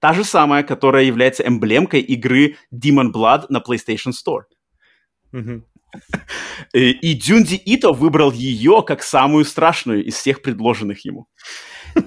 [0.01, 4.43] Та же самая, которая является эмблемкой игры Demon Blood на PlayStation Store.
[5.33, 5.63] Uh-huh.
[6.73, 11.27] И, и Дзюнди Ито выбрал ее как самую страшную из всех предложенных ему.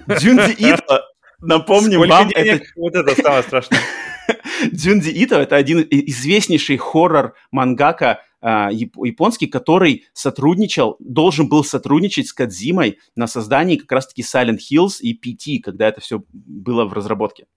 [0.08, 1.06] Дзюнди Ито,
[1.40, 2.30] напомним Сколько вам...
[2.30, 2.62] Денег?
[2.62, 2.66] Это...
[2.76, 3.80] Вот это самое страшное.
[4.72, 13.00] Дзюнди Ито— это один известнейший хоррор-мангака э, японский, который сотрудничал, должен был сотрудничать с Кадзимой
[13.16, 17.48] на создании как раз-таки Silent Hills и PT, когда это все было в разработке.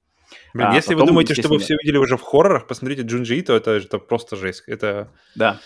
[0.55, 3.40] Блин, а, если потом, вы думаете, что вы все видели уже в хоррорах, посмотрите Джунджи
[3.40, 4.62] Ито, это, это просто жесть.
[4.68, 5.11] Это...
[5.34, 5.61] Да.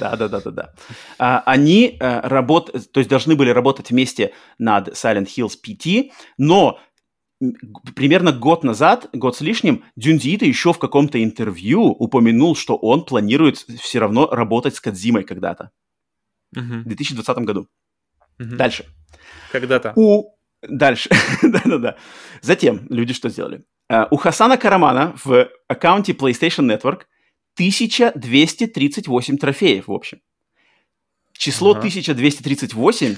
[0.00, 0.74] Да, да, да, да, да.
[1.18, 2.72] А, они а, работ...
[2.92, 6.80] то есть должны были работать вместе над Silent Hills PT, но
[7.94, 13.58] примерно год назад, год с лишним, Дюндиита еще в каком-то интервью упомянул, что он планирует
[13.58, 15.70] все равно работать с Кадзимой когда-то.
[16.56, 16.80] Uh-huh.
[16.80, 17.68] В 2020 году.
[18.40, 18.56] Uh-huh.
[18.56, 18.86] Дальше.
[19.52, 19.92] Когда-то.
[19.94, 20.34] У...
[20.62, 21.10] Дальше.
[21.42, 21.96] Да-да-да.
[22.40, 23.64] Затем люди что сделали?
[23.92, 27.02] Uh, у Хасана Карамана в аккаунте PlayStation Network
[27.56, 30.20] 1238 трофеев, в общем.
[31.36, 31.80] Число ага.
[31.80, 33.16] 1238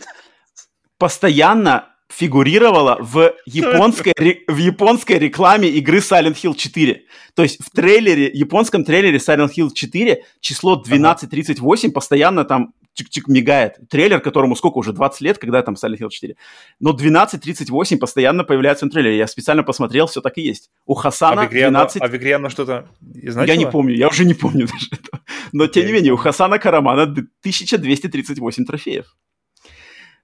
[0.98, 4.14] постоянно фигурировала в японской,
[4.46, 7.02] в японской рекламе игры Silent Hill 4.
[7.34, 13.76] То есть в трейлере, японском трейлере Silent Hill 4 число 1238 постоянно там чик-чик мигает.
[13.88, 16.36] Трейлер, которому сколько уже, 20 лет, когда там Silent Hill 4.
[16.80, 19.18] Но 1238 постоянно появляется в трейлере.
[19.18, 20.70] Я специально посмотрел, все так и есть.
[20.86, 21.96] У Хасана а в игре 12...
[21.96, 23.44] Оно, а в игре оно что-то значило?
[23.44, 25.20] Я не помню, я уже не помню даже этого.
[25.52, 29.16] Но тем не менее, у Хасана Карамана 1238 трофеев.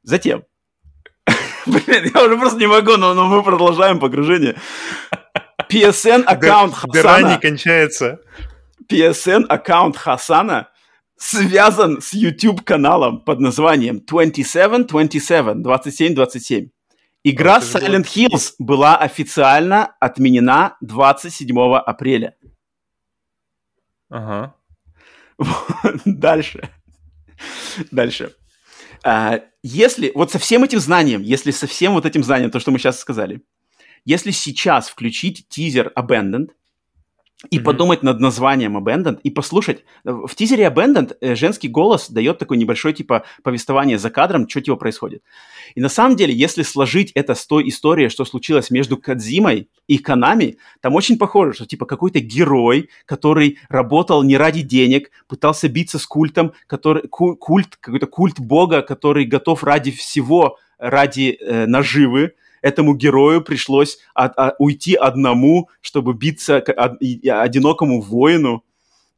[0.03, 0.45] Затем,
[1.67, 4.57] Блин, я уже просто не могу, но, но мы продолжаем погружение.
[5.71, 6.93] PSN аккаунт Хасана.
[6.93, 8.21] Дыра не кончается.
[8.91, 10.69] PSN аккаунт Хасана
[11.23, 16.71] связан с YouTube каналом под названием 2727, 2727.
[17.23, 22.35] Игра oh, Silent Hills была официально отменена 27 апреля.
[24.11, 24.57] Ага.
[26.05, 26.69] Дальше.
[27.93, 28.35] Дальше.
[29.05, 32.73] А, если вот со всем этим знанием, если со всем вот этим знанием, то, что
[32.73, 33.43] мы сейчас сказали,
[34.05, 36.51] если сейчас включить тизер Abandoned,
[37.51, 37.63] и mm-hmm.
[37.63, 39.85] подумать над названием Abandoned, и послушать.
[40.05, 44.77] В тизере Abandoned э, женский голос дает такой небольшой, типа, повествование за кадром, что типа
[44.77, 45.23] происходит.
[45.75, 49.99] И на самом деле, если сложить это с той историей, что случилось между Кадзимой и
[49.99, 55.99] Канами, там очень похоже, что, типа, какой-то герой, который работал не ради денег, пытался биться
[55.99, 62.95] с культом, который, культ, какой-то культ бога, который готов ради всего, ради э, наживы, этому
[62.95, 68.65] герою пришлось от, от, уйти одному, чтобы биться от, одинокому воину.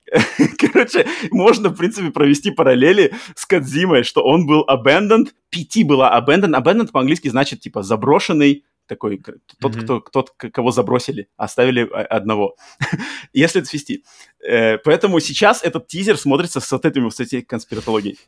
[0.58, 6.60] Короче, можно, в принципе, провести параллели с Кадзимой, что он был abandoned, PT была abandoned.
[6.60, 9.22] Abandoned по-английски значит, типа, заброшенный, такой,
[9.60, 9.82] тот, mm-hmm.
[9.82, 12.56] кто, тот, кого забросили, оставили одного.
[13.32, 14.04] Если это свести.
[14.46, 18.18] Э, поэтому сейчас этот тизер смотрится с вот этими, с этой конспиратологией.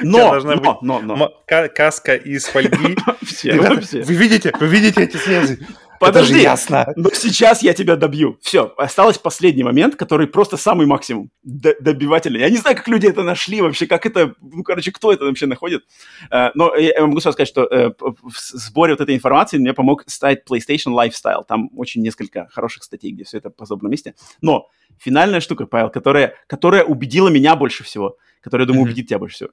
[0.00, 1.32] Но, должна но, быть но, но.
[1.46, 2.96] каска из фольги.
[3.42, 5.58] Вы видите, вы видите эти связи?
[6.02, 6.92] Подожди, ясно.
[6.96, 8.36] Но сейчас я тебя добью.
[8.40, 12.40] Все, осталось последний момент, который просто самый максимум добивательный.
[12.40, 15.46] Я не знаю, как люди это нашли вообще, как это, ну, короче, кто это вообще
[15.46, 15.84] находит.
[16.30, 20.02] Э, но я могу сразу сказать, что э, в сборе вот этой информации мне помог
[20.08, 21.44] сайт PlayStation Lifestyle.
[21.46, 24.14] Там очень несколько хороших статей, где все это в подобном месте.
[24.40, 24.68] Но
[24.98, 29.36] финальная штука, Павел, которая, которая убедила меня больше всего, которая, я думаю, убедит тебя больше
[29.36, 29.50] всего.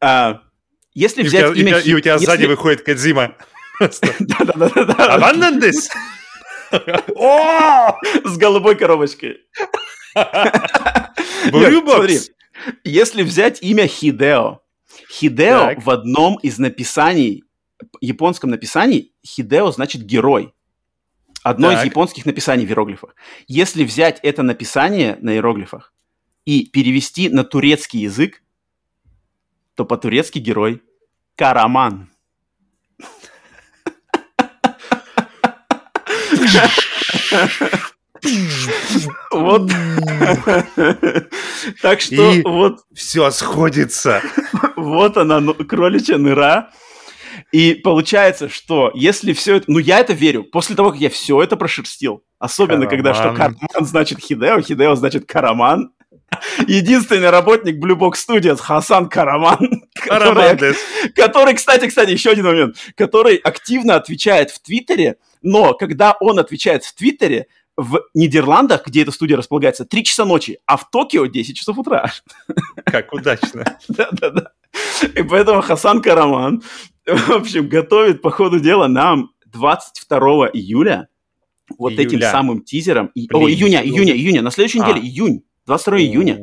[0.00, 0.40] А,
[0.94, 1.78] если взять имя...
[1.78, 3.36] И у тебя сзади выходит Кадзима.
[3.80, 5.18] Да-да-да.
[5.18, 5.72] Abandon
[7.16, 7.96] О!
[8.24, 9.38] С голубой коробочкой.
[11.48, 12.18] Смотри,
[12.84, 14.60] если взять имя Хидео,
[15.10, 17.44] Хидео в одном из написаний,
[18.00, 20.52] японском написании, Хидео значит герой.
[21.44, 23.14] Одно из японских написаний в иероглифах.
[23.46, 25.94] Если взять это написание на иероглифах
[26.48, 28.42] и перевести на турецкий язык,
[29.74, 30.82] то по-турецки герой
[31.36, 32.08] Караман.
[39.30, 39.70] Вот.
[41.82, 42.80] Так что вот...
[42.94, 44.22] Все сходится.
[44.74, 46.70] Вот она, ну, кроличья нора.
[47.52, 49.70] И получается, что если все это...
[49.70, 50.44] Ну, я это верю.
[50.44, 55.26] После того, как я все это прошерстил, особенно когда что Караман значит Хидео, Хидео значит
[55.26, 55.92] Караман,
[56.66, 60.74] единственный работник Blue Box Studios Хасан Караман, который,
[61.14, 66.84] который, кстати, кстати, еще один момент, который активно отвечает в Твиттере, но когда он отвечает
[66.84, 67.46] в Твиттере,
[67.76, 72.10] в Нидерландах, где эта студия располагается, 3 часа ночи, а в Токио 10 часов утра.
[72.84, 73.78] Как удачно.
[73.88, 74.50] Да-да-да.
[75.14, 76.62] И поэтому Хасан Караман,
[77.06, 81.08] в общем, готовит по ходу дела нам 22 июля
[81.78, 82.04] вот Июля.
[82.04, 83.12] этим самым тизером.
[83.14, 84.42] И- Блин, О, июня, июня, июня.
[84.42, 84.88] На следующей А.
[84.88, 85.42] неделе, июнь.
[85.68, 86.38] 22 июня.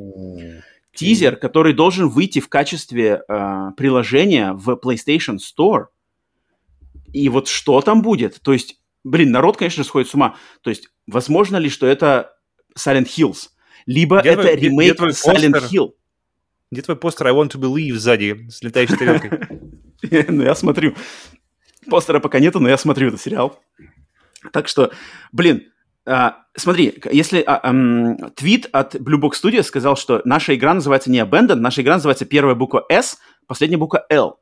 [0.93, 5.88] Тизер, который должен выйти в качестве э, приложения в PlayStation Store.
[7.11, 8.39] И вот что там будет?
[8.41, 10.36] То есть, блин, народ, конечно, сходит с ума.
[10.61, 12.34] То есть, возможно ли, что это
[12.78, 13.49] Silent Hills?
[13.88, 15.63] Либо Где это твой- где- где ремейк твой Silent постер?
[15.82, 15.91] Hill.
[16.71, 19.32] Где твой постер I want to believe сзади с летающей тарелкой?
[20.30, 20.93] Ну, я смотрю.
[21.89, 23.59] Постера пока нету, но я смотрю этот сериал.
[24.53, 24.91] Так что,
[25.32, 25.63] блин,
[26.06, 31.10] а, смотри, если а, ам, твит от Blue Box Studios сказал, что наша игра называется
[31.10, 34.39] не Abandoned, наша игра называется первая буква S, последняя буква L.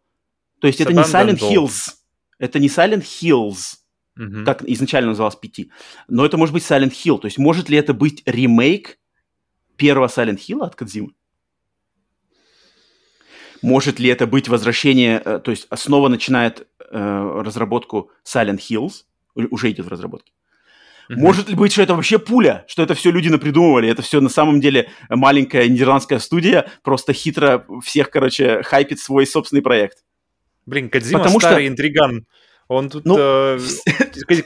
[0.59, 1.51] То есть это не Silent Abandoned.
[1.51, 1.93] Hills.
[2.39, 3.78] Это не Silent Hills,
[4.16, 4.45] Мгм.
[4.45, 5.70] как изначально называлось PT.
[6.07, 7.20] Но это может быть Silent Hill.
[7.20, 8.99] То есть может ли это быть ремейк
[9.78, 11.11] первого Silent Hill от Кодзимы?
[13.61, 19.05] Может ли это быть возвращение, э, то есть снова начинает э, разработку Silent Hills,
[19.36, 20.34] уже идет в разработке.
[21.09, 21.19] Мгм.
[21.21, 24.29] Может ли быть, что это вообще пуля, что это все люди напридумывали, это все на
[24.29, 29.97] самом деле маленькая нидерландская студия, просто хитро всех, короче, хайпит свой собственный проект.
[30.65, 32.25] Блин, Кадзима Потому что- старый интриган.
[32.69, 33.03] Он тут...
[33.05, 33.59] Ну, э,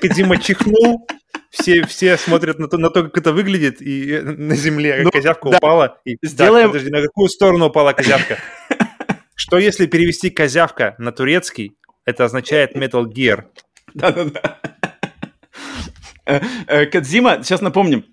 [0.02, 1.08] Кадзима чихнул,
[1.52, 5.12] все, все смотрят на то, на то, как это выглядит, и э, на земле Ну,
[5.12, 5.58] козявка да.
[5.58, 6.00] упала.
[6.06, 8.40] И, Сделаем- Так, подожди, на какую сторону упала козявка?
[9.36, 13.44] Что если перевести козявка на турецкий, это означает Metal Gear.
[13.94, 14.60] Да-да-да.
[16.28, 18.06] Э, э, Кадзима, сейчас напомним,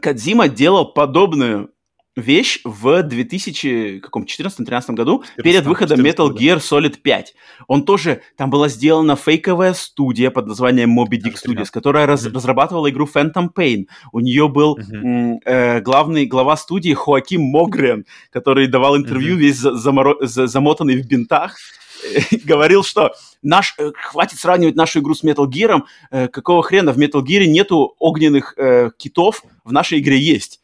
[0.00, 1.70] Кадзима делал подобную
[2.16, 6.36] вещь в 2014-2013 году перед выходом 14, Metal.
[6.36, 7.34] Gear Solid 5.
[7.66, 12.34] Он тоже, там была сделана фейковая студия под названием Moby Dick Studios, которая раз- Мгм.
[12.34, 13.86] разрабатывала игру Phantom Pain.
[14.12, 19.40] У нее был м, э, главный глава студии Хоаким Могрен, который давал интервью Мгм.
[19.40, 21.56] весь за- заморо- за- замотанный в бинтах.
[22.44, 23.12] Говорил, что
[23.42, 25.82] наш, э, хватит сравнивать нашу игру с Metal Gear.
[26.10, 30.60] э, какого хрена в Metal Gear нету огненных э, китов, в нашей игре есть.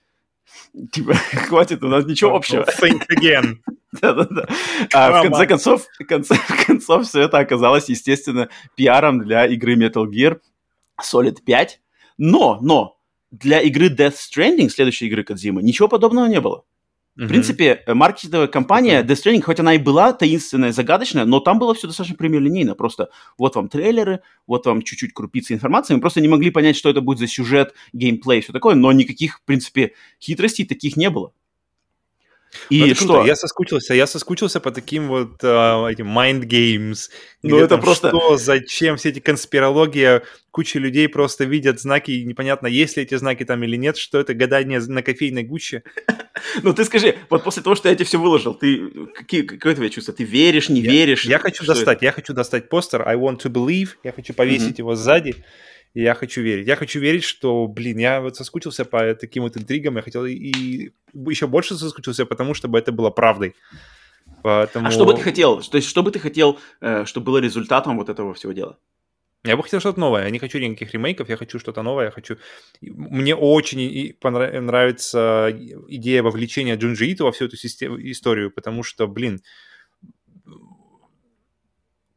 [0.92, 1.14] Типа,
[1.48, 2.64] хватит, у нас ничего общего.
[2.80, 3.56] Think again.
[4.00, 4.46] Да-да-да.
[4.92, 10.06] А в конце концов, в конце концов, все это оказалось, естественно, пиаром для игры Metal
[10.06, 10.38] Gear
[11.02, 11.80] Solid 5.
[12.18, 12.98] Но, но,
[13.30, 16.64] для игры Death Stranding, следующей игры Кодзимы, ничего подобного не было.
[17.16, 21.58] В принципе, э, маркетинговая компания Death Stranding, хоть она и была таинственная, загадочная, но там
[21.58, 22.74] было все достаточно прямолинейно.
[22.74, 25.94] Просто вот вам трейлеры, вот вам чуть-чуть крупицы информации.
[25.94, 29.38] Мы просто не могли понять, что это будет за сюжет, геймплей, все такое, но никаких,
[29.38, 31.32] в принципе, хитростей таких не было.
[32.68, 33.12] И Ну, это круто.
[33.14, 33.26] что?
[33.26, 37.08] Я соскучился, я соскучился по таким вот а, этим mind games.
[37.42, 42.24] Ну, это там просто- Что, зачем, все эти конспирологии, куча людей просто видят знаки, и
[42.24, 45.82] непонятно, есть ли эти знаки там или нет, что это гадание на кофейной гуще.
[46.62, 49.90] Ну ты скажи, вот после того, что я тебе все выложил, ты какие, какое твое
[49.90, 50.14] чувство?
[50.14, 51.24] Ты веришь, не Я- веришь?
[51.26, 54.94] Я хочу достать, я хочу достать постер I want to believe, я хочу повесить его
[54.96, 55.34] сзади,
[55.94, 56.66] и я хочу верить.
[56.66, 60.92] Я хочу верить, что, блин, я вот соскучился по таким вот интригам, я хотел и
[61.12, 63.54] еще больше соскучился, потому чтобы это было правдой.
[64.42, 64.86] Поэтому...
[64.86, 65.60] А что бы ты хотел?
[65.62, 68.78] То есть, что бы ты хотел, э, чтобы было результатом вот этого всего дела?
[69.44, 70.24] Я бы хотел что-то новое.
[70.24, 72.06] Я не хочу никаких ремейков, я хочу что-то новое.
[72.06, 72.36] Я хочу...
[72.80, 75.50] Мне очень и- понра- нравится
[75.88, 79.40] идея вовлечения Джунджи Ито во всю эту систему, историю, потому что, блин,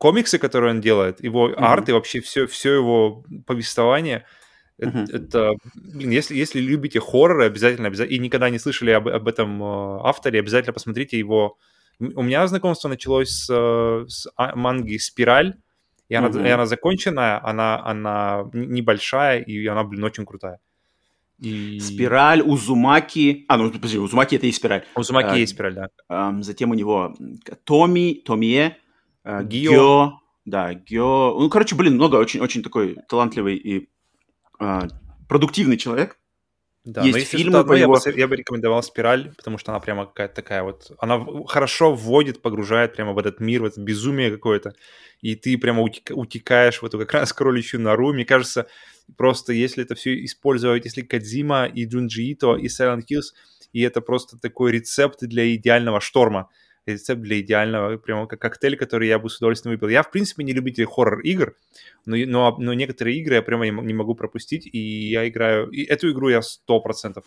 [0.04, 1.64] комиксы, которые он делает, его Мгм.
[1.64, 4.26] арт и вообще все, все его повествование,
[4.78, 5.06] Мгм.
[5.14, 9.64] это, блин, если, если любите хорроры, обязательно, обязательно, и никогда не слышали об, об этом
[9.64, 11.58] э, авторе, обязательно посмотрите его.
[12.00, 15.54] У меня знакомство началось с, с а- манги «Спираль»,
[16.10, 16.46] и она, Мгм.
[16.46, 20.60] и она законченная, она, она небольшая, и она, блин, очень крутая.
[21.40, 21.80] И...
[21.80, 23.46] Спираль, Узумаки.
[23.48, 24.84] А, ну, подожди, Узумаки это и спираль.
[24.96, 25.88] У Зумаки А, есть спираль, да.
[26.10, 27.16] Ам, затем у него
[27.64, 28.78] Томи, Томие,
[29.24, 30.20] э, Гио.
[30.46, 31.36] Да, Гё.
[31.40, 33.90] Ну, короче, блин, много, очень-очень такой талантливый и
[34.60, 34.88] а,
[35.30, 36.18] продуктивный человек.
[36.86, 39.34] Да, Есть но если фильмы что-то одно, по я, его- бы, я бы рекомендовал «Спираль»,
[39.38, 40.92] потому что она прямо какая-то такая вот...
[41.00, 44.74] Она хорошо вводит, погружает прямо в этот мир, в это безумие какое-то.
[45.22, 48.12] И ты прямо утека- утекаешь в эту как раз кроличью нору.
[48.12, 48.68] Мне кажется,
[49.16, 53.32] просто если это все использовать, если Кадзима и Джунджи Ито и Silent Hills,
[53.72, 56.50] и это просто такой рецепт для идеального шторма.
[56.86, 59.88] Рецепт для идеального, прямо как коктейль, который я бы с удовольствием выпил.
[59.88, 61.56] Я, в принципе, не любитель хоррор-игр,
[62.06, 65.70] но, но, но некоторые игры я прямо не, могу пропустить, и я играю...
[65.70, 67.24] И эту игру я 100%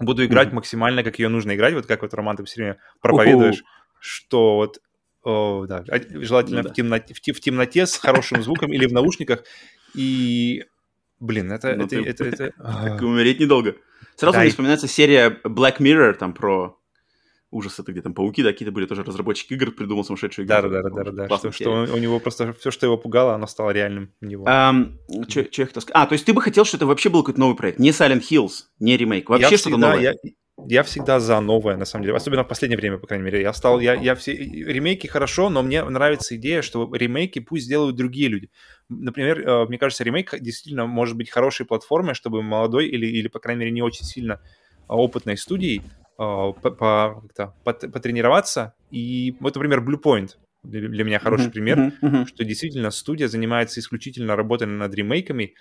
[0.00, 0.56] буду играть Мгм.
[0.56, 3.62] максимально, как ее нужно играть, вот как вот, Роман, ты все время проповедуешь,
[4.00, 4.80] что вот
[5.22, 8.92] о, да, а- желательно Ну в, темноте, в, в темноте с хорошим звуком или в
[8.92, 9.44] наушниках,
[9.94, 10.64] и
[11.20, 11.74] Блин, это...
[11.74, 13.74] Ну, это, это, это- а, умереть недолго.
[14.16, 16.77] Сразу мне вспоминается серия Black Mirror, там про
[17.50, 20.54] ужасы, это где там пауки, да, какие-то были тоже разработчики игр, придумал сумасшедшую игру.
[20.62, 23.34] Да, да, да, да, да, Что, что он- у него просто все, что его пугало,
[23.34, 24.44] оно стало реальным у него.
[24.46, 25.96] Ам, чё- чё я хотел сказать?
[25.96, 28.22] А, то есть ты бы хотел, что это вообще был какой-то новый проект, не Silent
[28.30, 30.02] Hills, не ремейк, вообще что-то всегда, новое.
[30.02, 30.14] Я,
[30.66, 32.16] я всегда за новое, на самом деле.
[32.16, 33.40] Особенно в последнее время, по крайней мере.
[33.40, 37.96] Я стал, я, я все ремейки хорошо, но мне нравится идея, что ремейки пусть делают
[37.96, 38.50] другие люди.
[38.90, 43.38] Например, э, мне кажется, ремейк действительно может быть хорошей платформой, чтобы молодой или, или по
[43.38, 44.40] крайней мере, не очень сильно
[44.88, 45.82] а, опытной студии
[46.18, 48.74] по- по- как-то пот- потренироваться.
[48.90, 52.26] И вот, например, Blue Point для, меня хороший Мгм, пример мгм.
[52.26, 55.54] что действительно студия занимается исключительно работой над ремейками,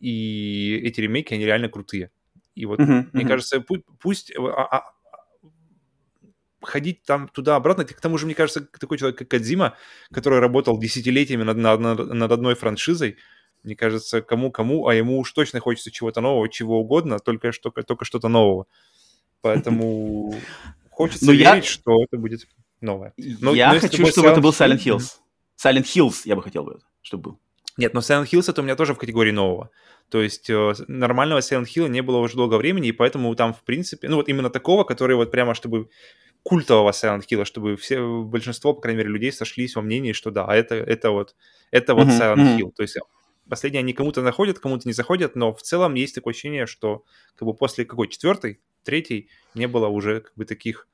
[0.00, 2.10] и эти ремейки, они реально крутые.
[2.56, 4.92] И вот, Мгм, мне кажется, пу- пусть э, а- а-
[6.62, 9.76] ходить там туда-обратно, к тому же, мне кажется, такой человек, как Кадзима,
[10.12, 13.16] который работал десятилетиями над, над- над- одной франшизой,
[13.62, 18.04] мне кажется, кому-кому, а ему уж точно хочется чего-то нового, чего угодно, только, что, только
[18.04, 18.66] что-то нового.
[19.42, 20.34] Поэтому
[20.90, 22.46] хочется Ну, я- верить, что это будет
[22.80, 23.12] новое.
[23.16, 25.10] Но- я но хочу, бы чтобы это был Silent Silent Hill- Hills.
[25.62, 27.38] Silent Hills я бы хотел бы, чтобы был.
[27.76, 29.70] Нет, но Silent Hills это у меня тоже в категории нового.
[30.10, 33.62] То есть э, нормального Silent Hill не было уже долго времени, и поэтому там, в
[33.62, 35.88] принципе, ну вот именно такого, который вот прямо, чтобы
[36.42, 40.46] культового Silent Hill, чтобы все, большинство, по крайней мере, людей сошлись во мнении, что да,
[40.54, 41.36] это, это вот,
[41.70, 42.58] это вот Мгм, Silent.
[42.58, 42.72] Hill.
[42.74, 42.96] То есть
[43.48, 47.04] последние они кому-то находят, кому-то не заходят, но в целом есть такое ощущение, что
[47.36, 50.86] как бы после какой четвертой, третьей не было уже как бы таких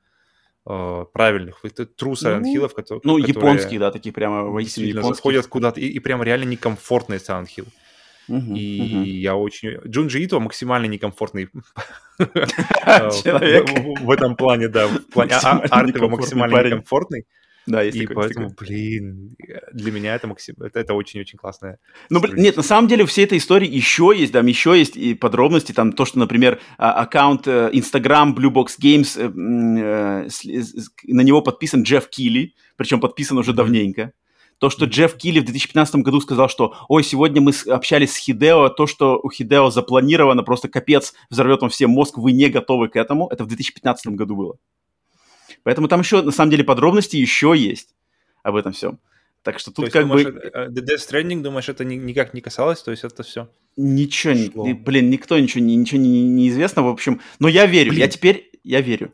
[0.65, 5.15] э, правильных, это true Silent Ну, кото- Ну, которые японские, да, такие прямо воистину японские.
[5.15, 7.67] заходят куда-то, и, и прям реально некомфортный Silent Hill.
[8.27, 9.03] Мгм, И мгм.
[9.03, 9.77] я очень...
[9.87, 11.47] Джунджи Ито максимально некомфортный
[12.19, 13.69] Человек.
[14.01, 14.87] в, этом плане, да.
[14.87, 17.25] В плане а- а- Максимально арт его максимально некомфортный.
[17.67, 18.67] Да, есть И есть поэтому, такое.
[18.67, 19.35] блин,
[19.73, 20.55] для меня это, максим...
[20.59, 21.79] это, это очень-очень классное.
[22.09, 25.13] Ну, блин, нет, на самом деле всей этой истории еще есть, там еще есть и
[25.13, 31.21] подробности, там то, что, например, а, аккаунт э, Instagram Blue Box Games, э, э, на
[31.21, 34.13] него подписан Джефф Килли, причем подписан уже давненько.
[34.59, 34.85] То, что.
[34.85, 39.19] Джефф Килли в 2015 году сказал, что «Ой, сегодня мы общались с Хидео, то, что
[39.21, 43.27] у Хидео запланировано, просто капец, взорвет вам всем мозг, вы не готовы к этому».
[43.27, 44.57] Это в 2015 году было.
[45.67, 47.89] Поэтому там еще, на самом деле, подробности еще есть
[48.41, 48.99] об этом всем.
[49.43, 50.39] Так что То тут есть, как думаешь, бы...
[50.39, 52.81] это- э, The Death Stranding, думаешь, это ни- никак не касалось?
[52.81, 53.49] То есть это все...
[53.75, 57.19] Ничего, не, блин, никто ничего, не, ничего не, не известно, в общем.
[57.39, 57.99] Но я верю, Блин.
[57.99, 59.11] я теперь, я верю.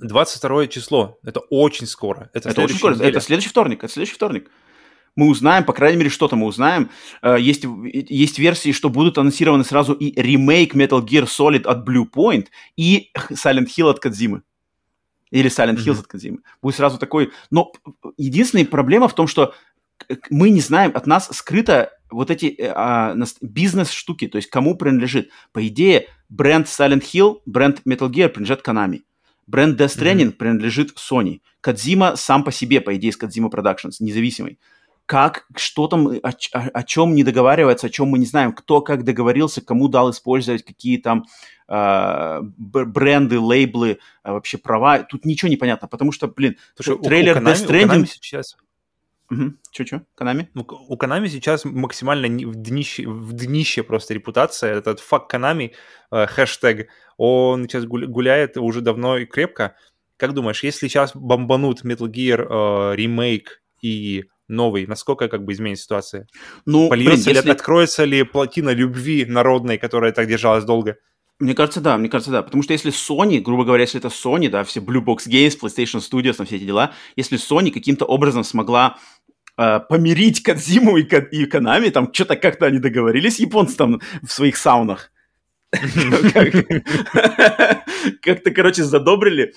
[0.00, 1.20] 22 число.
[1.22, 2.30] Это очень скоро.
[2.34, 3.10] Это, Это очень скоро, неделя.
[3.10, 4.50] это следующий вторник, это следующий вторник.
[5.14, 6.90] Мы узнаем, по крайней мере, что-то мы узнаем.
[7.22, 7.64] Э, Есть,
[8.10, 12.46] есть версии, что будут анонсированы сразу и ремейк Metal Gear Solid от Blue Point,
[12.76, 14.42] и Silent Hill от Кадзимы.
[15.32, 16.00] Или Silent Hills Мгм.
[16.00, 16.38] от Кадзимы.
[16.62, 17.32] Будет сразу такой...
[17.50, 17.72] Но
[18.16, 19.54] единственная проблема в том, что
[19.96, 24.76] к- мы не знаем, от нас скрыто вот эти э, а, бизнес-штуки, то есть кому
[24.76, 25.30] принадлежит.
[25.52, 29.00] По идее, бренд Silent Hill, бренд Metal Gear принадлежит Konami.
[29.46, 31.40] Бренд Death Stranding принадлежит Sony.
[31.60, 34.58] Кадзима сам по себе, по идее, с Кадзима Productions, независимый.
[35.06, 38.52] Как, что там, о, ч- о- о чем не договаривается, о чем мы не знаем,
[38.52, 41.24] кто как договорился, кому дал использовать, какие там
[41.68, 45.00] б- бренды, лейблы, а, вообще права.
[45.04, 48.06] Тут ничего не понятно, потому что, блин, Слушай, трейлер у Death у Konami Stranding...
[48.06, 48.56] сейчас...
[49.30, 49.58] Мгм.
[49.70, 50.02] Чё-чё?
[50.20, 50.48] Konami?
[50.54, 54.74] Ну, у Konami сейчас максимально в днище, в днище просто репутация.
[54.76, 55.72] Этот фак Konami,
[56.10, 59.74] э, хэштег, он сейчас гуля- гуляет уже давно и крепко.
[60.18, 65.84] Как думаешь, если сейчас бомбанут Metal Gear э, ремейк и новый, насколько как бы изменится
[65.84, 66.26] ситуация?
[66.66, 70.96] Ну, блин, Польется ли, если- откроется ли плотина любви народной, которая так держалась долго?
[71.40, 72.42] Мне кажется, да, мне кажется, да.
[72.42, 75.98] Потому что если Sony, грубо говоря, если это Sony, да, все Blue Box Games, PlayStation
[76.00, 78.98] Studios, там все эти дела, если Sony каким-то образом смогла
[79.58, 84.56] э, помирить Кадзиму и, и Konami, там что-то как-то они договорились, японцы там в своих
[84.56, 85.10] саунах.
[85.72, 86.52] Как-
[88.22, 89.54] Как-то, короче, задобрили.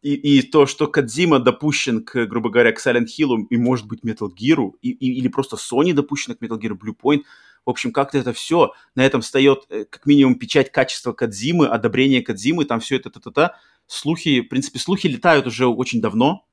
[0.00, 4.00] И, и то, что Кадзима допущен к, грубо говоря, к Silent Hill и, может быть,
[4.04, 7.22] Metal Gear, и, и- или просто Sony допущена к Metal Gear Blue Point,
[7.66, 12.22] в общем, как-то это все, на этом встает э, как минимум печать качества Кадзимы, одобрение
[12.22, 13.56] Кадзимы, там все это, та-та-та.
[13.86, 16.46] Слухи, в принципе, слухи летают уже очень давно.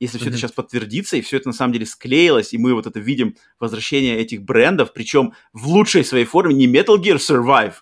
[0.00, 2.86] Если все это сейчас подтвердится, и все это на самом деле склеилось, и мы вот
[2.86, 7.74] это видим возвращение этих брендов, причем в лучшей своей форме, не Metal Gear Survive,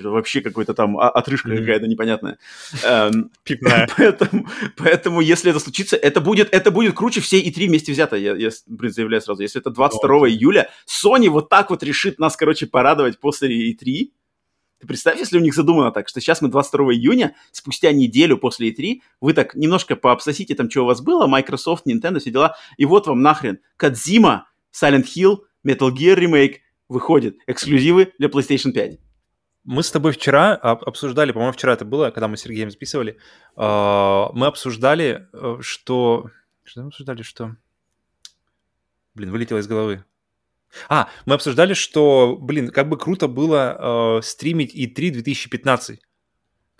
[0.00, 1.58] это вообще какой-то там а- отрыжка Мгм.
[1.58, 2.38] какая-то непонятная.
[2.84, 3.88] Эм, Пивная.
[3.96, 4.46] Поэтому,
[4.76, 8.16] поэтому, если это случится, это будет, это будет круче всей и 3 вместе взято.
[8.16, 9.42] Я, я, блин, заявляю сразу.
[9.42, 14.10] Если это 22 июля, Sony вот так вот решит нас, короче, порадовать после E3.
[14.80, 18.70] Ты представь, если у них задумано так, что сейчас мы 22 июня, спустя неделю после
[18.70, 22.86] E3, вы так немножко пообсосите там, что у вас было, Microsoft, Nintendo, все дела, и
[22.86, 26.56] вот вам нахрен Кадзима, Silent Hill, Metal Gear Remake,
[26.88, 28.98] выходит эксклюзивы для PlayStation 5.
[29.64, 33.18] Мы с тобой вчера обсуждали, по-моему, вчера это было, когда мы с Сергеем записывали,
[33.56, 36.30] а, мы обсуждали, э, что...
[36.64, 37.56] Что мы обсуждали, что...
[39.14, 40.04] Блин, вылетело из головы.
[40.88, 46.00] А, мы обсуждали, что, блин, как бы круто было э, стримить E3 2015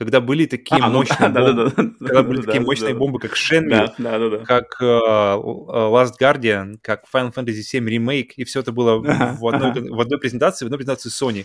[0.00, 3.18] когда были такие а, мощные ну, бомбы, да, да, да, когда были такие мощные бомбы,
[3.18, 8.96] как Shenmue, как uh, Last Guardian, как Final Fantasy VII Remake, и все это было
[8.96, 11.44] в, одной, в одной презентации, в одной презентации Sony.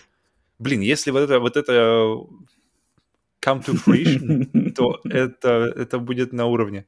[0.58, 1.72] Блин, если вот это, вот это
[3.44, 6.86] come to fruition, то это, это будет на уровне.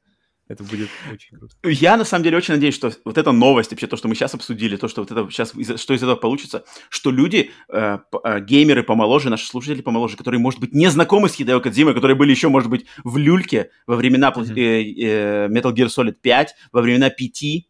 [0.48, 1.54] Это будет очень круто.
[1.62, 4.34] Я на самом деле очень надеюсь, что вот эта новость, вообще то, что мы сейчас
[4.34, 8.82] обсудили, то, что вот это сейчас, что из этого получится, что люди, э, э, геймеры
[8.82, 12.48] помоложе, наши слушатели помоложе, которые, может быть, не знакомы с Хидео Кадзимой, которые были еще,
[12.48, 14.58] может быть, в люльке во времена mm-hmm.
[14.58, 17.60] э, э, Metal Gear Solid 5, во времена 5, э,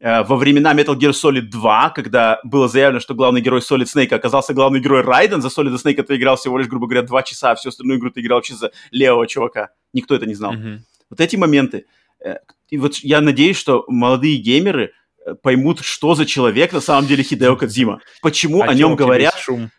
[0.00, 4.52] во времена Metal Gear Solid 2, когда было заявлено, что главный герой Solid Snake оказался
[4.52, 7.54] главный герой Райден, за Solid Snake ты играл всего лишь, грубо говоря, 2 часа, а
[7.54, 9.70] всю остальную игру ты играл за левого чувака.
[9.94, 10.54] Никто это не знал.
[10.54, 10.78] Mm-hmm.
[11.10, 11.86] Вот эти моменты.
[12.24, 12.36] Э,
[12.68, 14.92] и вот я надеюсь, что молодые геймеры
[15.24, 18.00] э, поймут, что за человек на самом деле Хидео Кадзима.
[18.22, 19.70] Почему о, о нем говорят, шум?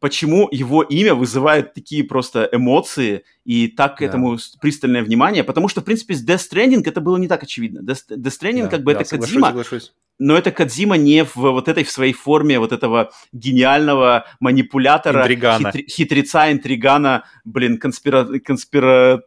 [0.00, 4.06] Почему его имя вызывает такие просто эмоции и так к да.
[4.06, 7.80] этому пристальное внимание, потому что, в принципе, с Death Stranding это было не так очевидно.
[7.80, 9.94] Death, Death Stranding да, как бы да, это соглашусь, Кадзима, соглашусь.
[10.18, 15.70] но это Кадзима не в вот этой в своей форме вот этого гениального манипулятора, интригана.
[15.70, 19.22] Хитри, хитреца, интригана, блин, конспира, конспира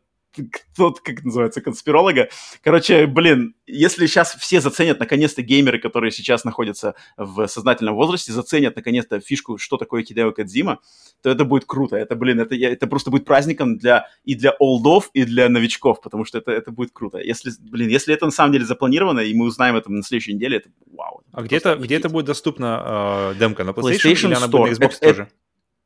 [0.75, 2.29] тот, как называется, конспиролога.
[2.63, 8.75] Короче, блин, если сейчас все заценят, наконец-то, геймеры, которые сейчас находятся в сознательном возрасте, заценят,
[8.75, 10.79] наконец-то, фишку, что такое Хидео Кадзима,
[11.21, 11.95] то это будет круто.
[11.95, 16.25] Это, блин, это, это просто будет праздником для, и для олдов, и для новичков, потому
[16.25, 17.17] что это, это будет круто.
[17.19, 20.57] Если, блин, если это на самом деле запланировано, и мы узнаем это на следующей неделе,
[20.57, 21.23] это вау.
[21.31, 23.63] А где это, где это будет доступно э, демка?
[23.63, 25.29] На PlayStation, PlayStation или она будет на Xbox это, тоже?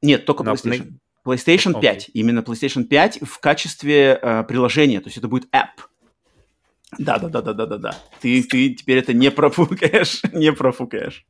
[0.01, 0.93] Нет, только на PlayStation.
[1.25, 1.81] PlayStation 5.
[1.81, 2.11] Okay.
[2.13, 4.99] Именно PlayStation 5 в качестве э, приложения.
[4.99, 5.85] То есть это будет app.
[6.97, 7.95] Да, да, да, да, да, да, да.
[8.21, 11.25] Ты, ты теперь это не профукаешь, не профукаешь.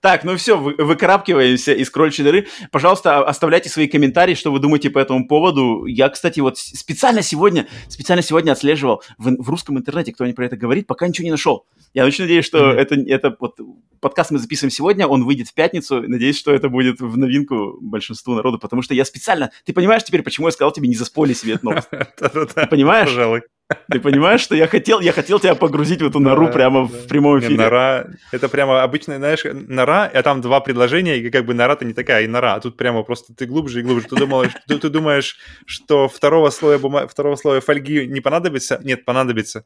[0.00, 2.46] Так, ну все, вы, выкарабкиваемся из кроличьей дыры.
[2.70, 5.86] Пожалуйста, оставляйте свои комментарии, что вы думаете по этому поводу.
[5.86, 10.46] Я, кстати, вот специально сегодня, специально сегодня отслеживал в, в русском интернете, кто не про
[10.46, 11.66] это говорит, пока ничего не нашел.
[11.94, 12.74] Я очень надеюсь, что mm-hmm.
[12.74, 13.58] это, это вот,
[14.00, 16.02] подкаст мы записываем сегодня, он выйдет в пятницу.
[16.02, 19.50] Надеюсь, что это будет в новинку большинству народу, потому что я специально...
[19.64, 21.88] Ты понимаешь теперь, почему я сказал тебе не засполи себе эту новость?
[22.16, 23.08] Ты понимаешь?
[23.08, 23.42] Пожалуй.
[23.90, 27.40] Ты понимаешь, что я хотел, я хотел тебя погрузить в эту нору прямо в прямом
[27.40, 27.56] эфире.
[27.56, 31.92] Нора, это прямо обычная, знаешь, нора, а там два предложения, и как бы нора-то не
[31.92, 34.06] такая, и нора, а тут прямо просто ты глубже и глубже.
[34.08, 35.36] Ты думаешь, ты, ты думаешь,
[35.66, 37.08] что второго слоя, бума...
[37.08, 38.80] второго слоя фольги не понадобится?
[38.84, 39.64] Нет, понадобится.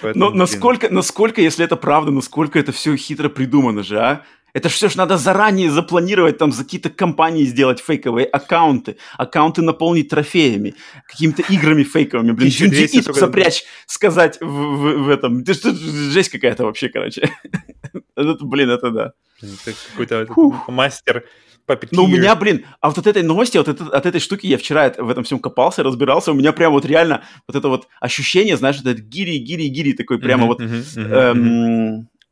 [0.00, 4.22] Поэтому, Но насколько, насколько, если это правда, насколько это все хитро придумано же, а?
[4.52, 10.08] Это все ж надо заранее запланировать, там, за какие-то компании сделать фейковые аккаунты, аккаунты наполнить
[10.08, 10.74] трофеями,
[11.06, 12.32] какими-то играми фейковыми.
[12.32, 15.44] Блин, Юнди Ит сопрячь, сказать в, в, в этом.
[15.44, 17.30] Жесть какая-то вообще, короче.
[18.16, 19.12] это, блин, это да.
[19.40, 20.26] Это какой-то
[20.68, 21.24] мастер
[21.68, 21.88] Puppeteer.
[21.92, 24.56] Ну, у меня, блин, а вот от этой новости, вот это, от этой штуки я
[24.56, 28.56] вчера в этом всем копался, разбирался, у меня прям вот реально вот это вот ощущение,
[28.56, 30.60] знаешь, вот это гири, гири, гири такой прямо вот...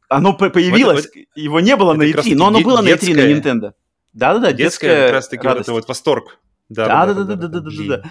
[0.08, 3.72] Оно появилось, вот, его не было на E3, но оно было на E3 на Nintendo.
[4.12, 6.38] Да-да-да, детская как раз-таки вот это вот восторг.
[6.68, 8.02] Да-да-да-да-да-да-да.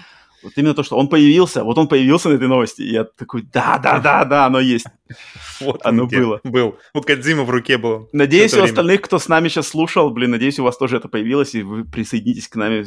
[0.42, 3.42] Вот именно то, что он появился, вот он появился на этой новости, и я такой,
[3.42, 4.86] да-да-да-да, оно есть.
[5.60, 6.40] Вот оно было.
[6.44, 6.78] Был.
[6.92, 8.08] У Кадзима в руке было.
[8.12, 11.54] Надеюсь, у остальных, кто с нами сейчас слушал, блин, надеюсь, у вас тоже это появилось,
[11.54, 12.84] и вы присоединитесь к, нами,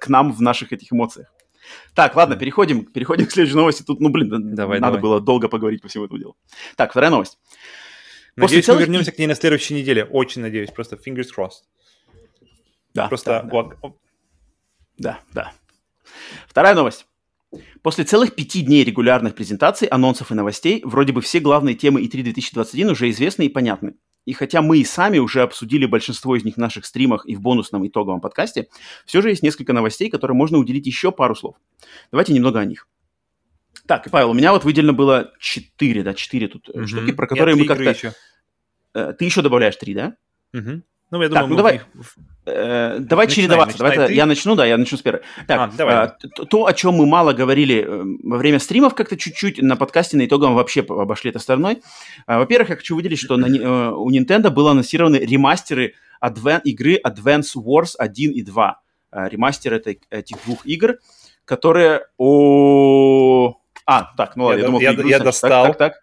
[0.00, 1.26] к нам в наших этих эмоциях.
[1.94, 3.82] Так, ладно, переходим, переходим к следующей новости.
[3.82, 5.02] Тут, ну, блин, давай, надо давай.
[5.02, 6.36] было долго поговорить по всему этому делу.
[6.76, 7.38] Так, вторая новость.
[8.36, 10.04] Надеюсь, После мы вернемся к ней на следующей неделе.
[10.04, 10.70] Очень надеюсь.
[10.70, 11.64] Просто fingers crossed.
[12.92, 13.08] Да.
[13.08, 13.48] Просто...
[13.50, 13.92] Да, да.
[14.98, 15.52] да, да.
[16.46, 17.06] Вторая новость.
[17.82, 22.22] После целых пяти дней регулярных презентаций, анонсов и новостей, вроде бы все главные темы E3
[22.22, 23.94] 2021 уже известны и понятны.
[24.26, 27.40] И хотя мы и сами уже обсудили большинство из них в наших стримах и в
[27.40, 28.68] бонусном итоговом подкасте,
[29.06, 31.56] все же есть несколько новостей, которые можно уделить еще пару слов.
[32.10, 32.88] Давайте немного о них.
[33.86, 36.86] Так, Павел, у меня вот выделено было 4, да, 4 тут mm-hmm.
[36.86, 37.90] штуки, про которые мы как-то...
[37.90, 38.12] Еще.
[38.94, 40.16] Э, ты еще добавляешь 3, да?
[40.54, 40.82] Mm-hmm.
[41.12, 41.80] Ну, я думаю, так, ну давай,
[42.46, 43.78] э, давай начинай, чередоваться.
[43.80, 45.20] Начинай давай, я начну, да, я начну с первой.
[45.46, 46.06] Так, а, давай.
[46.06, 50.16] Э, то, о чем мы мало говорили э, во время стримов, как-то чуть-чуть на подкасте
[50.16, 51.80] на итогом вообще обошли это стороной.
[52.26, 57.00] Э, во-первых, я хочу выделить, что на, э, у Nintendo было анонсированы ремастеры Advan- игры
[57.06, 58.80] Advance Wars 1 и 2.
[59.12, 60.96] Э, ремастер этой, этих двух игр,
[61.44, 62.06] которые...
[62.18, 63.54] О...
[63.86, 65.66] А, так, ну ладно, я, я думал, я, я достал.
[65.66, 66.02] Так, так, так.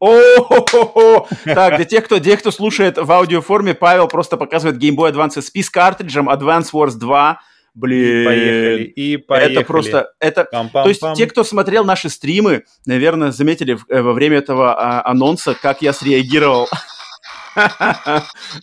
[0.00, 4.96] О, так, для тех, кто, для тех, кто слушает в аудиоформе, Павел просто показывает Game
[4.96, 7.40] Boy Advance SP с картриджем Advance Wars 2.
[7.74, 8.22] Блин.
[8.22, 9.56] И поехали, и поехали.
[9.56, 14.38] Это просто, это, то есть те, кто смотрел наши стримы, наверное, заметили э, во время
[14.38, 16.68] этого а, анонса, как я среагировал.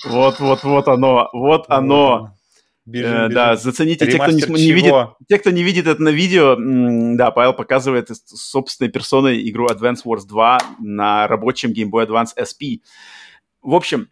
[0.05, 2.36] Вот, вот, вот оно, вот оно.
[2.87, 3.33] Бежим, э, бежим.
[3.33, 4.93] Да, зацените те кто, не, не видит,
[5.27, 6.55] те, кто не видит это на видео.
[7.17, 12.79] Да, Павел показывает собственной персоной игру Advance Wars 2 на рабочем Game Boy Advance SP.
[13.61, 14.07] В общем,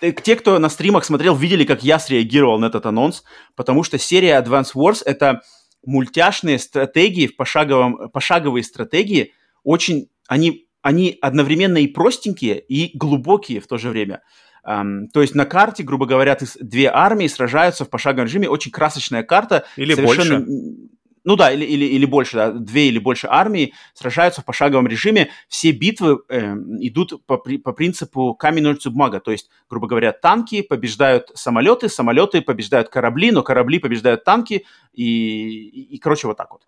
[0.00, 3.24] э, те, кто на стримах смотрел, видели, как я среагировал на этот анонс,
[3.56, 5.40] потому что серия Advance Wars— это
[5.84, 9.32] мультяшные стратегии, пошаговом, пошаговые стратегии,
[9.64, 14.22] очень, они, они одновременно и простенькие, и глубокие в то же время.
[14.64, 18.48] Um, то есть на карте, грубо говоря, две армии сражаются в пошаговом режиме.
[18.48, 19.64] Очень красочная карта.
[19.76, 20.40] Или совершенно...
[20.40, 20.88] больше.
[21.24, 25.30] Ну да, или, или, или больше, да, две или больше армии сражаются в пошаговом режиме.
[25.48, 29.20] Все битвы э, идут по, по принципу камень, ножницы, бумага.
[29.20, 35.04] То есть, грубо говоря, танки побеждают самолеты, самолеты побеждают корабли, но корабли побеждают танки, и,
[35.04, 36.62] и, и короче, вот так вот.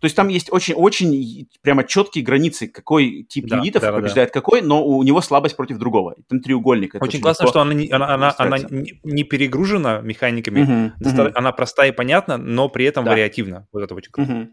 [0.00, 4.32] То есть там есть очень-очень прямо четкие границы, какой тип да, юнитов да, побеждает да.
[4.32, 6.16] какой, но у него слабость против другого.
[6.28, 6.94] Там треугольник.
[6.94, 10.92] очень, очень классно, что она, не, она, она, она не перегружена механиками.
[11.00, 11.32] Угу, угу.
[11.34, 13.12] Она простая и понятна, но при этом да.
[13.12, 13.66] вариативна.
[13.72, 14.32] Вот это очень круто.
[14.32, 14.48] Угу.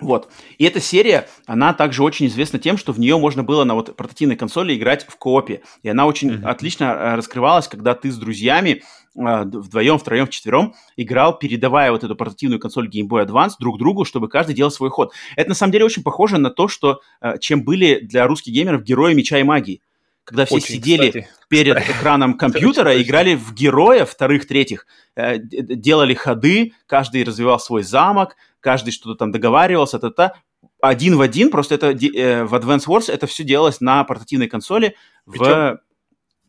[0.00, 0.30] Вот.
[0.58, 3.96] И эта серия, она также очень известна тем, что в нее можно было на вот
[3.96, 5.62] портативной консоли играть в коопе.
[5.82, 6.46] И она очень mm-hmm.
[6.46, 8.84] отлично э, раскрывалась, когда ты с друзьями
[9.18, 14.28] вдвоем, втроем, вчетвером играл, передавая вот эту портативную консоль Game Boy Advance друг другу, чтобы
[14.28, 15.12] каждый делал свой ход.
[15.36, 18.82] Это на самом деле очень похоже на то, что э, чем были для русских геймеров
[18.82, 19.80] герои меча и магии
[20.28, 21.28] когда все Очень, сидели кстати.
[21.48, 28.36] перед экраном компьютера, играли в героя вторых, третьих, э, делали ходы, каждый развивал свой замок,
[28.60, 30.30] каждый что-то там договаривался, та -та.
[30.82, 34.96] один в один, просто это э, в Advance Wars это все делалось на портативной консоли
[35.24, 35.46] Причем...
[35.46, 35.80] в...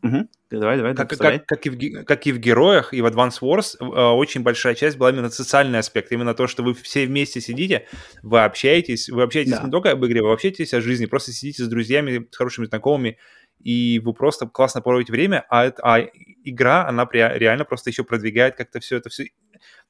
[0.02, 0.28] Угу.
[0.50, 3.76] Давай, давай, как, как, как, и в, как и в героях, и в Advance Wars
[3.78, 6.10] э, очень большая часть была именно социальный аспект.
[6.10, 7.86] Именно то, что вы все вместе сидите,
[8.22, 9.62] вы общаетесь, вы общаетесь да.
[9.62, 13.16] не только об игре, вы общаетесь о жизни, просто сидите с друзьями, с хорошими знакомыми,
[13.62, 16.00] и вы просто классно проводите время, а, а
[16.44, 19.28] игра, она реально просто еще продвигает как-то все это все,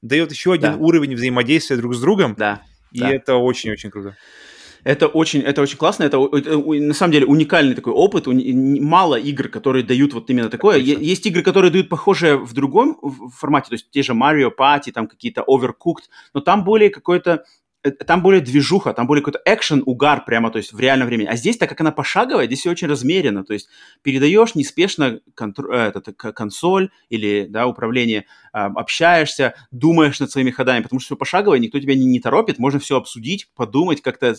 [0.03, 0.77] дает еще один да.
[0.77, 2.61] уровень взаимодействия друг с другом, да.
[2.91, 3.11] и да.
[3.11, 4.15] это очень-очень круто.
[4.83, 9.47] Это очень, это очень классно, это, это на самом деле уникальный такой опыт, мало игр,
[9.47, 10.79] которые дают вот именно такое.
[10.79, 11.01] Точно.
[11.01, 12.97] Есть игры, которые дают похожее в другом
[13.37, 17.43] формате, то есть те же Mario Party, там какие-то Overcooked, но там более какой-то
[17.83, 21.27] Э, там более движуха, там более какой-то экшен, угар прямо, то есть в реальном времени.
[21.27, 23.69] А здесь, так как она пошаговая, здесь все очень размеренно, то есть
[24.03, 25.71] передаешь неспешно контр...
[25.71, 31.59] Э, этот, консоль или да, управление, общаешься, думаешь над своими ходами, потому что все пошаговое,
[31.59, 34.35] никто тебя не, не торопит, можно все обсудить, подумать, как-то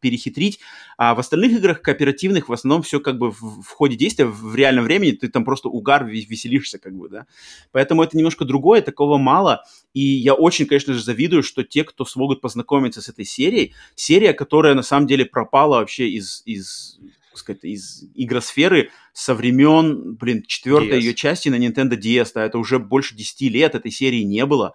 [0.00, 0.60] перехитрить.
[0.98, 4.54] А в остальных играх кооперативных в основном все как бы в, в ходе действия, в
[4.54, 7.26] реальном времени, ты там просто угар, веселишься как бы, да.
[7.72, 12.04] Поэтому это немножко другое, такого мало, и я очень, конечно же, завидую, что те, кто
[12.04, 16.98] смогут познакомиться с этой серией, серия, которая на самом деле пропала вообще из, из
[17.38, 22.78] сказать, из игросферы со времен, блин, четвертой ее части на Nintendo DS, да, это уже
[22.78, 24.74] больше 10 лет этой серии не было,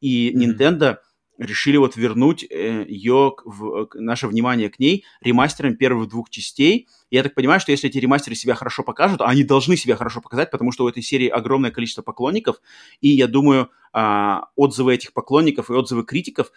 [0.00, 0.56] и mm-hmm.
[0.56, 0.98] Nintendo
[1.38, 6.88] решили вот вернуть э, ее, в, наше внимание к ней ремастером первых двух частей.
[7.10, 9.96] И я так понимаю, что если эти ремастеры себя хорошо покажут, а они должны себя
[9.96, 12.56] хорошо показать, потому что у этой серии огромное количество поклонников,
[13.00, 16.50] и я думаю, а, отзывы этих поклонников и отзывы критиков,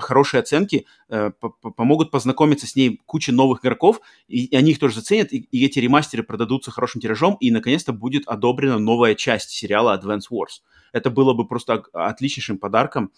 [0.00, 5.32] хорошие оценки а, помогут познакомиться с ней куча новых игроков, и, они их тоже заценят,
[5.32, 10.62] и эти ремастеры продадутся хорошим тиражом, и наконец-то будет одобрена новая часть сериала Advance Wars.
[10.92, 13.12] Это было бы просто отличнейшим подарком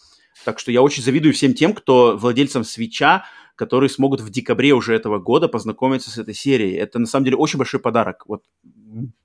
[0.45, 3.25] так что я очень завидую всем тем, кто владельцам свеча,
[3.57, 6.77] которые смогут в декабре уже этого года познакомиться с этой серией.
[6.77, 8.25] Это на самом деле очень большой подарок.
[8.27, 8.43] Вот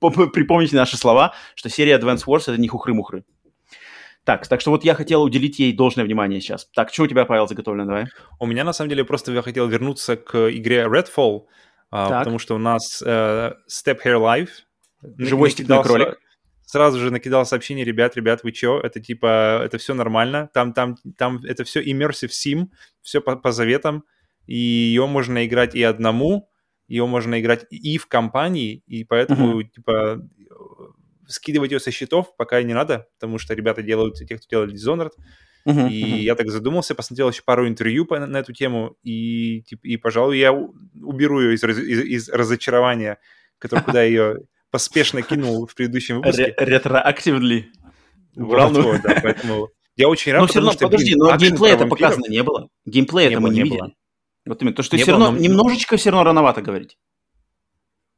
[0.00, 3.24] припомните наши слова, что серия Advance Wars это не хухры-мухры.
[4.26, 6.68] Так, так что вот я хотел уделить ей должное внимание сейчас.
[6.74, 7.86] Так, что у тебя, Павел, заготовлено?
[7.86, 8.06] Давай.
[8.40, 11.44] У меня, на самом деле, просто я хотел вернуться к игре Redfall,
[11.92, 14.48] а, потому что у нас uh, Step Hair Live.
[15.16, 16.18] Живой степной кролик
[16.66, 20.96] сразу же накидал сообщение, ребят, ребят, вы чё, это типа, это все нормально, там, там,
[21.16, 22.66] там это все immersive sim,
[23.02, 24.02] все по, по заветам,
[24.46, 26.50] и ее можно играть и одному,
[26.88, 29.68] ее можно играть и в компании, и поэтому, mm-hmm.
[29.68, 30.28] типа,
[31.26, 35.12] скидывать ее со счетов пока не надо, потому что ребята делают, те, кто делали Dishonored,
[35.66, 36.18] Uh-huh, и uh-huh.
[36.18, 40.38] я так задумался, посмотрел еще пару интервью по, на, на эту тему, и, и, пожалуй,
[40.38, 43.18] я уберу ее из, из, из разочарования,
[43.58, 44.36] который, куда ее
[44.70, 46.54] поспешно кинул в предыдущем выпуске.
[46.56, 47.66] Ретроактивли.
[48.36, 52.26] Убрал, вот, да, поэтому я очень рад, Но все равно, подожди, но геймплея это показано
[52.28, 52.68] не было.
[52.84, 53.94] Геймплея это мы не видели.
[54.44, 54.76] Вот именно.
[54.76, 55.38] То, что все равно, но...
[55.38, 56.96] немножечко все равно рановато говорить.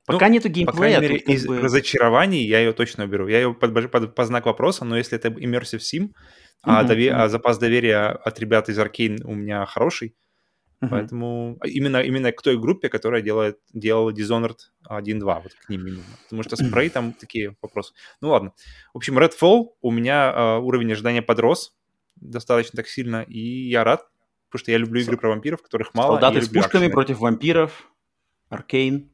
[0.09, 0.72] Пока ну, нету геймплея.
[0.72, 1.60] По крайней мере, из бы...
[1.60, 3.28] разочарований я ее точно уберу.
[3.28, 6.09] Я ее под, под, под знак вопроса, но если это Immersive Sim, mm-hmm.
[6.62, 10.16] а, дове- а запас доверия от ребят из Arkane у меня хороший,
[10.82, 10.89] uh-huh.
[10.90, 14.56] поэтому именно, именно к той группе, которая делает, делала Dishonored
[14.89, 16.02] 1.2, вот к ним именно.
[16.24, 17.93] Потому что спрей там такие вопросы.
[18.22, 18.55] Ну ладно.
[18.94, 21.74] В общем, Redfall у меня uh, уровень ожидания подрос
[22.16, 24.09] достаточно так сильно, и я рад,
[24.48, 26.12] потому что я люблю игры про вампиров, которых мало.
[26.12, 26.90] Солдаты с пушками акшены.
[26.90, 27.93] против вампиров,
[28.48, 29.12] Аркейн.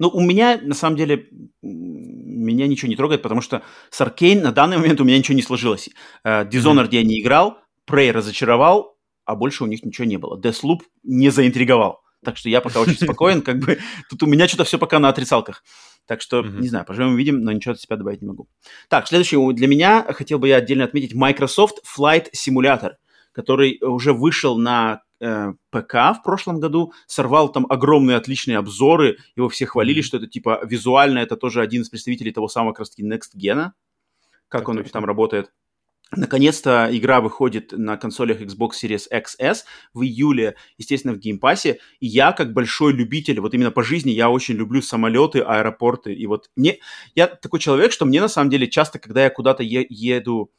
[0.00, 1.28] Ну, у меня, на самом деле,
[1.62, 5.42] меня ничего не трогает, потому что с Аркейн на данный момент у меня ничего не
[5.42, 5.90] сложилось.
[6.26, 6.94] Uh, Dishonored mm-hmm.
[6.94, 7.58] я не играл,
[7.88, 8.96] Prey разочаровал,
[9.26, 10.40] а больше у них ничего не было.
[10.40, 12.00] Deathloop не заинтриговал.
[12.24, 13.78] Так что я пока очень спокоен, как бы
[14.08, 15.62] тут у меня что-то все пока на отрицалках.
[16.06, 16.60] Так что, mm-hmm.
[16.60, 18.48] не знаю, поживем увидим, но ничего от себя добавить не могу.
[18.88, 22.92] Так, следующий для меня хотел бы я отдельно отметить Microsoft Flight Simulator,
[23.32, 29.48] который уже вышел на э, ПК в прошлом году, сорвал там огромные отличные обзоры, его
[29.48, 32.90] все хвалили, что это типа визуально это тоже один из представителей того самого как раз
[32.90, 33.70] таки Next Gen,
[34.48, 34.92] как так он точно.
[34.92, 35.52] там работает.
[36.12, 39.58] Наконец-то игра выходит на консолях Xbox Series XS
[39.94, 41.78] в июле, естественно, в геймпассе.
[42.00, 46.12] И я, как большой любитель, вот именно по жизни, я очень люблю самолеты, аэропорты.
[46.12, 46.78] И вот мне...
[47.14, 50.50] Я такой человек, что мне на самом деле часто, когда я куда-то е- еду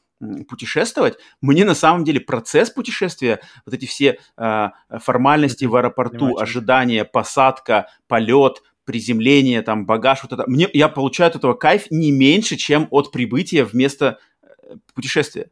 [0.48, 4.68] путешествовать, мне на самом деле процесс путешествия, вот эти все э,
[5.00, 11.36] формальности в аэропорту, ожидание, посадка, полет, приземление, там, багаж, вот это, мне, я получаю от
[11.36, 15.50] этого кайф не меньше, чем от прибытия в место э, путешествия.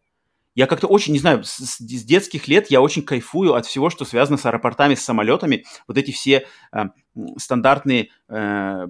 [0.55, 4.03] Я как-то очень, не знаю, с, с детских лет я очень кайфую от всего, что
[4.03, 5.63] связано с аэропортами, с самолетами.
[5.87, 6.85] Вот эти все э,
[7.37, 8.87] стандартные, э,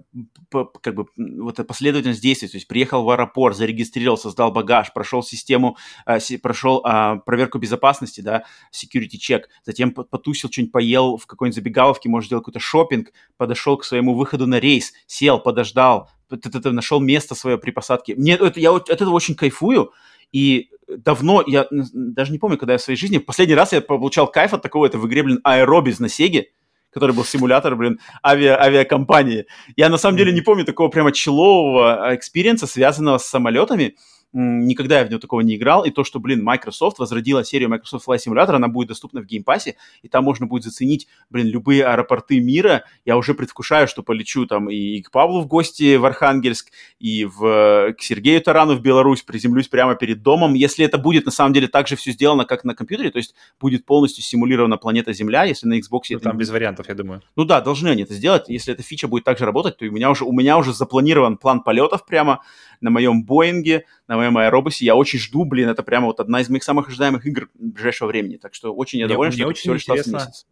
[0.81, 2.47] как бы, вот последовательность действий.
[2.47, 8.21] То есть приехал в аэропорт, зарегистрировался, сдал багаж, прошел систему, э, прошел э, проверку безопасности,
[8.21, 8.43] да,
[8.73, 13.83] security check, затем потусил, что-нибудь поел в какой-нибудь забегаловке, может, сделать какой-то шопинг, подошел к
[13.83, 18.15] своему выходу на рейс, сел, подождал, нашел место свое при посадке.
[18.15, 19.91] Мне это, я от этого очень кайфую,
[20.31, 24.29] и давно, я даже не помню, когда я в своей жизни, последний раз я получал
[24.29, 26.51] кайф от такого, это в игре, блин, Aerobiz на Сеге,
[26.91, 29.45] который был симулятор, блин, авиа, авиакомпании.
[29.75, 33.95] Я на самом деле не помню такого прямо chill -ового экспириенса, связанного с самолетами,
[34.31, 38.07] никогда я в него такого не играл, и то, что, блин, Microsoft возродила серию Microsoft
[38.07, 42.39] Flight Simulator, она будет доступна в геймпассе, и там можно будет заценить, блин, любые аэропорты
[42.39, 47.25] мира, я уже предвкушаю, что полечу там и к Павлу в гости в Архангельск, и
[47.25, 51.53] в, к Сергею Тарану в Беларусь, приземлюсь прямо перед домом, если это будет на самом
[51.53, 55.43] деле так же все сделано, как на компьютере, то есть будет полностью симулирована планета Земля,
[55.43, 56.01] если на Xbox...
[56.11, 57.21] Ну, там без вариантов, я думаю.
[57.35, 59.91] Ну да, должны они это сделать, если эта фича будет так же работать, то у
[59.91, 62.43] меня уже, у меня уже запланирован план полетов прямо
[62.81, 64.85] на моем Боинге, на моем аэробусе.
[64.85, 68.37] Я очень жду, блин, это прямо вот одна из моих самых ожидаемых игр ближайшего времени.
[68.37, 70.47] Так что очень я доволен, что очень всего лишь месяц.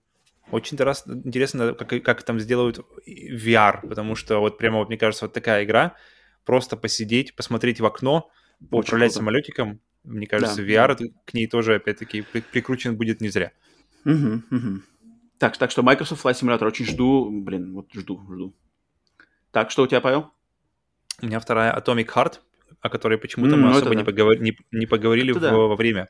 [0.51, 5.33] Очень интересно, как, как там сделают VR, потому что вот прямо вот мне кажется, вот
[5.33, 5.95] такая игра,
[6.45, 8.29] просто посидеть, посмотреть в окно,
[8.71, 9.25] Очень управлять круто.
[9.25, 10.63] самолетиком, мне кажется, да.
[10.63, 13.51] VR к ней тоже, опять-таки, прикручен будет не зря.
[14.05, 14.81] Угу, угу.
[15.39, 18.53] Так, так что Microsoft Flight Simulator очень жду, блин, вот жду, жду.
[19.51, 20.31] Так, что у тебя, Павел?
[21.21, 22.39] У меня вторая Atomic Heart,
[22.81, 23.95] о которой почему-то mm, мы особо да.
[23.95, 24.39] не, поговор...
[24.39, 25.39] не, не поговорили в...
[25.39, 25.53] да.
[25.53, 26.09] во время.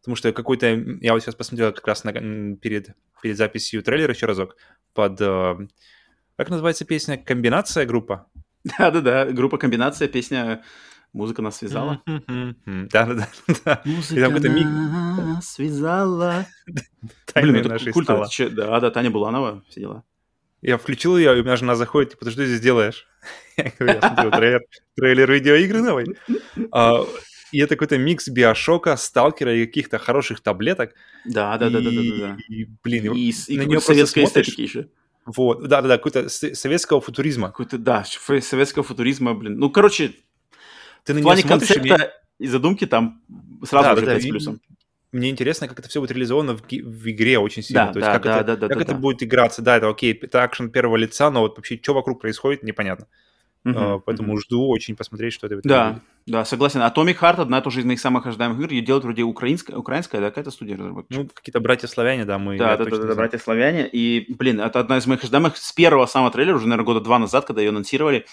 [0.00, 0.66] Потому что какой-то...
[1.00, 2.12] Я вот сейчас посмотрел как раз на...
[2.12, 4.56] перед, перед записью трейлера еще разок
[4.94, 5.20] под...
[5.20, 5.56] Э,
[6.36, 7.18] как называется песня?
[7.18, 8.26] Комбинация группа?
[8.78, 10.62] Да-да-да, группа Комбинация, песня
[11.12, 12.02] Музыка нас связала.
[12.66, 13.82] Да-да-да.
[13.84, 16.46] Музыка нас связала.
[17.34, 18.28] Блин, это культово.
[18.50, 20.04] Да, да, Таня Буланова, все дела.
[20.62, 23.06] Я включил ее, и у меня жена заходит, типа, ты что здесь делаешь?
[23.56, 24.60] Я говорю, я смотрю трейлер,
[24.94, 26.16] трейлер видеоигры новой.
[26.70, 27.04] А,
[27.50, 30.94] и это какой-то микс биошока, сталкера и каких-то хороших таблеток.
[31.24, 32.36] Да, да, да, да, да, да.
[32.48, 34.88] И, блин, и, и на нее советской эстетики еще.
[35.26, 37.48] Вот, да, да, да, какой-то советского футуризма.
[37.48, 39.58] Какой-то, да, советского футуризма, блин.
[39.58, 40.12] Ну, короче,
[41.04, 43.22] ты в плане концепта и задумки там
[43.64, 44.60] сразу да, же да, 5 с плюсом
[45.12, 47.86] мне интересно, как это все будет реализовано в, в игре очень сильно.
[47.86, 48.98] Да, То да, есть, как да, это, да, да, как да, это да.
[48.98, 49.62] будет играться.
[49.62, 53.06] Да, это окей, это акшен первого лица, но вот вообще, что вокруг происходит, непонятно.
[53.64, 54.40] Uh-huh, uh, поэтому uh-huh.
[54.40, 56.02] жду очень посмотреть, что это Да, будет.
[56.26, 56.80] да, согласен.
[56.80, 58.70] Atomic Heart одна тоже из моих самых ожидаемых игр.
[58.70, 61.24] Ее делают вроде украинская, украинская да, какая-то студия разработчиков.
[61.24, 62.56] Ну, какие-то братья-славяне, да, мы...
[62.56, 63.88] Да, да, да, да, братья-славяне.
[63.88, 67.18] И, блин, это одна из моих ожидаемых с первого самого трейлера, уже, наверное, года два
[67.18, 68.26] назад, когда ее анонсировали.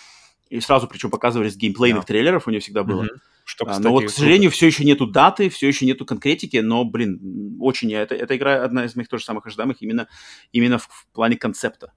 [0.49, 2.07] И сразу, причем, показывали с геймплейных yeah.
[2.07, 3.03] трейлеров у нее всегда было.
[3.03, 3.17] Uh-huh.
[3.45, 6.83] Что, кстати, но вот, к сожалению, все еще нету даты, все еще нету конкретики, но,
[6.83, 8.01] блин, очень я...
[8.01, 10.07] Это, эта игра одна из моих тоже самых ожидаемых именно,
[10.51, 11.93] именно в, в плане концепта.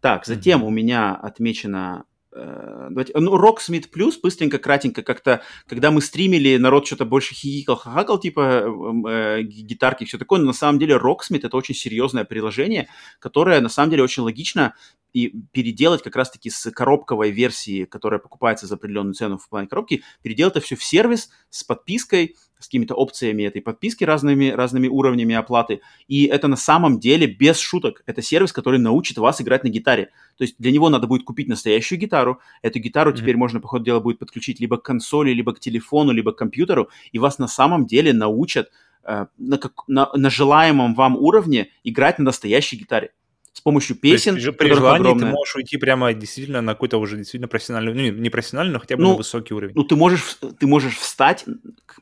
[0.00, 0.66] Так, затем mm-hmm.
[0.66, 6.86] у меня отмечено Э, давайте, ну, Rocksmith Plus, быстренько, кратенько, как-то, когда мы стримили, народ
[6.86, 8.64] что-то больше хихикал, хахакал, типа
[9.08, 12.88] э, гитарки, все такое, но на самом деле Rocksmith это очень серьезное приложение,
[13.20, 14.74] которое на самом деле очень логично
[15.12, 20.02] и переделать как раз-таки с коробковой версии, которая покупается за определенную цену в плане коробки,
[20.22, 25.34] переделать это все в сервис с подпиской, с какими-то опциями этой подписки разными, разными уровнями
[25.34, 25.80] оплаты.
[26.08, 28.02] И это на самом деле без шуток.
[28.06, 30.10] Это сервис, который научит вас играть на гитаре.
[30.36, 32.40] То есть для него надо будет купить настоящую гитару.
[32.62, 33.16] Эту гитару mm-hmm.
[33.16, 36.38] теперь можно, по ходу дела, будет подключить либо к консоли, либо к телефону, либо к
[36.38, 36.88] компьютеру.
[37.12, 38.70] И вас на самом деле научат
[39.04, 43.12] э, на, как, на, на желаемом вам уровне играть на настоящей гитаре
[43.54, 44.34] с помощью песен.
[44.34, 45.30] То есть, при желании огромное...
[45.30, 48.96] ты можешь уйти прямо действительно на какой-то уже действительно профессиональный, ну не профессиональный, но хотя
[48.96, 49.74] бы ну, на высокий уровень.
[49.76, 51.44] Ну ты можешь, ты можешь встать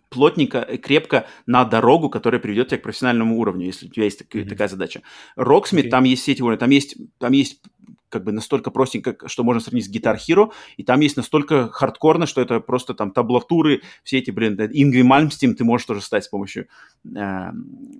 [0.09, 4.43] плотненько, крепко на дорогу, которая приведет тебя к профессиональному уровню, если у тебя есть такая,
[4.43, 4.49] mm-hmm.
[4.49, 5.03] такая задача.
[5.37, 5.91] Rocksmith, okay.
[5.91, 7.61] там есть все эти уровни, там есть, там есть
[8.13, 12.27] как бы настолько простенько, что можно сравнить с Guitar Hero, и там есть настолько хардкорно,
[12.27, 16.29] что это просто там таблатуры, все эти, блин, Ингви Мальмстим ты можешь тоже стать с
[16.29, 16.69] помощью
[17.05, 17.51] э,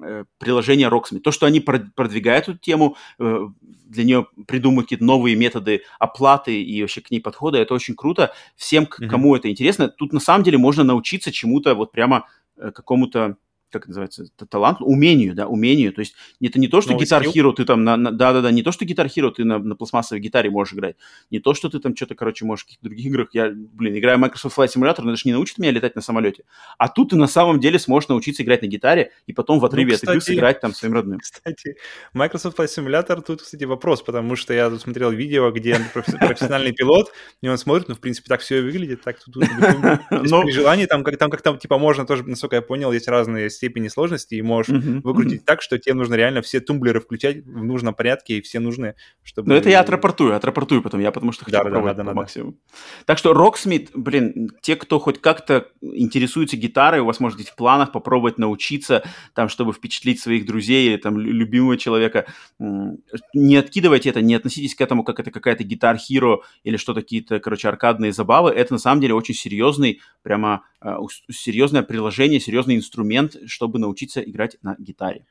[0.03, 1.21] э, приложения Rocksmith.
[1.21, 6.81] То, что они продвигают эту тему, э, для нее придумывают какие-то новые методы оплаты и
[6.83, 8.33] вообще к ней подхода, это очень круто.
[8.57, 9.09] Всем, mm-hmm.
[9.09, 12.27] кому это интересно, тут на самом деле можно научиться чему-то вот прямо
[12.57, 13.37] э, какому-то
[13.79, 15.93] как называется, талант, умению, да, умению.
[15.93, 19.07] То есть это не то, что гитар Hero ты там, да-да-да, не то, что гитар
[19.07, 20.97] Hero ты на, на пластмассовой гитаре можешь играть,
[21.31, 23.29] не то, что ты там что-то, короче, можешь в каких-то других играх.
[23.33, 26.03] Я, блин, играю в Microsoft Flight Simulator, но это же не научит меня летать на
[26.03, 26.45] самолете.
[26.79, 29.93] А тут ты на самом деле сможешь научиться играть на гитаре и потом в отрыве
[29.93, 31.21] ну, кстати, от игры сыграть там своим родным.
[31.21, 31.77] Кстати,
[32.13, 37.13] Microsoft Flight Simulator тут, кстати, вопрос, потому что я тут смотрел видео, где профессиональный пилот,
[37.41, 39.35] и он смотрит, ну, в принципе, так все и выглядит, так тут
[40.11, 44.41] при желании, там как там типа можно тоже, насколько я понял, есть разные степени сложности,
[44.41, 45.03] можешь mm-hmm.
[45.03, 45.45] выкрутить mm-hmm.
[45.45, 49.51] так, что тебе нужно реально все тумблеры включать в нужном порядке, и все нужны, чтобы...
[49.51, 52.15] Ну, это я отрапортую, отрапортую потом, я потому что хочу да, попробовать да, да, да,
[52.15, 52.59] максимум.
[53.07, 57.55] Так что Rocksmith, блин, те, кто хоть как-то интересуется гитарой, у вас может быть в
[57.55, 62.27] планах попробовать научиться, там, чтобы впечатлить своих друзей или там любимого человека,
[62.59, 67.39] не откидывайте это, не относитесь к этому, как это какая-то гитар Hero или что-то какие-то,
[67.39, 68.51] короче, аркадные забавы.
[68.51, 74.57] Это на самом деле очень серьезный, прямо uh, серьезное приложение, серьезный инструмент, чтобы научиться играть
[74.63, 75.27] на гитаре.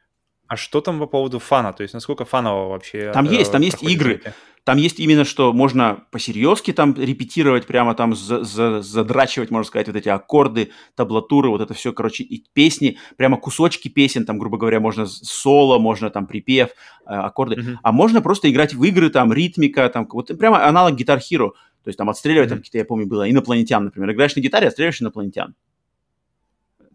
[0.48, 1.74] А что там по поводу фана?
[1.74, 3.12] То есть насколько фаново вообще?
[3.14, 4.16] Там есть, там есть игры.
[4.16, 4.34] Эти?
[4.64, 9.88] Там есть именно, что можно по-серьезки там репетировать, прямо там за, за, задрачивать, можно сказать,
[9.88, 14.58] вот эти аккорды, таблатуры, вот это все, короче, и песни, прямо кусочки песен, там, грубо
[14.58, 16.74] говоря, можно соло, можно там припев, э,
[17.06, 17.56] аккорды.
[17.56, 17.78] Mm-hmm.
[17.82, 21.52] А можно просто играть в игры, там, ритмика, там, вот прямо аналог Guitar Hero.
[21.84, 22.50] То есть там отстреливать, mm-hmm.
[22.50, 24.12] там какие-то, я помню, было инопланетян, например.
[24.12, 25.56] Играешь на гитаре, отстреливаешь инопланетян.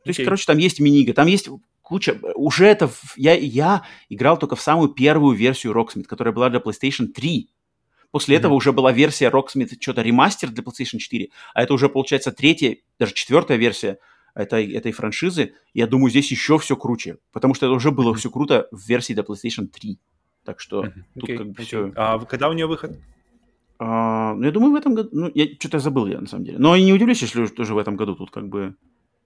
[0.06, 1.48] То есть, короче, там есть мини там есть
[1.82, 2.18] куча...
[2.34, 2.90] Уже это...
[3.16, 7.48] Я, я играл только в самую первую версию Rocksmith, которая была для PlayStation 3.
[8.10, 8.38] После mm-hmm.
[8.38, 12.76] этого уже была версия Rocksmith, что-то ремастер для PlayStation 4, а это уже, получается, третья,
[12.98, 13.98] даже четвертая версия
[14.34, 15.54] этой, этой франшизы.
[15.74, 18.18] Я думаю, здесь еще все круче, потому что это уже было mm-hmm.
[18.18, 19.98] все круто в версии для PlayStation 3.
[20.44, 21.02] Так что mm-hmm.
[21.20, 21.36] тут okay.
[21.36, 21.64] как бы okay.
[21.64, 21.92] все...
[21.94, 22.98] А когда у нее выход?
[23.78, 25.10] А, ну, я думаю, в этом году...
[25.12, 26.58] Ну, я что-то забыл я, на самом деле.
[26.58, 28.74] Но и не удивлюсь, если тоже в этом году тут как бы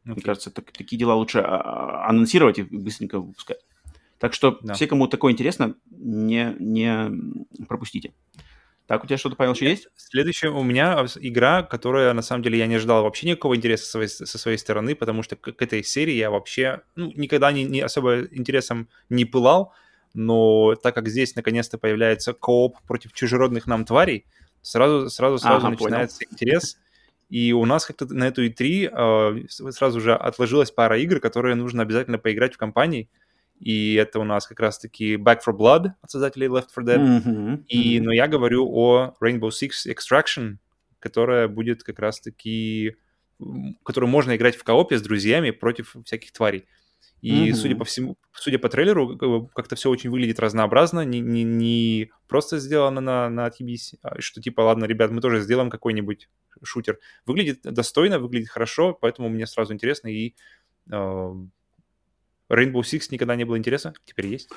[0.07, 0.15] Okay.
[0.15, 3.59] Мне кажется, так, такие дела лучше а, а, анонсировать и быстренько выпускать.
[4.19, 4.75] Так что да.
[4.75, 8.13] все, кому такое интересно, не, не пропустите.
[8.87, 9.89] Так, у тебя что-то, Павел, еще есть?
[9.95, 13.91] Следующая у меня игра, которая, на самом деле, я не ожидал вообще никакого интереса со
[13.93, 17.63] своей, со своей стороны, потому что к, к этой серии я вообще ну, никогда не,
[17.63, 19.73] не особо интересом не пылал,
[20.13, 24.27] но так как здесь наконец-то появляется кооп против чужеродных нам тварей,
[24.61, 26.33] сразу, сразу, сразу ага, начинается понял.
[26.33, 26.79] интерес.
[27.31, 31.55] И у нас как-то на эту E3 э, а, сразу же отложилась пара игр, которые
[31.55, 33.09] нужно обязательно поиграть в компании.
[33.61, 37.25] И это у нас как раз-таки Back for Blood от создателей Left 4 Dead.
[37.25, 37.65] Mm-hmm.
[37.69, 40.57] И, но я говорю о Rainbow Six Extraction,
[40.99, 42.97] которая будет как раз-таки
[43.85, 46.67] которую можно играть в коопе с друзьями против всяких тварей.
[47.21, 47.55] И mm-hmm.
[47.55, 49.17] судя по всему, судя по трейлеру,
[49.55, 54.41] как-то все очень выглядит разнообразно, не, не, не просто сделано на, на отъебись, а что
[54.41, 56.29] типа, ладно, ребят, мы тоже сделаем какой-нибудь
[56.63, 56.99] шутер.
[57.27, 60.35] Выглядит достойно, выглядит хорошо, поэтому мне сразу интересно, и
[60.91, 61.35] э,
[62.51, 64.51] Rainbow Six никогда не было интереса, теперь есть.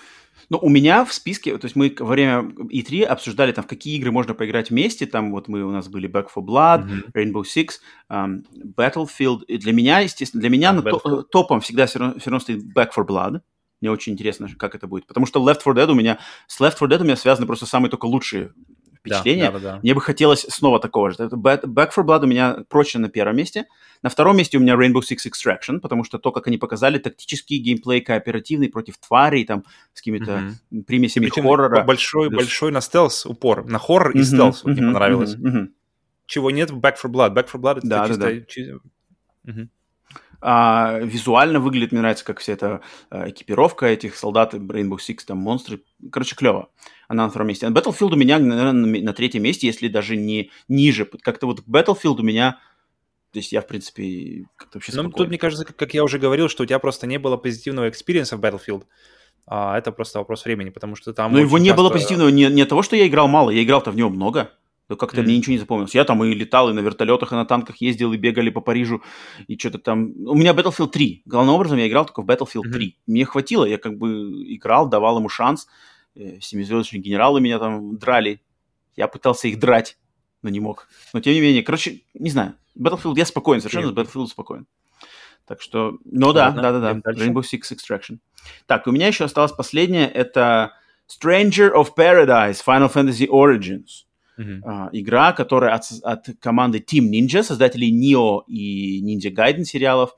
[0.50, 3.96] Ну, у меня в списке, то есть мы во время E3 обсуждали там, в какие
[3.98, 7.12] игры можно поиграть вместе, там вот мы, у нас были Back for Blood, mm-hmm.
[7.14, 7.68] Rainbow Six,
[8.10, 8.44] um,
[8.76, 12.40] Battlefield, и для меня, естественно, для меня на то, топом всегда все равно, все равно
[12.40, 13.42] стоит Back for Blood,
[13.84, 16.18] мне очень интересно, как это будет, потому что Left 4 Dead у меня,
[16.48, 18.54] с Left 4 Dead у меня связаны просто самые только лучшие
[19.04, 19.52] впечатление.
[19.52, 21.18] Да, да, да, Мне бы хотелось снова такого же.
[21.18, 23.66] Back for Blood у меня прочно на первом месте.
[24.02, 27.58] На втором месте у меня Rainbow Six Extraction, потому что то, как они показали, тактический
[27.58, 29.64] геймплей кооперативный против тварей, там,
[29.94, 30.84] с какими-то mm-hmm.
[30.84, 31.84] примесями хоррора.
[31.84, 32.44] Большой, Плюс...
[32.44, 33.66] большой на стелс упор.
[33.66, 35.36] На хоррор и mm-hmm, стелс mm-hmm, мне понравилось.
[35.36, 35.68] Mm-hmm, mm-hmm.
[36.26, 37.34] чего нет в Back for Blood.
[37.34, 38.24] Back for Blood это Да, да, чисто...
[38.24, 38.42] да.
[38.48, 38.74] чи-
[39.44, 39.70] Мгм.
[40.46, 45.38] А, визуально выглядит, мне нравится, как вся эта а, экипировка этих солдат, Rainbow Six, там,
[45.38, 45.80] монстры.
[46.12, 46.68] Короче, клево.
[47.08, 47.66] Она на втором месте.
[47.66, 51.06] А Battlefield у меня, наверное, на, третьем месте, если даже не ниже.
[51.06, 52.60] Как-то вот Battlefield у меня...
[53.32, 55.18] То есть я, в принципе, как-то вообще Ну, спокойно.
[55.18, 57.88] тут, мне кажется, как, как я уже говорил, что у тебя просто не было позитивного
[57.88, 58.84] экспириенса в Battlefield.
[59.48, 62.46] А это просто вопрос времени, потому что там Но его не было часто- позитивного не,
[62.48, 64.52] не того, что я играл мало, я играл-то в него много.
[64.90, 65.26] Но как-то Мгм.
[65.28, 65.96] мне ничего не запомнилось.
[65.96, 69.02] Я там и летал, и на вертолетах, и на танках ездил, и бегали по Парижу,
[69.48, 70.12] и что-то там...
[70.28, 71.22] У меня Battlefield 3.
[71.26, 72.74] Главным образом я играл только в Battlefield Мгм.
[72.74, 72.98] 3.
[73.08, 74.08] Мне хватило, я как бы
[74.54, 75.68] играл, давал ему шанс.
[76.16, 78.42] Э, Семизвездочные генералы меня там драли.
[78.96, 79.98] Я пытался их драть,
[80.42, 80.88] но не мог.
[81.14, 82.54] Но тем не менее, короче, не знаю.
[82.78, 84.68] Battlefield я спокоен, совершенно с Battlefield спокоен.
[85.46, 87.12] Так что, ну да, да, да, да.
[87.12, 88.20] Rainbow Six Extraction.
[88.66, 90.74] Так, у меня еще осталось последнее, это
[91.10, 94.06] Stranger of Paradise Final Fantasy Origins.
[94.38, 94.64] Мгм.
[94.66, 100.16] А, игра, которая от, от команды Team Ninja, создателей Neo и Ninja Gaiden сериалов,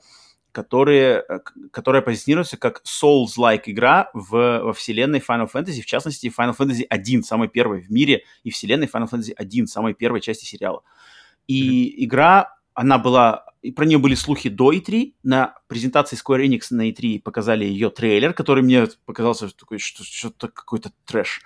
[0.56, 1.40] которые, э,
[1.72, 7.24] которая позиционируется как Souls-like игра в, во вселенной Final Fantasy, в частности, Final Fantasy 1,
[7.24, 10.82] самой первой в мире, и вселенной Final Fantasy 1, самой первой части сериала.
[11.48, 16.90] И игра, она была, про нее были слухи до E3, на презентации Square Enix на
[16.90, 21.42] E3 показали ее трейлер, который мне показался такой, что что-то какой-то трэш.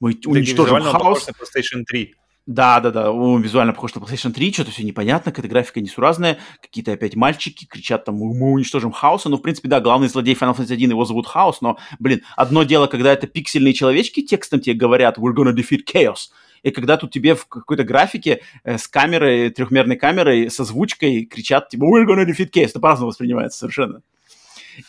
[0.00, 0.92] Мы Да, уничтожим хаос.
[0.92, 2.14] похож на PlayStation 3.
[2.46, 6.38] Да, да, да, он визуально похож на PlayStation 3, что-то все непонятно, какая-то графика несуразная,
[6.62, 10.56] какие-то опять мальчики кричат там, мы уничтожим хаоса, ну, в принципе, да, главный злодей Final
[10.56, 14.76] Fantasy 1, его зовут Хаос, но, блин, одно дело, когда это пиксельные человечки текстом тебе
[14.76, 16.28] говорят, we're gonna defeat chaos,
[16.62, 21.68] и когда тут тебе в какой-то графике э, с камерой, трехмерной камерой, со звучкой кричат,
[21.70, 24.02] типа, we're gonna defeat chaos, это по-разному воспринимается совершенно.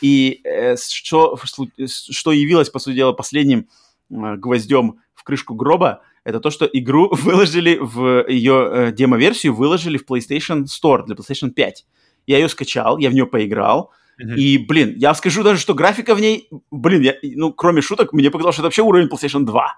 [0.01, 1.39] И э, что,
[1.87, 3.67] что явилось, по сути дела, последним
[4.09, 10.05] гвоздем в крышку гроба, это то, что игру выложили в ее э, демо-версию, выложили в
[10.09, 11.85] PlayStation Store для PlayStation 5.
[12.27, 14.33] Я ее скачал, я в нее поиграл, Мгм.
[14.35, 18.31] и, блин, я скажу даже, что графика в ней, блин, я, ну, кроме шуток, мне
[18.31, 19.77] показалось, что это вообще уровень PlayStation 2.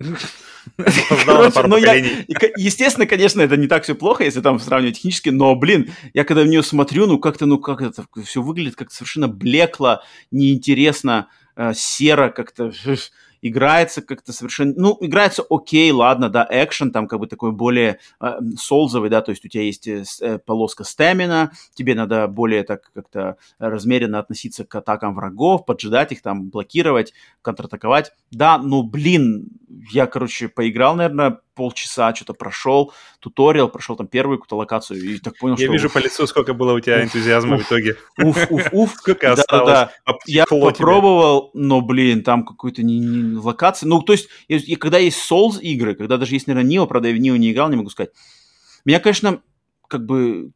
[0.78, 1.94] Опоздал на пару ну, я-
[2.56, 6.42] естественно, конечно, это не так все плохо, если там сравнивать технически, но, блин, я когда
[6.42, 10.00] в нее смотрю, ну как-то, ну как это все выглядит как-то совершенно блекло,
[10.30, 12.70] неинтересно, э, серо как-то,
[13.42, 18.38] играется как-то совершенно, ну, играется окей, ладно, да, экшен там как бы такой более э,
[19.08, 23.36] да, то есть у тебя есть э, э, полоска стамина, тебе надо более так как-то
[23.58, 27.12] размеренно относиться к атакам врагов, поджидать их там, блокировать,
[27.42, 28.12] контратаковать.
[28.30, 29.48] Да, ну, блин,
[29.90, 35.36] я, короче, поиграл, наверное, полчаса, что-то прошел, туториал, прошел там первую какую-то локацию и так
[35.38, 35.72] понял, Я что...
[35.72, 37.96] вижу по лицу, сколько было у тебя энтузиазма в итоге.
[38.18, 38.94] Уф, уф, уф.
[38.96, 39.88] Сколько осталось.
[40.04, 40.84] об- Я тепло тебе.
[40.84, 43.88] попробовал, но, блин, там какой-то не, не- локация.
[43.88, 47.14] Ну, то есть, и- когда есть Souls игры, когда даже есть, наверное, Neo, правда, я
[47.14, 48.10] в Neo не играл, не могу сказать.
[48.84, 49.40] Меня, конечно,
[49.88, 50.50] как бы,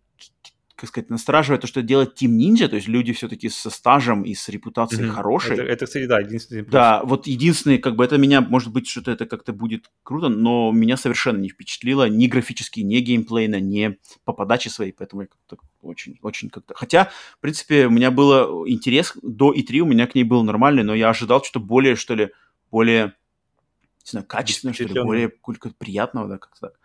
[0.80, 4.34] как сказать, настораживает то, что делает Team Ninja, то есть люди все-таки со стажем и
[4.34, 5.14] с репутацией Мгм.
[5.14, 5.54] хорошей.
[5.54, 6.72] Это, это, кстати, да, единственный плюс.
[6.72, 10.72] Да, вот единственное, как бы это меня, может быть, что-то это как-то будет круто, но
[10.72, 15.58] меня совершенно не впечатлило ни графически, ни геймплейно, ни по подаче своей, поэтому я как-то
[15.82, 16.74] очень, очень как-то...
[16.74, 20.42] Хотя, в принципе, у меня был интерес до и 3 у меня к ней был
[20.44, 22.30] нормальный, но я ожидал что-то более, что ли,
[22.70, 23.14] более,
[24.04, 25.32] не знаю, качественного, что ли, более
[25.78, 26.80] приятного, да, как-то так.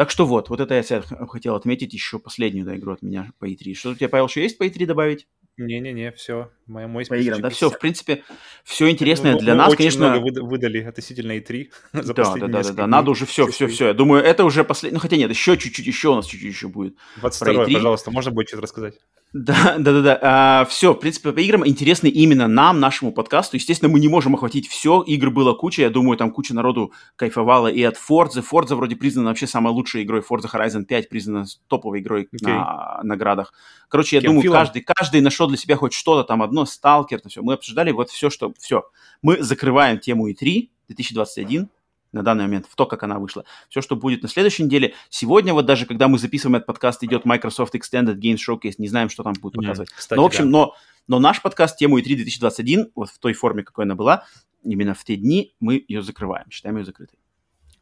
[0.00, 3.44] Так что вот, вот это я хотел отметить еще последнюю да, игру от меня по
[3.46, 3.74] E3.
[3.74, 5.28] Что у тебя, Павел, еще есть по E3 добавить?
[5.58, 6.50] Не-не-не, все.
[6.66, 8.22] Мой, мой По играм, да, все, в принципе,
[8.64, 10.08] все интересное Ну, для мы нас, очень конечно...
[10.08, 12.86] много выда- выдали относительно E3 за Да, да, да, да, да.
[12.86, 13.88] Надо уже все, все, все.
[13.88, 14.94] Я думаю, это уже последний.
[14.94, 16.96] Ну, хотя нет, еще чуть-чуть, еще у нас чуть-чуть еще будет.
[17.16, 17.72] 22 E3.
[17.74, 18.94] пожалуйста, можно будет что-то рассказать?
[19.32, 20.64] Да, да, да, да.
[20.64, 23.56] все, в принципе, по играм интересны именно нам, нашему подкасту.
[23.56, 25.02] Естественно, мы не можем охватить все.
[25.02, 25.82] Игр было куча.
[25.82, 28.42] Я думаю, там куча народу кайфовала и от Forza.
[28.42, 30.20] Forza вроде признана вообще самой лучшей игрой.
[30.20, 32.52] Forza Horizon 5 признана топовой игрой Окей.
[32.52, 33.52] на наградах.
[33.88, 34.30] Короче, я Кем?
[34.30, 34.58] думаю, Филом?
[34.58, 36.64] каждый, каждый нашел для себя хоть что-то там одно.
[36.64, 37.42] Сталкер, все.
[37.42, 38.52] Мы обсуждали вот все, что...
[38.58, 38.82] Все.
[39.22, 41.68] Мы закрываем тему E3 2021
[42.12, 43.44] на данный момент, в то, как она вышла.
[43.68, 44.94] Все, что будет на следующей неделе.
[45.08, 49.08] Сегодня вот даже, когда мы записываем этот подкаст, идет Microsoft Extended Games Showcase, не знаем,
[49.08, 49.62] что там будет Мгм.
[49.64, 49.90] показывать.
[49.90, 50.50] Кстати, ну, в общем, да.
[50.50, 50.74] но,
[51.06, 54.24] но наш подкаст, тему E3 2021, вот в той форме, какой она была,
[54.64, 57.18] именно в те дни мы ее закрываем, считаем ее закрытой.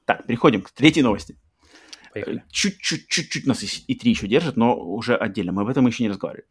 [0.04, 1.36] Так, переходим к третьей новости.
[2.12, 2.44] Поехали.
[2.50, 5.52] Чуть-чуть, чуть-чуть нас и 3 еще держит, но уже отдельно.
[5.52, 6.46] Мы об этом еще не разговаривали.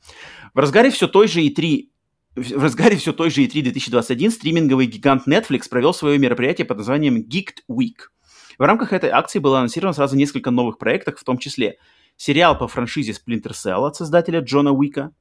[0.53, 1.89] В разгаре все той же E3
[2.37, 7.17] в разгаре все той же E3 2021 стриминговый гигант Netflix провел свое мероприятие под названием
[7.17, 8.11] Geeked Week.
[8.59, 11.77] В рамках этой акции было анонсировано сразу несколько новых проектов, в том числе
[12.15, 15.11] сериал по франшизе Splinter Cell от создателя Джона Уика,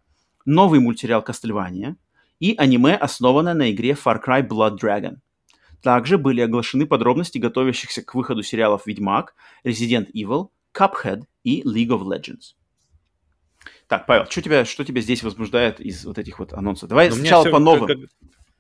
[0.45, 1.95] новый мультсериал Castlevania
[2.39, 5.17] и аниме, основанное на игре Far Cry Blood Dragon.
[5.83, 9.35] Также были оглашены подробности готовящихся к выходу сериалов «Ведьмак»,
[9.65, 12.56] «Resident Evil», Cuphead и League of Legends.
[13.89, 16.89] Так, Павел, что тебя, что тебя здесь возбуждает из вот этих вот анонсов?
[16.89, 17.87] Давай Но у меня сначала по новым.
[17.87, 17.99] как-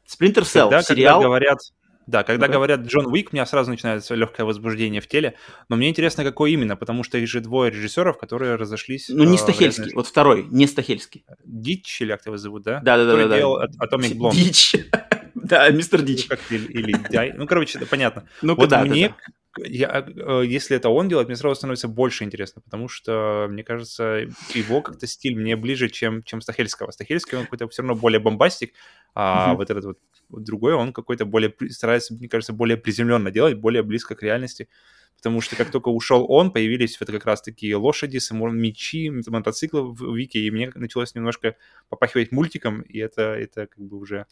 [0.08, 1.14] Splinter Cell, Когда, сериал.
[1.18, 1.58] когда говорят,
[2.06, 2.58] да, когда Ну-ка.
[2.58, 5.34] говорят Джон Уик, у меня сразу начинается легкое возбуждение в теле.
[5.68, 9.08] Но мне интересно, какой именно, потому что их же двое режиссеров, которые разошлись.
[9.08, 11.24] Ну, не э, Стахельский, разные- вот второй, не Стахельский.
[11.44, 12.78] Дич, или как его зовут, да?
[12.84, 13.36] Да-да-да, Который да-да.
[13.36, 14.32] делал At- Atomic Blonde.
[14.34, 14.76] Дичь.
[15.48, 16.26] Да, мистер Ну, Дичь.
[16.26, 17.32] как- или.
[17.36, 18.28] Ну, короче, это понятно.
[18.42, 19.14] Ну-ка, Вот мне,
[19.58, 24.26] я, э, если это он делает, мне сразу становится больше интересно, потому что, мне кажется,
[24.54, 26.90] его как-то стиль мне ближе, чем, чем Стахельского.
[26.90, 28.72] Стахельский, он какой-то все равно более бомбастик,
[29.14, 29.56] а Мгм.
[29.56, 29.98] вот этот вот
[30.28, 34.68] вот другой, он какой-то более, старается, мне кажется, более приземленно делать, более близко к реальности.
[35.16, 40.14] Потому что как только ушел он, появились это как раз такие лошади, мечи, мотоциклы в
[40.14, 41.56] Вике, и мне началось немножко
[41.88, 44.26] попахивать мультиком, и это, это как бы уже...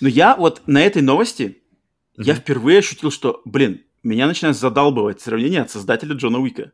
[0.00, 1.62] Но я вот на этой новости,
[2.16, 2.42] я Мгм.
[2.42, 6.72] впервые ощутил, что, блин, меня начинает задалбывать сравнение от создателя Джона Уика.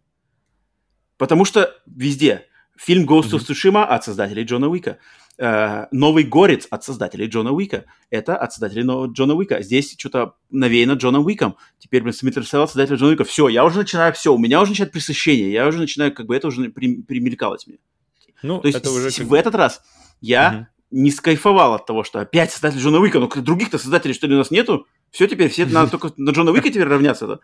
[1.16, 2.46] Потому что везде
[2.76, 4.98] фильм Ghost of Tsushima от создателей Джона Уика.
[5.38, 7.84] Э, Новый Горец от создателей Джона Уика.
[8.10, 9.62] Это от создателей нового Джона Уика.
[9.62, 11.56] Здесь что-то навеяно Джоном Уиком.
[11.78, 13.24] Теперь, блин, Селл от создателя Джона Уика.
[13.24, 15.52] Все, я уже начинаю, все, у меня уже начинает пресыщение.
[15.52, 17.78] Я уже начинаю, как бы, это уже при- примелькалось мне.
[18.42, 19.10] Ну, То есть это уже...
[19.24, 19.82] в этот раз
[20.22, 20.66] я Мгм.
[21.02, 24.38] не скайфовал от того, что опять создатель Джона Уика, ну других-то создателей что ли у
[24.38, 24.86] нас нету?
[25.10, 27.26] Все теперь, все надо только на Джона Уика теперь равняться.
[27.26, 27.40] Вот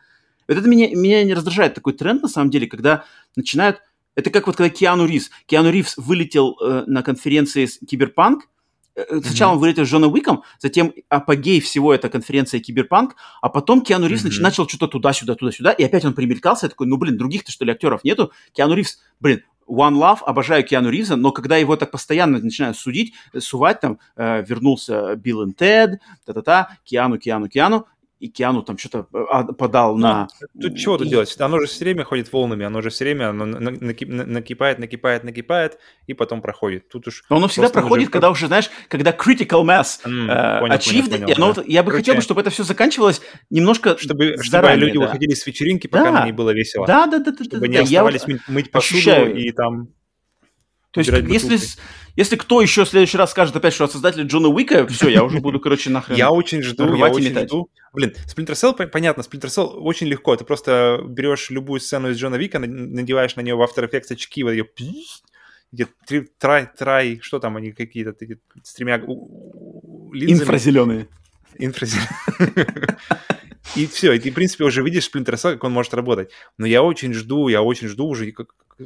[0.48, 3.04] это меня, меня не раздражает такой тренд, на самом деле, когда
[3.36, 3.80] начинают...
[4.14, 5.30] Это как вот когда Киану Ривз.
[5.46, 8.48] Киану Ривз вылетел э, на конференции с Киберпанк.
[8.94, 13.80] Э, Сначала он вылетел с Джоном Уиком, затем апогей всего это конференция Киберпанк, а потом
[13.80, 17.16] Киану Ривз нач- начал что-то туда-сюда, туда-сюда, и опять он примелькался, я такой, ну, блин,
[17.16, 18.32] других-то, что ли, актеров нету?
[18.52, 23.14] Киану Ривз, блин, One Love, обожаю Киану Ривза, но когда его так постоянно начинают судить,
[23.32, 27.86] э, сувать, там, э, вернулся Билл и Тед, та-та-та, Киану, Киану, Киану,
[28.22, 30.28] и Киану там что-то э, а, подал на...
[30.60, 31.34] Тут чего тут делать?
[31.40, 34.24] Оно же все время ходит волнами, оно же все время оно на- на- наки- на-
[34.24, 36.88] накипает, накипает, накипает, и потом проходит.
[36.88, 37.24] Тут уж...
[37.28, 41.10] Но оно всегда проходит, уже- когда уже, знаешь, когда critical mass М, э, понял, achieved,
[41.10, 41.62] понял, и понял, оно да.
[41.66, 43.20] я бы Короче, хотел, бы, чтобы это все заканчивалось
[43.50, 45.06] немножко Чтобы, чтобы заранее, люди да.
[45.06, 46.12] выходили с вечеринки, пока Да.
[46.12, 46.86] на ней было весело.
[46.86, 49.34] Да, да, да, да, Чтобы да, не да, я оставались мыть, мыть посуду ощущаю.
[49.36, 49.88] и там...
[50.92, 51.58] То есть, если,
[52.16, 55.24] если кто еще в следующий раз скажет опять, что от создателя Джона Уика, все, я
[55.24, 56.16] уже буду, короче, нахрен.
[56.16, 57.70] Я очень жду, я очень жду.
[57.94, 60.36] Блин, Splinter Cell, пон- понятно, Splinter Cell очень легко.
[60.36, 64.12] Ты просто берешь любую сцену из Джона Вика, на- надеваешь на нее в After Effects
[64.12, 64.66] очки, вот ее
[65.72, 65.88] где
[66.38, 68.14] трай, трай, что там они какие-то
[68.62, 68.98] с тремя
[70.12, 70.42] линзами.
[70.42, 71.08] Инфразеленые.
[71.58, 72.08] Инфразеленые.
[73.76, 76.30] И все, и ты, в принципе, уже видишь Splinter Cell, как он может работать.
[76.58, 78.30] Но я очень жду, я очень жду уже,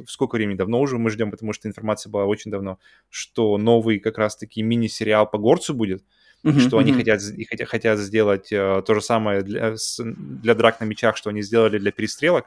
[0.07, 2.79] сколько времени, давно уже мы ждем, потому что информация была очень давно,
[3.09, 6.03] что новый как раз-таки мини-сериал по Горцу будет,
[6.43, 6.99] Мгм, что они мгм.
[6.99, 11.17] хотят, и хотят, хотят сделать э, то же самое для, с- для драк на мечах,
[11.17, 12.45] что они сделали для перестрелок,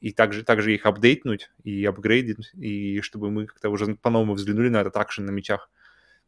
[0.00, 4.80] и также, также их апдейтнуть и апгрейдить, и чтобы мы как-то уже по-новому взглянули на
[4.80, 5.68] этот акшен на мечах.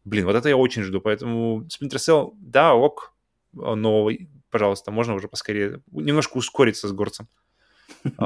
[0.05, 3.15] Блин, вот это я очень жду, поэтому Splinter Cell, да, ок,
[3.53, 4.11] но,
[4.51, 7.29] пожалуйста, можно уже поскорее немножко ускориться с горцем.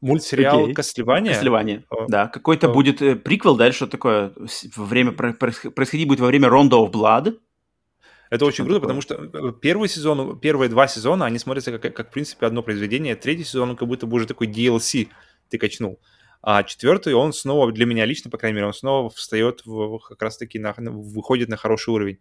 [0.00, 0.74] Мультсериал Окей.
[0.74, 1.32] «Костлевание».
[1.32, 1.84] Костлевание.
[1.90, 2.72] О, Да, какой-то о.
[2.72, 4.32] будет э, приквел, дальше такое
[4.76, 7.38] во время про- происх- происходить будет во время Rondo of Blood.
[8.30, 12.08] Это очень круто, потому что э, первый сезон, первые два сезона, они смотрятся как, как,
[12.10, 13.16] в принципе, одно произведение.
[13.16, 15.08] Третий сезон, он как будто бы уже такой DLC
[15.48, 15.98] ты качнул.
[16.42, 20.22] А четвертый, он снова, для меня лично, по крайней мере, он снова встает в, как
[20.22, 22.18] раз-таки, на- выходит на хороший уровень.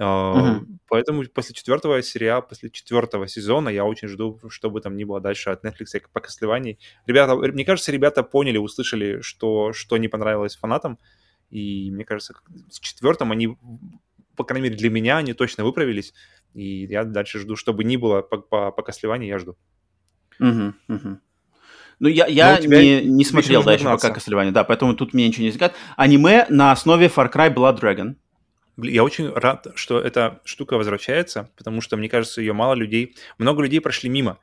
[0.00, 0.60] А.
[0.88, 5.20] Поэтому после четвертого сериала, после четвертого сезона я очень жду, что бы там ни было
[5.20, 6.78] дальше от Netflix по Костлевании.
[7.06, 10.98] Ребята, мне кажется, ребята поняли, услышали, что, что не понравилось фанатам.
[11.50, 12.34] И мне кажется,
[12.70, 13.56] с четвертым они,
[14.36, 16.14] по крайней мере, для меня они точно выправились.
[16.54, 18.70] И я дальше жду, чтобы ни было по, по,
[19.26, 19.56] я жду.
[22.00, 25.14] Ну, я, я Но у тебя не, не смотрел дальше пока Костлевание, да, поэтому тут
[25.14, 25.74] мне ничего не возникает.
[25.96, 28.14] Аниме на основе Far Cry Blood Dragon.
[28.80, 33.16] Я очень рад, что эта штука возвращается, потому что, мне кажется, ее мало людей...
[33.38, 34.38] Много людей прошли мимо.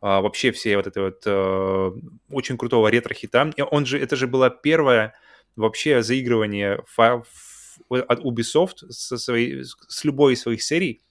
[0.00, 1.92] А, вообще все вот это вот э,
[2.30, 3.52] очень крутого ретро-хита.
[3.56, 5.14] И он же, это же было первое
[5.56, 7.22] вообще заигрывание фа-
[7.88, 11.02] от Ubisoft со своей, с любой из своих серий,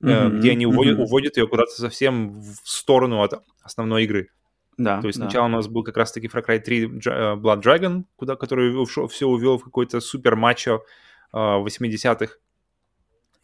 [0.00, 1.02] Мгм, где они уводят, мгм.
[1.04, 4.30] уводят ее куда-то совсем в сторону от основной игры.
[4.76, 5.24] Да, То есть да.
[5.24, 8.72] сначала у нас был как раз-таки Far Cry 3 Dra- э, Blood Dragon, куда, который
[9.08, 10.84] все увел в какой-то супер мачо
[11.32, 12.34] 80-х.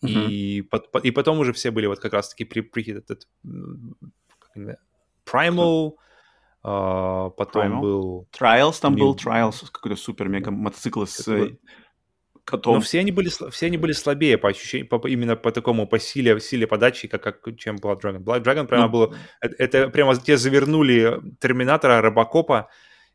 [0.02, 0.28] Мгм.
[0.28, 3.26] И, пот- по- и потом уже все были вот как раз-таки при, при этот,
[5.24, 5.94] Primal,
[6.62, 7.80] а, потом Primal?
[7.80, 8.28] был...
[8.38, 11.20] Trials там был, New- Trials, какой-то супер-мега мотоцикл с...
[11.20, 11.58] Это был-
[12.44, 12.74] котом.
[12.74, 15.98] Но все они были, все они были слабее по ощущению, по- именно по такому, по
[15.98, 18.18] силе, силе подачи, как, как чем Blood Dragon.
[18.18, 19.14] Blood Dragon прямо Ну, было...
[19.40, 22.68] Это, это прямо те завернули Терминатора, Робокопа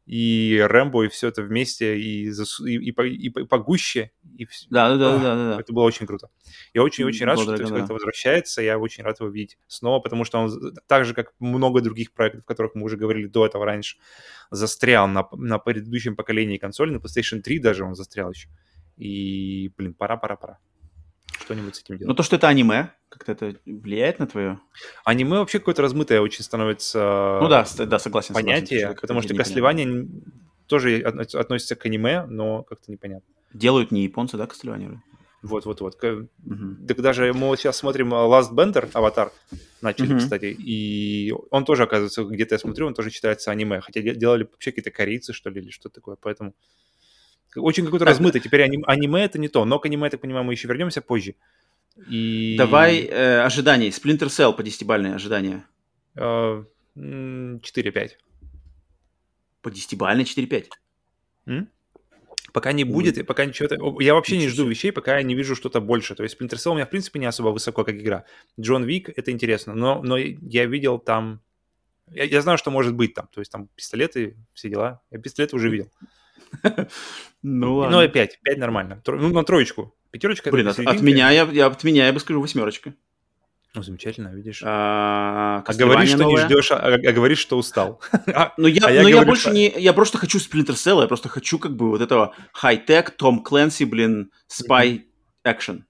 [0.10, 4.11] и Рэмбо, и все это вместе, и, засу- и, и, по- и по- погуще.
[4.40, 5.60] И Да, да, да, да, да, да.
[5.61, 6.30] Это было очень круто.
[6.73, 7.84] Я очень-очень рад, Blood что да.
[7.84, 8.64] это возвращается.
[8.64, 12.41] Я очень рад его видеть снова, потому что он так же, как много других проектов,
[12.44, 13.98] о которых мы уже говорили до этого раньше,
[14.49, 18.49] застрял на, на предыдущем поколении консолей, на PlayStation 3 даже он застрял еще.
[18.98, 20.57] И, блин, пора, пора, пора.
[21.50, 22.18] Что-нибудь с этим Но делать.
[22.18, 24.60] то, что это аниме, как-то это влияет на твое...
[25.04, 28.00] Аниме вообще какое-то размытое очень становится Ну да, да, согласен.
[28.00, 29.34] согласен, понятие, как-то потому что
[29.84, 30.24] н-
[30.68, 33.28] тоже отно- относится к аниме, но как-то непонятно.
[33.52, 35.02] Делают не японцы, да, Костылевание?
[35.42, 35.96] Вот-вот-вот.
[35.96, 36.86] К- Мгм.
[36.86, 39.32] Так даже мы вот сейчас смотрим uh, Last Bender, Аватар,
[39.82, 40.20] начали, Мгм.
[40.20, 44.44] кстати, и он тоже, оказывается, где-то я смотрю, он тоже читается аниме, хотя де- делали
[44.44, 46.54] вообще какие-то корейцы, что ли, или что такое, поэтому
[47.56, 48.14] очень какой-то Так.
[48.14, 48.42] размытый.
[48.42, 51.02] Теперь аним- аниме это не то, но к аниме, я так понимаю, мы еще вернемся
[51.02, 51.36] позже.
[52.10, 52.56] И...
[52.58, 53.90] Давай э, ожиданий.
[53.90, 55.66] Splinter Cell по десятибальные ожидания.
[56.16, 56.64] Э,
[56.96, 58.18] м, 4-5.
[59.62, 60.70] По десятибальной 4-5.
[61.48, 61.70] М?
[62.54, 64.02] Пока не будет, и пока ничего...
[64.02, 66.16] Я вообще не жду вещей, пока я не вижу что-то больше.
[66.16, 68.26] То есть Splinter Cell у меня, в принципе, не особо высоко, как игра.
[68.60, 71.42] Джон Вик— это интересно, но, но я видел там...
[72.12, 73.28] Я, я знаю, что может быть там.
[73.32, 75.02] То есть там пистолеты, все дела.
[75.12, 75.92] Я пистолеты уже видел.
[77.41, 78.40] Ну Ну, и 5.
[78.44, 79.02] 5 нормально.
[79.07, 79.95] Ну, на троечку.
[80.11, 82.94] Пятерочка— Блин, от, меня, я, я- от меня я бы скажу восьмерочка.
[83.76, 84.61] Ну, замечательно, видишь.
[84.66, 86.45] А, А говоришь, что не новая.
[86.45, 88.02] ждешь, а, а говоришь, что устал.
[88.34, 91.02] А, Ну я, А я но я больше что- не, я просто хочу Splinter Cell,
[91.02, 95.06] я просто хочу как бы вот этого хай-тек, Том Клэнси, блин, спай
[95.44, 95.86] экшен,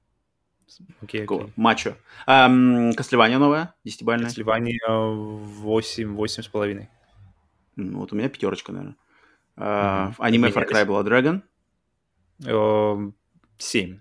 [1.02, 1.54] Окей, окей.
[1.56, 1.96] мачо.
[2.26, 4.30] Ам, Castlevania новая, десятибальная.
[4.30, 6.90] Сливание 8, 8 с половиной.
[7.78, 8.96] Ну, вот у меня пятерочка, наверное.
[9.60, 10.16] Мгм.
[10.20, 10.66] Аниме Far.
[10.68, 11.42] Cry Blood Dragon
[13.58, 14.00] 7.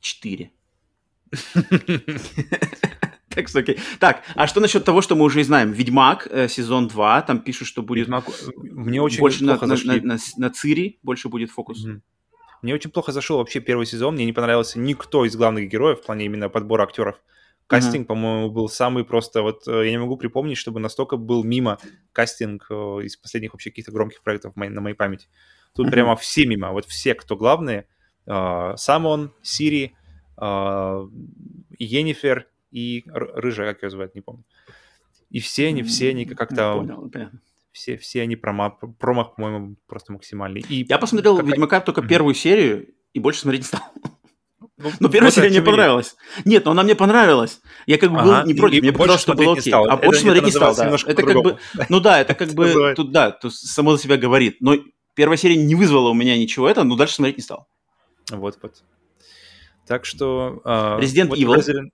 [0.00, 0.50] 4.
[3.34, 3.78] Так что окей.
[3.98, 5.72] Так, а что насчет того, что мы уже и знаем?
[5.72, 10.00] Ведьмак, э, сезон 2, там пишут, что будет Мне очень больше на, плохо на, зашли.
[10.02, 11.84] на- на- на Цири, больше будет фокус.
[12.62, 14.14] Мне очень плохо зашел вообще первый сезон.
[14.14, 17.16] Мне не понравился никто из главных героев в плане именно подбора актеров.
[17.66, 19.42] Кастинг, по-моему, был самый просто...
[19.42, 21.78] Вот э, я не могу припомнить, чтобы настолько был мимо
[22.12, 22.74] кастинг э,
[23.04, 25.28] из последних вообще каких-то громких проектов на моей памяти.
[25.74, 25.92] Тут Мгм.
[25.92, 26.70] прямо все мимо.
[26.72, 27.86] Вот все, кто главные.
[28.26, 29.94] э, Сам он, Сири,
[31.78, 34.44] Йеннифер и Рыжая, как ее звать, не помню.
[35.30, 36.74] И все они, все они как-то...
[36.74, 37.10] Понял.
[37.72, 38.70] Все, все они прома-
[39.00, 40.60] промах, по-моему, просто максимальный.
[40.68, 43.80] И Я посмотрел какая- Ведьмака только первую серию и больше смотреть не стал.
[44.76, 46.16] Ну, Но первая вот серия мне понравилась.
[46.44, 47.60] Нет, но она мне понравилась.
[47.86, 49.58] Я как бы был Ага, не и- против, и мне больше показалось, что было не
[49.60, 49.70] окей.
[49.70, 49.88] стал.
[49.88, 50.96] А больше смотреть не стал, да.
[51.06, 54.56] Это как бы, ну да, это как бы, тут да, тут само за себя говорит.
[54.60, 54.76] Но
[55.14, 57.68] первая серия не вызвала у меня ничего это, но дальше смотреть не стал.
[58.30, 58.82] Вот, вот.
[59.86, 60.60] Так что...
[60.64, 61.56] а, Resident вот Evil.
[61.56, 61.90] Resident-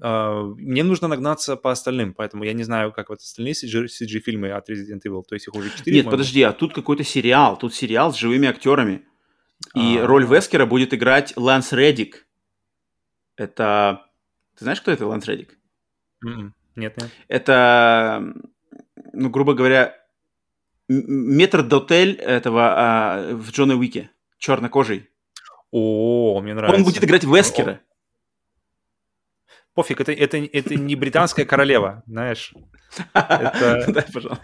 [0.00, 4.50] а, мне нужно нагнаться по остальным, поэтому я не знаю, как вот остальные CG, CG-фильмы
[4.52, 5.22] от Resident Evil.
[5.28, 8.46] То есть их уже 4, Нет, подожди, а тут какой-то сериал, тут сериал с живыми
[8.46, 9.02] актерами.
[9.74, 10.06] И А.
[10.06, 12.26] роль Вескера будет играть Ланс Реддик.
[13.36, 14.06] Это...
[14.56, 15.58] Ты знаешь, кто это Ланс Реддик?
[16.24, 16.54] М-м.
[16.76, 17.10] Нет, нет.
[17.28, 18.22] Это,
[19.12, 19.96] ну, грубо говоря,
[20.88, 25.08] метр дотель этого а, в Джона Уике, чернокожий.
[25.70, 26.78] О, мне нравится.
[26.78, 27.80] Он будет играть Вескера.
[29.74, 32.52] Пофиг, это, это, это не британская королева, знаешь.
[33.14, 34.38] Да, пожалуй.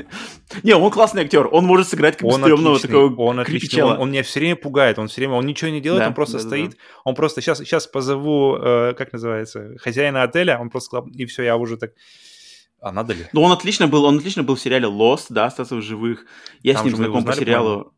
[0.62, 1.48] Не, он классный актер.
[1.50, 5.20] Он может сыграть как стрёмного такого он отличный, он, меня все время пугает, он все
[5.20, 9.12] время, он ничего не делает, он просто стоит, он просто, сейчас, сейчас позову, э, как
[9.12, 11.92] называется, хозяина отеля, он просто сказал, и все, я уже так,
[12.80, 13.26] а надо ли?
[13.32, 16.26] Ну, он отлично был, он отлично был в сериале Lost, да, остаться в живых.
[16.62, 17.92] Я с ним знаком по сериалу.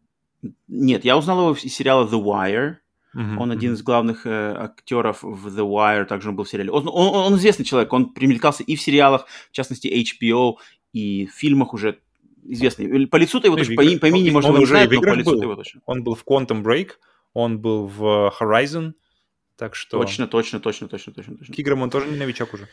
[0.69, 2.77] Нет, я узнал его из сериала The Wire.
[3.15, 6.71] Мгм, Он один из главных э, актеров в The Wire, также он был в сериале.
[6.71, 10.57] Он, он- он известный человек, он примелькался и в сериалах, в частности HBO,
[10.93, 11.99] и в фильмах уже
[12.45, 13.07] известный.
[13.07, 14.73] По лицу-то его Ну, и точно, в по, по имени, он- может, он его уже
[14.73, 15.43] знает, но по лицу-то был.
[15.43, 15.81] его точно.
[15.87, 16.91] Он был в Quantum Break,
[17.33, 18.93] он был в Horizon,
[19.57, 21.55] так что Точно, точно, точно, точно, точно, точно.
[21.55, 22.69] к играм он тоже не новичок уже.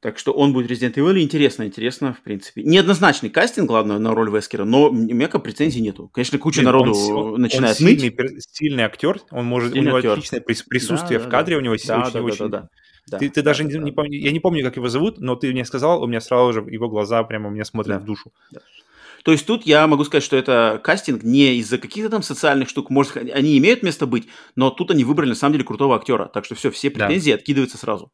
[0.00, 1.18] Так что он будет Resident Evil.
[1.20, 2.62] Интересно, интересно, в принципе.
[2.62, 6.10] Неоднозначный кастинг, главное, на роль Вескера, но у меня как претензий нету.
[6.12, 8.00] Конечно, куча Блин, народу он, он- начинает он ныть.
[8.00, 10.12] сильный, пер- сильный актер, он может, Сильный у него актер.
[10.12, 11.58] отличное прис- присутствие Да, в да, кадре, да.
[11.60, 12.68] у него Да, си- да, очень, да, очень да, да.
[13.08, 13.84] Да, ты, ты да, даже да, не, да.
[13.84, 16.52] не помни- я не помню, как его зовут, но ты мне сказал, у меня сразу
[16.52, 18.02] же его глаза прямо у меня смотрят Да.
[18.02, 18.32] в душу.
[19.24, 22.90] То есть тут я могу сказать, что это кастинг не из-за каких-то там социальных штук.
[22.90, 26.26] Может, они имеют место быть, но тут они выбрали на самом деле крутого актера.
[26.26, 27.06] Так что все, все Да.
[27.06, 28.12] претензии откидываются сразу.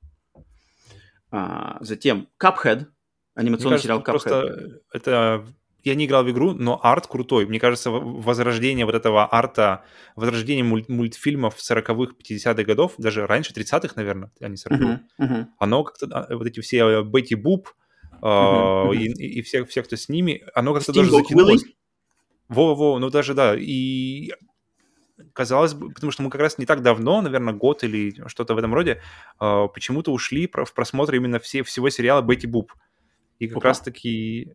[1.32, 2.86] А, затем Cuphead,
[3.34, 4.04] анимационный кажется, сериал Cuphead.
[4.04, 5.46] просто это
[5.84, 7.46] я не играл в игру, но арт крутой.
[7.46, 9.84] Мне кажется, возрождение вот этого арта,
[10.14, 15.46] возрождение муль- мультфильмов 40-х, 50-х годов, даже раньше, 30-х, наверное, а не 40-х, uh-huh, uh-huh.
[15.59, 17.68] оно как-то, вот эти все Бетти Буб
[18.20, 18.96] uh-huh, uh-huh.
[18.96, 21.64] и, и все, все, кто с ними, оно как-то даже затянулось.
[22.48, 24.32] Во-во, ну даже да, и
[25.32, 28.59] казалось бы, потому что мы как раз не так давно, наверное, год или что-то в
[28.59, 29.00] этом роде,
[29.40, 32.72] э, почему-то ушли в просмотр именно все, всего сериала Бетти Буб.
[33.38, 34.54] И как раз-таки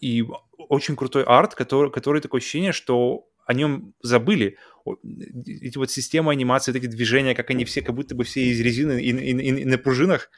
[0.00, 0.24] и
[0.68, 4.56] очень крутой арт, который, который такое ощущение, что о нем забыли.
[5.04, 9.02] Эти вот системы анимации, эти движения, как они все, как будто бы все из резины
[9.02, 10.30] и, и, и, и на пружинах.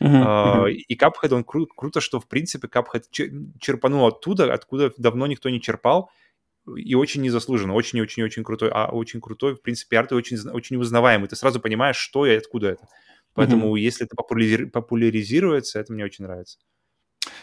[0.00, 0.72] Uh-huh, uh-huh.
[0.72, 3.04] И Cuphead, он кру- круто, что, в принципе, Cuphead
[3.60, 6.10] черпанул оттуда, откуда давно никто не черпал,
[6.76, 11.28] и очень незаслуженно, очень-очень-очень крутой, а очень крутой, в принципе, арт и очень, очень узнаваемый.
[11.28, 12.88] Ты сразу понимаешь, что и откуда это.
[13.34, 13.80] Поэтому, mm-hmm.
[13.80, 16.58] если это популяри- популяризируется, это мне очень нравится.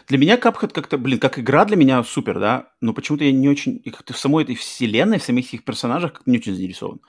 [0.08, 3.50] Для меня Cuphead как-то, блин, как игра для меня супер, да, но почему-то я не
[3.50, 7.02] очень, как-то в самой этой вселенной, в самих этих персонажах как-то не очень заинтересован.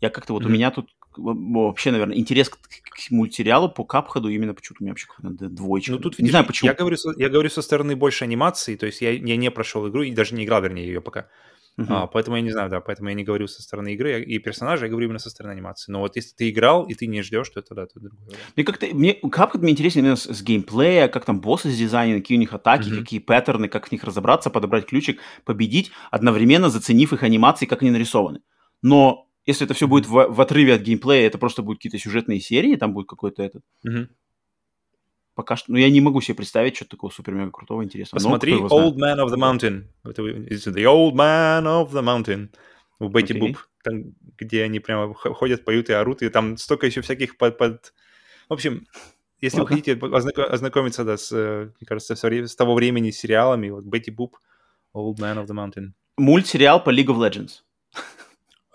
[0.00, 0.46] Я как-то вот mm-hmm.
[0.46, 4.92] у меня тут вообще, наверное, интерес к, к мультсериалу по Капхаду именно почему-то у меня
[4.92, 5.92] вообще какая-то двоечка.
[5.92, 6.70] Ну, тут, не знаю, почему.
[6.70, 10.02] Я говорю, я говорю со стороны больше анимации, то есть я, я не прошел игру
[10.02, 11.28] и даже не играл, вернее, ее пока.
[11.78, 11.86] Uh-huh.
[11.90, 14.86] А, поэтому я не знаю, да, поэтому я не говорю со стороны игры и персонажа,
[14.86, 15.92] я говорю именно со стороны анимации.
[15.92, 18.36] Но вот если ты играл и ты не ждешь, то это да, это другое.
[18.56, 22.20] Мне как-то, мне, Cuphead мне интереснее именно с, с геймплея, как там боссы с дизайном,
[22.20, 22.98] какие у них атаки, uh-huh.
[22.98, 27.92] какие паттерны, как в них разобраться, подобрать ключик, победить, одновременно заценив их анимации, как они
[27.92, 28.40] нарисованы.
[28.82, 32.38] Но если это все будет в, в отрыве от геймплея, это просто будут какие-то сюжетные
[32.38, 33.64] серии, там будет какой-то этот.
[33.82, 34.08] Угу.
[35.34, 38.22] Пока что, ну я не могу себе представить что-то такого супер-мега крутого, интересного.
[38.22, 39.84] Посмотри Old Man of the Mountain.
[40.04, 42.50] Это The Old Man of the Mountain.
[42.98, 43.38] У Бетти okay.
[43.38, 43.56] Буб.
[43.82, 47.56] Там, где они прямо ходят, поют и орут, и там столько еще всяких под...
[47.56, 47.94] под...
[48.50, 48.86] В общем,
[49.40, 49.62] если okay.
[49.62, 54.10] вы хотите ознакомиться, да, с, э, мне кажется, с того времени с сериалами, вот Бетти
[54.10, 54.36] Буб,
[54.94, 55.92] Old Man of the Mountain.
[56.18, 57.62] Мультсериал по League of Legends.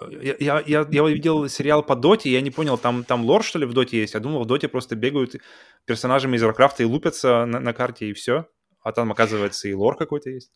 [0.10, 3.66] Я, я, я, видел сериал по Доте, я не понял, там, там лор, что ли,
[3.66, 4.14] в Доте есть?
[4.14, 5.36] Я думал, в Доте просто бегают
[5.86, 8.48] персонажами из Warcraft и лупятся на, на карте, и все.
[8.82, 10.52] А там, оказывается, и лор какой-то есть.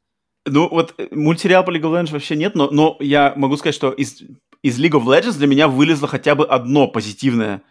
[0.45, 3.75] Ну, вот э, мультсериал по League of Legends вообще нет, но, но я могу сказать,
[3.75, 4.21] что из,
[4.61, 7.63] из League of Legends для меня вылезло хотя бы одно позитивное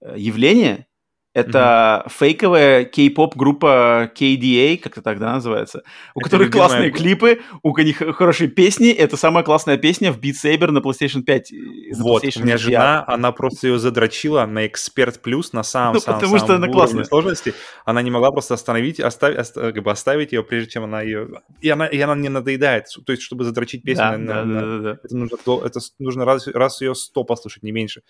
[0.00, 0.86] э, явление,
[1.34, 2.12] это mm-hmm.
[2.16, 5.82] фейковая кей-поп группа KDA, как-то тогда называется,
[6.14, 7.02] у это которых классные группа.
[7.02, 8.90] клипы, у них хорошие песни.
[8.90, 11.52] Это самая классная песня в Beat Saber на PlayStation 5.
[11.96, 16.00] Вот, PlayStation у меня жена, она просто ее задрочила на Эксперт Плюс, на самом, ну,
[16.00, 17.04] самом, потому самом что она классная.
[17.04, 17.52] сложности.
[17.84, 21.42] Она не могла просто остановить, оставить, оставить, как бы оставить ее, прежде чем она ее...
[21.60, 22.84] И она, и она не надоедает.
[23.04, 24.98] То есть, чтобы задрочить песню, да, на, да, на, да, да, да.
[25.02, 28.02] это нужно, это нужно раз, раз ее сто послушать, не меньше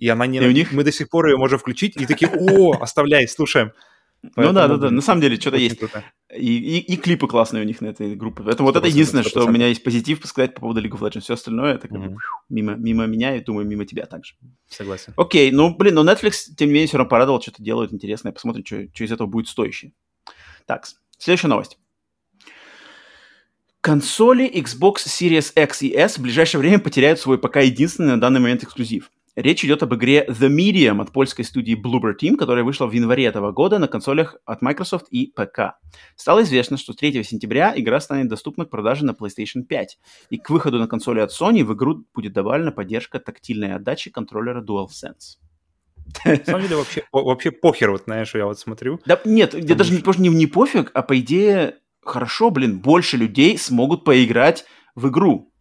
[0.00, 0.38] и она не...
[0.38, 0.72] И у них...
[0.72, 3.72] Мы до сих пор ее можем включить, и такие, о, оставляй, слушаем.
[4.34, 5.80] Поэтому, ну да, да, да, на самом деле что-то есть.
[6.34, 8.42] И, и, и клипы классные у них на этой группе.
[8.46, 11.20] Это вот это единственное, что у меня есть позитив сказать по поводу League of Legends.
[11.20, 12.16] Все остальное это как mm-hmm.
[12.50, 14.34] мимо, мимо меня и, думаю, мимо тебя также.
[14.68, 15.14] Согласен.
[15.16, 18.32] Окей, ну, блин, но Netflix, тем не менее, все равно порадовал, что-то делают интересное.
[18.32, 19.92] Посмотрим, что, что из этого будет стоящее.
[20.66, 20.86] Так,
[21.16, 21.78] следующая новость.
[23.80, 28.40] Консоли Xbox Series X и S в ближайшее время потеряют свой пока единственный на данный
[28.40, 29.10] момент эксклюзив.
[29.36, 33.26] Речь идет об игре The Medium от польской студии Bloober Team, которая вышла в январе
[33.26, 35.78] этого года на консолях от Microsoft и ПК.
[36.16, 39.98] Стало известно, что 3 сентября игра станет доступна к продаже на PlayStation 5,
[40.30, 44.62] и к выходу на консоли от Sony в игру будет добавлена поддержка тактильной отдачи контроллера
[44.62, 45.38] DualSense.
[46.24, 49.00] На самом деле вообще, вообще похер, вот знаешь, я вот смотрю.
[49.06, 53.56] Да нет, я даже не, не, не пофиг, а по идее, хорошо, блин, больше людей
[53.58, 54.64] смогут поиграть
[54.96, 55.52] в игру.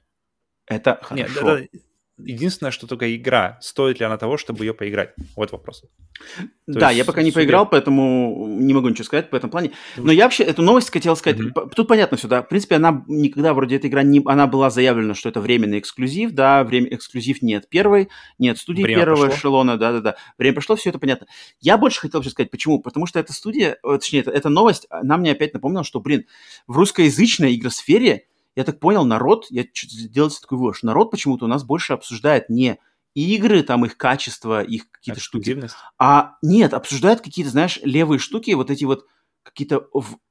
[0.66, 1.16] Это хорошо.
[1.16, 1.80] Нет, это,
[2.24, 5.14] единственное, что только игра, стоит ли она того, чтобы ее поиграть?
[5.36, 5.84] Вот вопрос.
[6.28, 7.42] То да, я пока не судья...
[7.42, 9.72] поиграл, поэтому не могу ничего сказать по этому плане.
[9.98, 11.40] Но я вообще эту новость хотел сказать.
[11.40, 11.72] Mm-hmm.
[11.76, 12.44] Тут понятно все, да.
[12.44, 16.32] В принципе, она никогда вроде эта игра не, она была заявлена, что это временный эксклюзив,
[16.32, 19.38] да, время эксклюзив нет первой, нет студии время первого прошло.
[19.38, 20.16] эшелона, да, да, да.
[20.38, 21.28] Время прошло, все это понятно.
[21.60, 22.80] Я больше хотел вообще сказать, почему?
[22.80, 26.26] Потому что эта студия, э, точнее, эта, эта новость, она мне опять напомнила, что, блин,
[26.68, 28.26] в русскоязычной игросфере
[28.60, 32.50] я так понял, народ, я сделал такой вывод, что народ почему-то у нас больше обсуждает
[32.50, 32.78] не
[33.16, 35.62] игры, там их качество, их какие-то штуки,
[35.98, 39.06] а нет, обсуждают какие-то, знаешь, левые штуки, вот эти вот
[39.44, 39.88] какие-то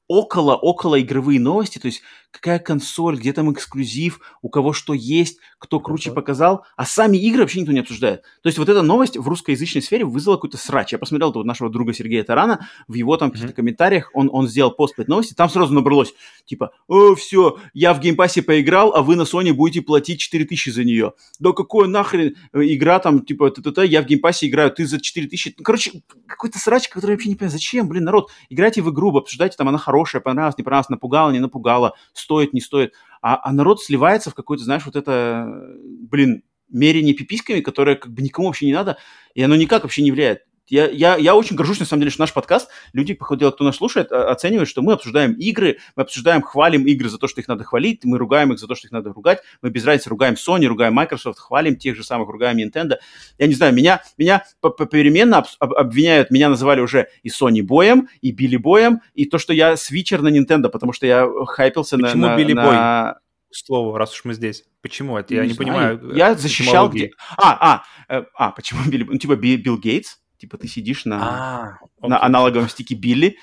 [0.08, 5.38] около, около игровые новости, то есть какая консоль, где там эксклюзив, у кого что есть,
[5.58, 8.22] кто круче показал, а сами игры вообще никто не обсуждает.
[8.42, 10.92] То есть вот эта новость в русскоязычной сфере вызвала какой-то срач.
[10.92, 14.70] Я посмотрел вот нашего друга Сергея Тарана, в его там каких-то комментариях, он, он сделал
[14.70, 16.14] пост по этой новости, там сразу набралось,
[16.44, 20.20] типа, о, все, я в Game Pass е поиграл, а вы на Sony будете платить
[20.20, 21.12] 4000 за нее.
[21.38, 24.46] Да какой нахрен э, игра там, типа, т -т -т, я в Game Pass е
[24.46, 25.54] играю, ты за 4000.
[25.58, 29.16] Ну, короче, какой-то срач, который я вообще не понимаю, зачем, блин, народ, играйте в игру,
[29.16, 32.94] обсуждайте, там она хорошая, хорошее, понравилось, не понравилось, напугало, не напугало, стоит, не стоит.
[33.20, 35.46] А, а народ сливается в какой-то, знаешь, вот это,
[35.84, 38.98] блин, мерение пиписьками, которое как бы никому вообще не надо,
[39.34, 40.42] и оно никак вообще не влияет.
[40.70, 43.50] Я, я, я очень горжусь, на самом деле, что наш подкаст, люди, по ходу дела,
[43.50, 47.40] кто нас слушает, оценивают, что мы обсуждаем игры, мы обсуждаем, хвалим игры за то, что
[47.40, 50.10] их надо хвалить, мы ругаем их за то, что их надо ругать, мы без разницы
[50.10, 52.96] ругаем Sony, ругаем Microsoft, хвалим тех же самых, ругаем Nintendo.
[53.38, 58.56] Я не знаю, меня, меня попеременно обвиняют, меня называли уже и Sony боем, и Билли
[58.56, 62.36] боем, и то, что я свичер на Nintendo, потому что я хайпился Почему на...
[62.36, 62.74] Билли на, Бой?
[62.74, 63.18] на
[63.50, 64.64] слово, раз уж мы здесь.
[64.82, 65.34] Почему это?
[65.34, 65.98] Я не, не знаю.
[65.98, 66.16] понимаю.
[66.16, 66.88] Я э, защищал...
[66.88, 67.06] этимологии.
[67.06, 67.14] Где...
[67.36, 69.04] А, а, э, а, почему Билли...
[69.04, 71.78] Ну, типа Би- Билл Гейтс, типа ты сидишь на...
[72.00, 73.36] А, на аналоговом стике Билли.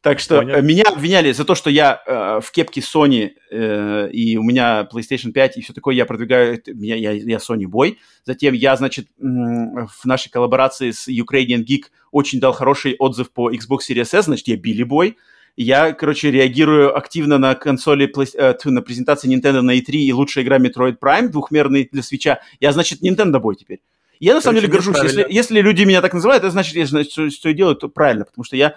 [0.00, 0.56] Так что Понял.
[0.56, 4.86] э, меня обвиняли за то, что я э, в кепке Sony э, и у меня
[4.92, 7.96] PlayStation 5 и все такое, я продвигаю, меня, я, я Sony Boy.
[8.24, 13.78] Затем я, значит, в нашей коллаборации с Ukrainian Geek очень дал хороший отзыв по Xbox
[13.88, 15.14] Series S, значит, я Billy Boy.
[15.56, 20.58] Я, короче, реагирую активно на консоли, э, на презентации Nintendo на E3 и лучшая игра
[20.58, 22.40] Metroid Prime двухмерный для свеча.
[22.60, 23.80] Я, значит, Nintendo Boy теперь.
[24.20, 24.96] Я на самом деле горжусь.
[25.02, 27.88] Если, если люди меня так называют, это значит, я, значит, что, что я делаю, то
[27.88, 28.76] правильно, потому что я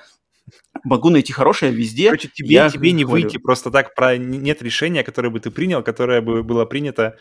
[0.84, 2.05] могу найти хорошее везде.
[2.05, 3.23] Короче, тебе, я тебе не хвалю.
[3.23, 4.18] выйти просто так, про...
[4.18, 7.18] нет решения, которое бы ты принял, которое бы было принято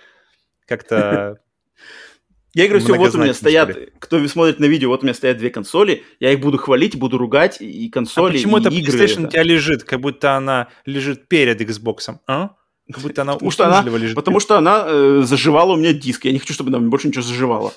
[0.66, 1.38] как-то...
[2.54, 5.36] Я говорю, все, вот у меня стоят, кто смотрит на видео, вот у меня стоят
[5.36, 8.70] две консоли, я их буду хвалить, буду ругать, и и А консоли, почему и это
[8.70, 8.98] игры.
[8.98, 9.26] PlayStation это.
[9.26, 12.52] у тебя лежит, как будто она лежит перед Xbox, а?
[12.90, 14.14] Как будто она Потому что она, лежит.
[14.14, 16.24] потому что она э, заживала у меня диск.
[16.24, 17.74] Я не хочу, чтобы там больше ничего заживало.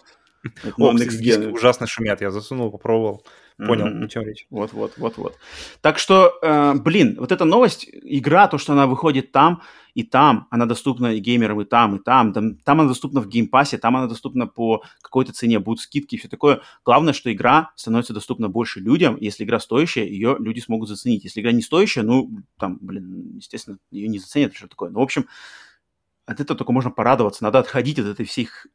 [0.78, 3.26] О, диски ужасно шумят, я засунул, попробовал,
[3.58, 4.04] понял, Мгм.
[4.06, 4.48] о чем речь.
[4.50, 5.38] Вот, вот, вот, вот.
[5.82, 9.62] Так что, э, блин, вот эта новость, игра, то, что она выходит там
[9.96, 13.28] и там, она доступна и геймерам и там, и там, там, там она доступна в
[13.28, 16.62] Game Pass е, там она доступна по какой-то цене, будут скидки и все такое.
[16.86, 21.24] Главное, что игра становится доступна больше людям, если игра стоящая, ее люди смогут заценить.
[21.26, 24.90] Если игра не стоящая, ну, там, блин, естественно, ее не заценят, что такое.
[24.90, 25.26] Ну, в общем,
[26.26, 27.44] от этого только можно порадоваться.
[27.44, 28.70] Надо отходить от этой всей х-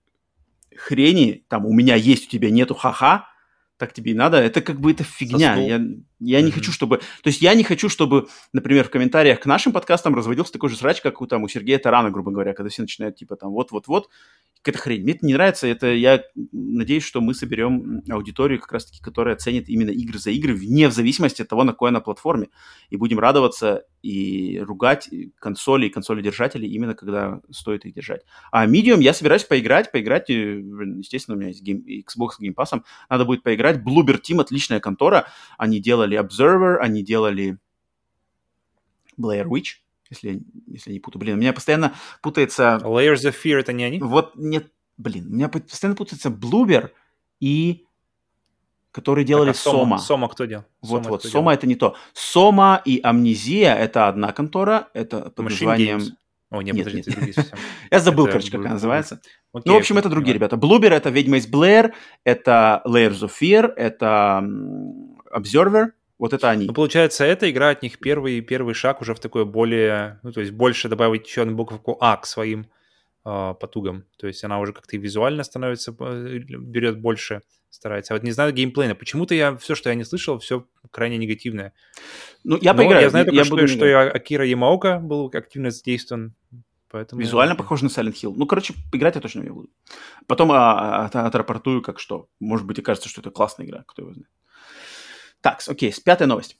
[0.76, 3.26] хрени, там, у меня есть, у тебя нету, ха-ха,
[3.76, 4.38] так тебе и надо.
[4.38, 5.54] Это как бы это фигня.
[5.54, 5.68] Соснул.
[5.68, 5.80] Я,
[6.20, 6.54] я не Мгм.
[6.54, 6.98] хочу, чтобы...
[6.98, 10.76] То есть я не хочу, чтобы, например, в комментариях к нашим подкастам разводился такой же
[10.76, 14.08] срач, как у, там, у Сергея Тарана, грубо говоря, когда все начинают, типа, там, вот-вот-вот,
[14.62, 15.02] какая-то хрень.
[15.02, 15.66] Мне это не нравится.
[15.66, 16.22] Это я
[16.52, 20.92] надеюсь, что мы соберем аудиторию, как раз-таки, которая ценит именно игры за игры, вне в
[20.92, 22.48] зависимости от того, на какой она платформе.
[22.88, 28.22] И будем радоваться и ругать консоли и консоли-держателей именно когда стоит их держать.
[28.52, 32.80] А Medium я собираюсь поиграть, поиграть, естественно, у меня есть гейм- Xbox с Game Pass,
[33.10, 33.78] надо будет поиграть.
[33.78, 35.26] Bloober Team отличная контора,
[35.58, 37.58] они делали Observer, они делали
[39.18, 39.76] Blair Witch,
[40.10, 41.20] если, если не путаю.
[41.20, 42.80] Блин, у меня постоянно путается...
[42.82, 43.98] Layers of Fear это не они?
[44.00, 46.90] Вот нет, блин, у меня по- постоянно путается Bloober
[47.40, 47.84] и...
[48.92, 49.78] Которые делали Так, а Сома?
[49.78, 49.98] Сома.
[49.98, 50.64] Сома кто делал?
[50.80, 51.96] Вот, вот, Сома это не то.
[52.12, 55.98] Сома и Амнезия это одна контора, это под Machine названием...
[55.98, 56.12] Games.
[56.50, 57.54] О, нет, Нет, подожди, нет.
[57.90, 59.20] Я забыл, короче, как она называется.
[59.52, 60.56] Ну, в общем, это другие ребята.
[60.56, 64.44] Блубер это Ведьма из Блэр, это Layers of Fear, это
[65.34, 65.88] Observer.
[66.18, 66.66] Вот это они.
[66.66, 70.40] Ну, получается, эта игра от них первый, первый шаг уже в такое более, ну, то
[70.40, 72.66] есть больше добавить еще одну буковку А к своим
[73.24, 74.04] а, потугам.
[74.18, 77.40] То есть она уже как-то и визуально становится, э, берет больше,
[77.70, 78.14] старается.
[78.14, 78.94] А вот не знаю геймплейна.
[78.94, 81.72] Почему-то я все, что я не слышал, все крайне негативное.
[82.44, 83.02] Ну, я Но поиграю.
[83.02, 86.34] Я знаю только, я что, буду что и Акира Ямаока был активно задействован.
[86.90, 87.20] Поэтому...
[87.20, 88.34] Визуально похож на Silent Hill.
[88.36, 89.68] Ну, короче, играть я точно не буду.
[90.28, 92.28] Потом а, а, от- отрапортую, как что.
[92.38, 94.28] Может быть, и кажется, что это классная игра, кто его знает.
[95.44, 96.56] Так, окей, пятая новость.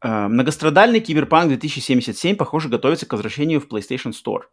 [0.00, 4.44] Э, Многострадальный Киберпанк 2077, похоже, готовится к возвращению в PlayStation Store.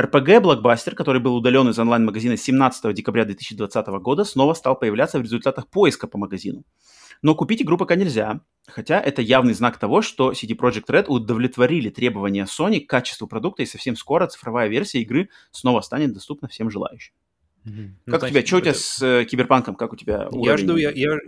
[0.00, 5.68] RPG-блокбастер, который был удален из онлайн-магазина 17 декабря 2020 года, снова стал появляться в результатах
[5.68, 6.64] поиска по магазину.
[7.20, 11.90] Но купить игру пока нельзя, хотя это явный знак того, что CD Projekt Red удовлетворили
[11.90, 16.70] требования Sony к качеству продукта, и совсем скоро цифровая версия игры снова станет доступна всем
[16.70, 17.12] желающим.
[17.64, 18.44] Ну, Как у тебя?
[18.46, 19.74] Что у тебя с э, Киберпанком?
[19.74, 20.64] Как у тебя Я уровень?
[20.64, 21.18] жду, я, я...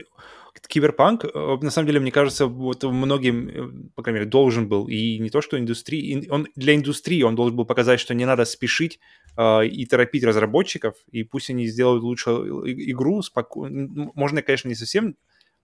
[0.69, 4.87] Киберпанк, э, на самом деле, мне кажется, вот многим, э, по крайней мере, должен был,
[4.87, 8.27] и не то, что индустрии, ин- он, для индустрии он должен был показать, что не
[8.27, 9.01] надо спешить
[9.37, 12.31] э, и торопить разработчиков, и пусть они сделают лучше
[12.67, 14.11] и- игру, спокойно.
[14.15, 15.17] Можно, конечно, не совсем...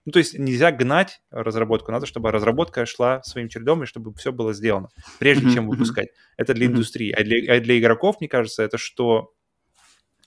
[0.05, 4.31] Ну, то есть нельзя гнать разработку, надо, чтобы разработка шла своим чередом, и чтобы все
[4.31, 4.89] было сделано,
[5.19, 6.09] прежде чем выпускать.
[6.37, 7.11] Это для индустрии.
[7.11, 9.33] А для, а для игроков, мне кажется, это что...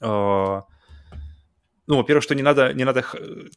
[0.01, 0.61] э,
[1.93, 3.05] ну, во-первых, что не надо, не надо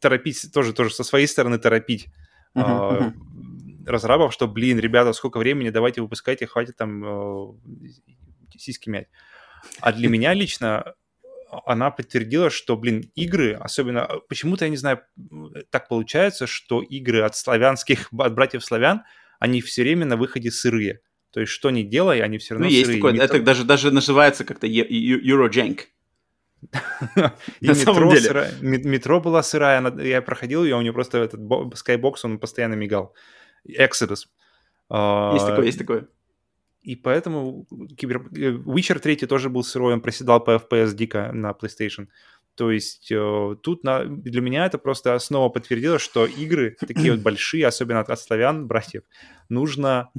[0.01, 2.07] торопить, тоже, тоже со своей стороны торопить
[2.53, 3.85] Мгм, а, мгм.
[3.85, 7.53] разрабов, что, блин, ребята, сколько времени, давайте выпускайте, хватит там э,
[8.57, 9.07] сиськи мять.
[9.79, 10.95] А для меня лично
[11.65, 14.99] она подтвердила, что, блин, игры, особенно, почему-то, я не знаю,
[15.69, 19.03] так получается, что игры от славянских, от братьев славян,
[19.39, 20.99] они все время на выходе сырые.
[21.31, 22.97] То есть что ни делай, они все равно ну, есть сырые.
[22.97, 25.85] такое, Метро- это даже, даже называется как-то Eurojank.
[27.61, 28.79] И на самом метро, деле.
[28.83, 32.75] метро была сырая, она- я проходил ее, у нее просто этот бо- Skybox, он постоянно
[32.75, 33.13] мигал.
[33.67, 34.27] Exodus.
[34.89, 36.07] А, Есть такое, есть такое.
[36.81, 37.65] И поэтому
[37.97, 38.27] кибер...
[38.35, 42.07] э, Witcher 3 тоже был сырой, он проседал по FPS дико на PlayStation.
[42.55, 44.05] То есть э, тут на...
[44.05, 48.67] для меня это просто снова подтвердило, что игры такие вот большие, особенно от, от славян,
[48.67, 49.03] братьев,
[49.49, 50.11] нужно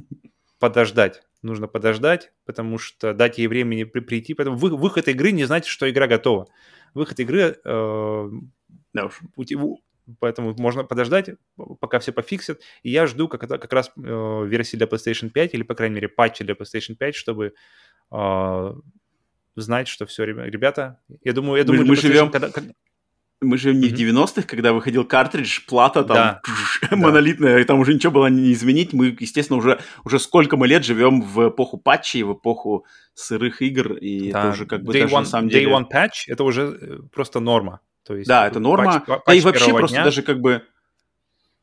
[0.59, 1.23] подождать.
[1.43, 4.33] Нужно подождать, потому что дать ей времени при- прийти.
[4.33, 6.47] Поэтому вы- выход игры не значит, что игра готова.
[6.93, 8.29] Выход игры э,
[8.93, 9.21] Да уж.
[10.19, 11.31] Поэтому можно подождать,
[11.81, 12.61] пока все пофиксят.
[12.81, 16.07] И я жду как, как раз э, версии для PlayStation 5, или, по крайней мере,
[16.07, 17.53] патчи для PlayStation 5, чтобы
[18.11, 18.73] э,
[19.57, 22.73] знать, что все, ребята, я думаю, я Мы- думаю, мы PlayStation, живем- когда- когда-
[23.39, 23.95] Мы же не в Мгм.
[23.97, 26.41] 90-х, когда выходил картридж, плата там Да,
[26.89, 26.95] да.
[26.97, 28.93] монолитная, и там уже ничего было не изменить.
[28.93, 33.93] Мы, естественно, уже, уже сколько мы лет живем в эпоху патчей, в эпоху сырых игр,
[33.93, 35.71] и да, это уже как бы day даже one, на самом day деле...
[35.71, 37.81] one patch это уже э, просто норма.
[38.03, 38.97] То есть Да, это норма.
[38.97, 40.63] патч- па- да и патч вообще просто дня- даже как бы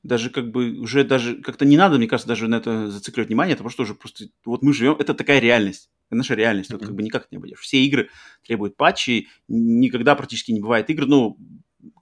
[0.05, 3.57] даже как бы уже даже как-то не надо, мне кажется, даже на это зацикливать внимание,
[3.57, 6.87] потому что уже просто вот мы живем, это такая реальность, это наша реальность, тут Мгм.
[6.89, 7.59] как бы никак не обойдешь.
[7.61, 8.11] Все игры
[8.47, 11.37] требуют патчей, никогда практически не бывает игр, ну,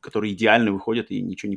[0.01, 1.57] которые идеально выходят и ничего не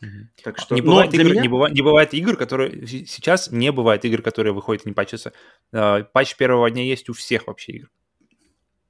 [0.00, 0.30] мгм.
[0.42, 2.86] Так что, Не но бывает, игр, меня- не, бывает, не бывает игр, которые...
[2.86, 5.32] Сейчас не бывает игр, которые выходят и не патчатся.
[5.72, 7.90] Э, Патч первого дня есть у всех вообще игр.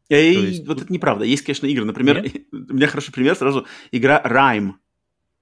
[0.08, 1.24] Эй, То есть вот это неправда.
[1.24, 1.84] Есть, конечно, игры.
[1.84, 2.22] Например,
[2.52, 3.66] у меня хороший пример сразу.
[3.90, 4.72] Игра Rime.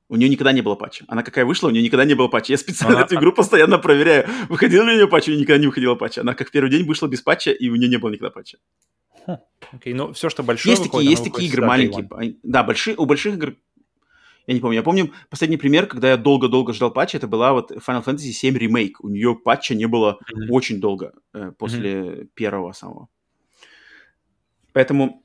[0.09, 1.05] У нее никогда не было патча.
[1.09, 2.53] Она какая вышла, у нее никогда не было патча.
[2.53, 4.29] Я специально эту игру постоянно проверяю.
[4.51, 6.21] Выходила ли у нее патч, у нее никогда не выходила патча.
[6.21, 8.59] Она как в первый день вышла без патча, и у нее не было никогда патча.
[9.73, 12.05] Окей, ну все, что большое есть выходит, такие, есть такие игры маленькие.
[12.07, 12.39] one.
[12.43, 13.57] Да, большие, у больших игр
[14.47, 14.77] я не помню.
[14.77, 18.59] Я помню последний пример, когда я долго-долго ждал патча, это была вот Final Fantasy VII
[18.59, 18.95] Remake.
[19.01, 20.51] У нее патча не было Мгм.
[20.51, 23.09] очень долго э, после первого самого.
[24.73, 25.22] Поэтому...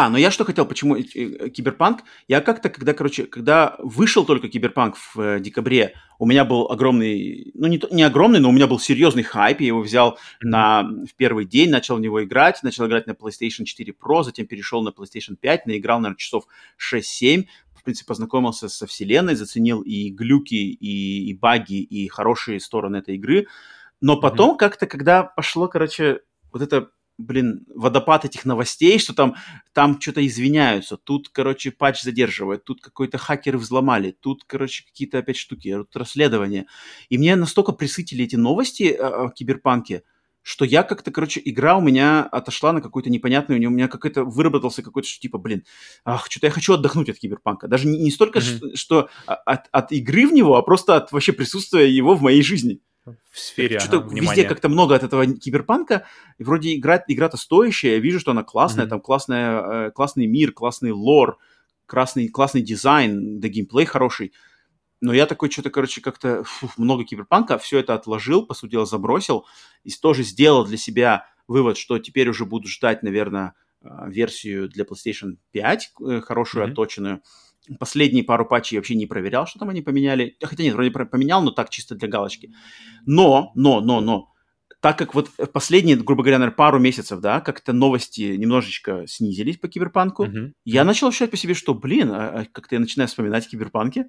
[0.00, 2.04] А, но я что хотел, почему э, э, Киберпанк?
[2.28, 7.50] Я как-то, когда, короче, когда вышел только Киберпанк в э, декабре, у меня был огромный,
[7.54, 10.50] ну не, не огромный, но у меня был серьезный хайп, я его взял Мгм.
[10.50, 14.46] на, в первый день, начал в него играть, начал играть на PlayStation 4 Pro, затем
[14.46, 16.44] перешел на PlayStation 5, наиграл, наверное, часов
[16.78, 22.98] 6-7, в принципе, познакомился со вселенной, заценил и глюки, и, и баги, и хорошие стороны
[22.98, 23.48] этой игры.
[24.00, 26.20] Но потом как-то, когда пошло, короче,
[26.52, 29.34] вот это, блин, водопад этих новостей, что там,
[29.72, 35.36] там что-то извиняются, тут, короче, патч задерживает, тут какой-то хакеры взломали, тут, короче, какие-то опять
[35.36, 36.66] штуки, тут расследования.
[37.08, 40.04] И мне настолько присытили эти новости о, о киберпанке,
[40.42, 44.82] что я как-то, короче, игра у меня отошла на какую-то непонятную, у меня какой-то выработался
[44.82, 45.64] какой-то, что типа, блин,
[46.04, 47.68] ах, что-то я хочу отдохнуть от киберпанка.
[47.68, 48.46] Даже не, не столько, Мгм.
[48.46, 52.42] ш- что от, от игры в него, а просто от вообще присутствия его в моей
[52.42, 52.80] жизни.
[53.30, 56.06] В сфере Что-то ага, везде как-то много от этого киберпанка.
[56.38, 58.90] И вроде игра, игра-то стоящая, я вижу, что она классная, Мгм.
[58.90, 61.38] там классная, э, классный мир, классный лор,
[61.86, 64.32] классный, классный дизайн, да геймплей хороший.
[65.00, 68.86] Но я такой что-то, короче, как-то фу, много киберпанка, все это отложил, по сути дела,
[68.86, 69.46] забросил.
[69.84, 74.84] И тоже сделал для себя вывод, что теперь уже буду ждать, наверное, э, версию для
[74.84, 76.72] PlayStation 5, э, хорошую, Мгм.
[76.72, 77.22] отточенную.
[77.78, 80.36] Последние пару патчей вообще не проверял, что там они поменяли.
[80.42, 82.52] Хотя нет, вроде поменял, но так чисто для галочки.
[83.06, 84.32] Но, но, но, но,
[84.80, 89.68] так как вот последние, грубо говоря, наверное, пару месяцев, да, как-то новости немножечко снизились по
[89.68, 90.54] киберпанку, Мгм.
[90.64, 94.06] я начал ощущать по себе, что, блин, а- а как-то я начинаю вспоминать о киберпанке,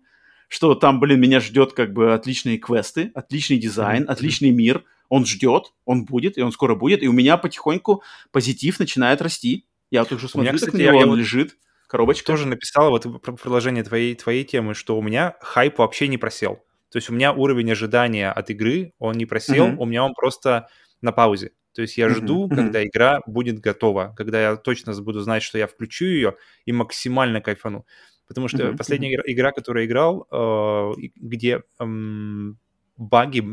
[0.48, 4.11] что там, блин, меня ждет как бы отличные квесты, отличный дизайн, Мгм.
[4.11, 4.84] отличный мир.
[5.07, 7.02] Он ждет, он будет, и он скоро будет.
[7.02, 9.65] И у меня потихоньку позитив начинает расти.
[9.90, 11.57] Я вот уже У меня, смотрю, кстати, как на него я он вот лежит,
[11.89, 12.25] коробочка.
[12.27, 16.55] тоже написал вот про продолжение твоей, твоей темы, что у меня хайп вообще не просел.
[16.91, 19.79] То есть у меня уровень ожидания от игры, он не просел, Мгм.
[19.79, 20.69] у меня он просто
[21.01, 21.51] на паузе.
[21.73, 22.55] То есть я жду, мгм.
[22.55, 26.35] когда игра будет готова, когда я точно буду знать, что я включу ее
[26.65, 27.85] и максимально кайфану.
[28.27, 32.57] Потому что Мгм, последняя игра, игра, которую я играл, э, где эм,
[32.97, 33.43] баги...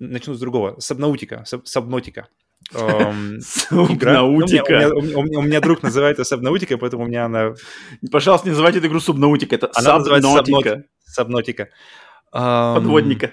[0.00, 0.78] Начну с другого.
[0.78, 1.42] Сабнаутика.
[1.44, 2.28] Саб- Сабнотика.
[2.72, 4.20] Игра.
[4.20, 5.58] Ну, у, меня, Субнаутика.
[5.58, 7.54] у друг называет это Сабнаутика, поэтому у меня она
[8.10, 9.70] Пожалуйста, не называйте эту игру Субнаутика, это
[11.04, 11.70] Сабнотика.
[12.30, 13.32] Ам, подводника.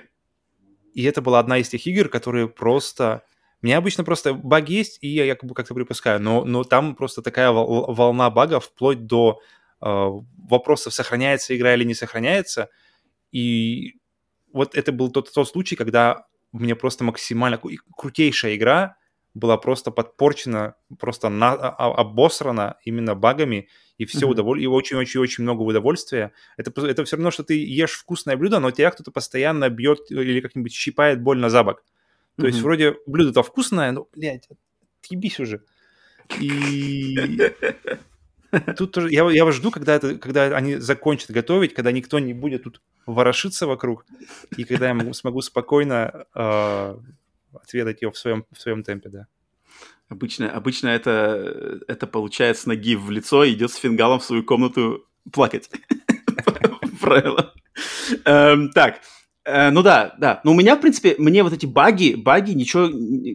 [0.94, 3.24] И это была одна из тех игр, которые просто...
[3.62, 7.22] Меня обычно просто баг есть, и я как бы как-то припускаю, но, но там просто
[7.22, 9.42] такая вол- волна багов, вплоть до
[9.82, 9.86] э,
[10.38, 12.70] вопросов, сохраняется игра или не сохраняется.
[13.32, 13.96] И
[14.54, 17.60] вот это был тот, тот случай, когда мне просто максимально...
[17.98, 18.96] Крутейшая игра,
[19.36, 23.68] была просто подпорчена, просто на, а, обосрана именно багами,
[23.98, 24.32] и все mm-hmm.
[24.32, 24.64] удоволь...
[24.64, 26.32] и очень-очень-очень много удовольствия.
[26.58, 30.40] Это, это все равно, что ты ешь вкусное блюдо, но тебя кто-то постоянно бьет или
[30.40, 31.84] как-нибудь щипает больно за бок.
[32.38, 32.48] То mm-hmm.
[32.48, 34.48] есть вроде блюдо-то вкусное, но, блядь,
[35.04, 35.62] отъебись уже.
[36.40, 37.16] И
[38.78, 42.64] тут тоже я, я жду, когда, это, когда они закончат готовить, когда никто не будет
[42.64, 44.06] тут ворошиться вокруг,
[44.56, 46.98] и когда я смогу спокойно э,
[47.62, 49.28] отведать ее в своем, в своем темпе, да.
[50.08, 54.44] Обычно, обычно это, это получает с ноги в лицо и идет с фингалом в свою
[54.44, 55.70] комнату плакать.
[57.02, 57.54] Правило.
[58.26, 59.02] Эм, так,
[59.46, 60.42] Э, ну да, да.
[60.44, 62.90] Но у меня, в принципе, мне вот эти баги, баги, ничего,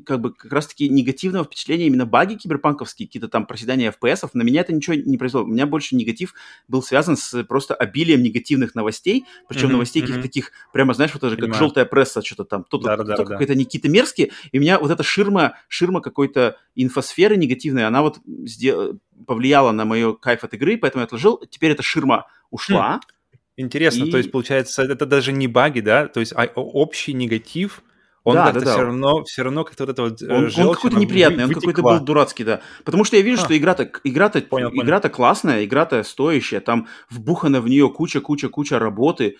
[0.04, 4.62] как бы, как раз-таки негативного впечатления, именно баги киберпанковские, какие-то там проседания FPS, на меня
[4.62, 5.44] это ничего не произвело.
[5.44, 6.34] У меня больше негатив
[6.66, 10.06] был связан с просто обилием негативных новостей, причем mm-hmm, новостей mm-hmm.
[10.06, 13.24] каких-то таких, прямо, знаешь, вот даже как желтая пресса, что-то там, кто-то, да, кто-то да,
[13.24, 13.64] какой-то да.
[13.64, 18.98] какие-то мерзкие, и у меня вот эта ширма, ширма какой-то инфосферы негативной, она вот сдел...
[19.28, 21.40] повлияла на мою кайф от игры, поэтому я отложил.
[21.48, 23.19] Теперь эта ширма ушла, mm
[23.56, 24.10] Интересно, и...
[24.10, 26.08] то есть, получается, это даже не баги, да?
[26.08, 27.82] То есть, а общий негатив,
[28.22, 28.72] он да, как-то да, да.
[28.72, 32.00] все равно, все равно как-то вот это вот Он, он какой-то неприятный, он какой-то был
[32.00, 32.60] дурацкий, да.
[32.84, 33.44] Потому что я вижу, а.
[33.44, 35.16] что игра-то, игра-то, понял, игра-то понял.
[35.16, 39.36] классная, игра-то стоящая, там вбухана в нее куча-куча-куча работы,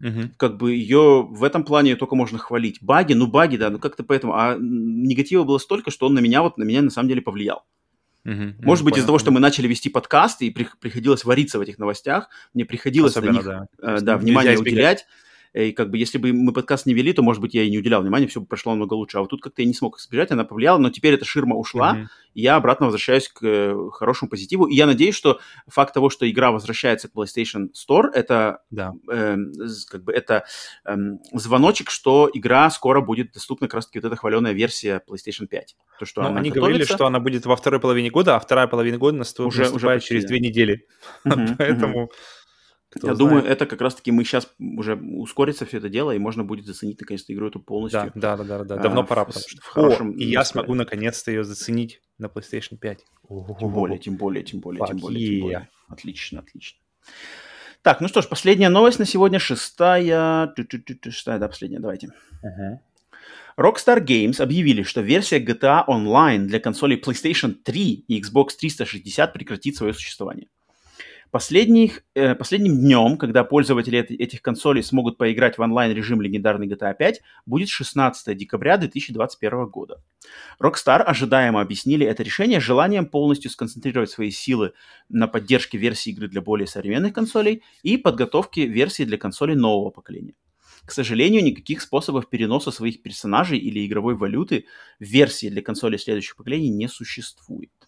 [0.00, 0.30] Угу.
[0.36, 2.78] Как бы ее в этом плане только можно хвалить.
[2.80, 4.34] Баги, ну баги, да, ну как-то поэтому.
[4.34, 7.64] А негатива было столько, что он на меня вот на меня на самом деле повлиял.
[8.28, 11.62] Угу, Может быть, из-за того, что мы начали вести подкасты и при, приходилось вариться в
[11.62, 13.66] этих новостях, мне приходилось Особенно, на них да.
[13.80, 15.06] Э, да, внимание уделять.
[15.52, 17.78] И как бы если бы мы подкаст не вели, то, может быть, я и не
[17.78, 19.18] уделял внимания, все бы прошло намного лучше.
[19.18, 21.96] А вот тут как-то я не смог избежать, она повлияла, но теперь эта ширма ушла,
[21.96, 22.06] mm-hmm.
[22.34, 24.66] и я обратно возвращаюсь к э, хорошему позитиву.
[24.66, 28.92] И я надеюсь, что факт того, что игра возвращается к PlayStation Store, это да.
[29.10, 29.36] э,
[29.88, 30.44] как бы это
[30.84, 30.96] э,
[31.32, 35.76] звоночек, что игра скоро будет доступна как раз-таки вот эта хваленая версия PlayStation 5.
[35.98, 36.60] То, что ну, они готовится.
[36.60, 40.00] говорили, что она будет во второй половине года, а вторая половина года наступает уже, уже
[40.00, 40.86] через две недели.
[41.24, 42.10] Поэтому
[42.90, 43.18] кто Я знает.
[43.18, 47.00] думаю, это как раз-таки мы сейчас уже ускорится все это дело, и можно будет заценить
[47.00, 48.10] наконец-то игру эту полностью.
[48.14, 48.76] Да, да, да, да, да.
[48.76, 50.10] давно а, пора, потому что в хорошем.
[50.10, 53.04] О, и я смогу наконец-то ее заценить на PlayStation 5.
[53.60, 55.68] Тем более, тем более, тем более, тем более, тем более.
[55.88, 56.78] Отлично, отлично.
[57.82, 60.52] Так, ну что ж, последняя новость на сегодня, шестая,
[61.08, 62.08] шестая, да, последняя, давайте.
[63.58, 69.76] Rockstar Games объявили, что версия GTA Online для консолей PlayStation 3 и Xbox 360 прекратит
[69.76, 70.48] свое существование.
[71.30, 77.20] Последних, э, последним днем, когда пользователи этих консолей смогут поиграть в онлайн-режим легендарный GTA 5,
[77.44, 80.02] будет 16 декабря 2021 года.
[80.58, 84.72] Rockstar ожидаемо объяснили это решение желанием полностью сконцентрировать свои силы
[85.10, 90.34] на поддержке версии игры для более современных консолей и подготовке версии для консолей нового поколения.
[90.86, 94.64] К сожалению, никаких способов переноса своих персонажей или игровой валюты
[94.98, 97.87] в версии для консолей следующих поколений не существует.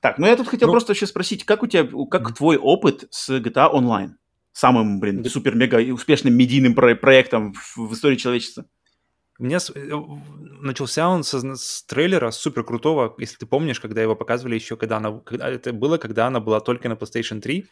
[0.00, 3.04] Так, ну я тут хотел ну, просто вообще спросить, как у тебя, как твой опыт
[3.10, 4.12] с GTA Online?
[4.52, 8.64] Самым, блин, супер-мега успешным медийным про- проектом в, в истории человечества.
[9.38, 9.90] У меня с, э,
[10.60, 14.96] начался он со, с трейлера супер крутого, если ты помнишь, когда его показывали еще, когда
[14.96, 17.66] она, когда, это было, когда она была только на PlayStation 3,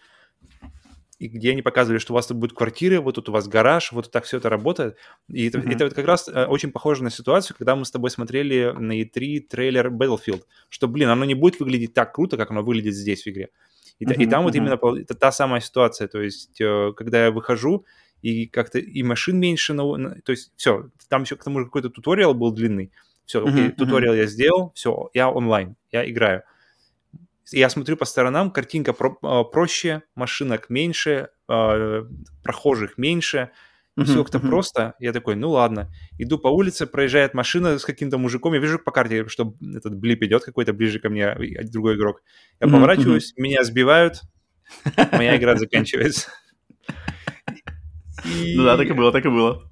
[1.19, 3.91] и где они показывали, что у вас тут будет квартира, вот тут у вас гараж,
[3.93, 4.97] вот так все это работает.
[5.29, 5.75] И это, mm-hmm.
[5.75, 9.01] это вот как раз э, очень похоже на ситуацию, когда мы с тобой смотрели на
[9.01, 13.25] E3 трейлер Battlefield, что, блин, оно не будет выглядеть так круто, как оно выглядит здесь
[13.25, 13.49] в игре.
[13.99, 14.15] И, mm-hmm.
[14.15, 14.45] и там mm-hmm.
[14.45, 17.85] вот именно это та самая ситуация, то есть э, когда я выхожу,
[18.23, 21.91] и как-то и машин меньше, но, то есть все, там еще к тому же какой-то
[21.91, 22.93] туториал был длинный,
[23.27, 23.77] все, окей, mm-hmm.
[23.77, 26.43] туториал я сделал, все, я онлайн, я играю
[27.51, 32.05] я смотрю по сторонам, картинка про, а, проще, машинок меньше, э,
[32.43, 33.51] прохожих меньше,
[33.99, 34.49] uh-huh, все как-то uh-huh.
[34.49, 34.95] просто.
[34.99, 35.91] Я такой, ну ладно.
[36.19, 40.23] Иду по улице, проезжает машина с каким-то мужиком, я вижу по карте, что этот blip
[40.23, 41.35] идет какой-то ближе ко мне,
[41.65, 42.23] другой игрок.
[42.61, 43.43] Я uh-huh, поворачиваюсь, uh-huh.
[43.43, 44.23] меня сбивают,
[45.13, 46.29] моя игра заканчивается.
[48.25, 49.69] Ну да, так и было, так и было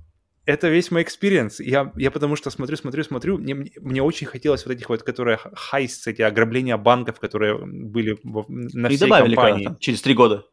[0.47, 1.61] это весь мой experience.
[1.61, 5.39] Я, я потому что смотрю, смотрю, смотрю, мне, мне очень хотелось вот этих вот, которые
[5.55, 9.77] хайс, эти ограбления банков, которые были на и всей добавили компании.
[9.81, 10.45] через три года.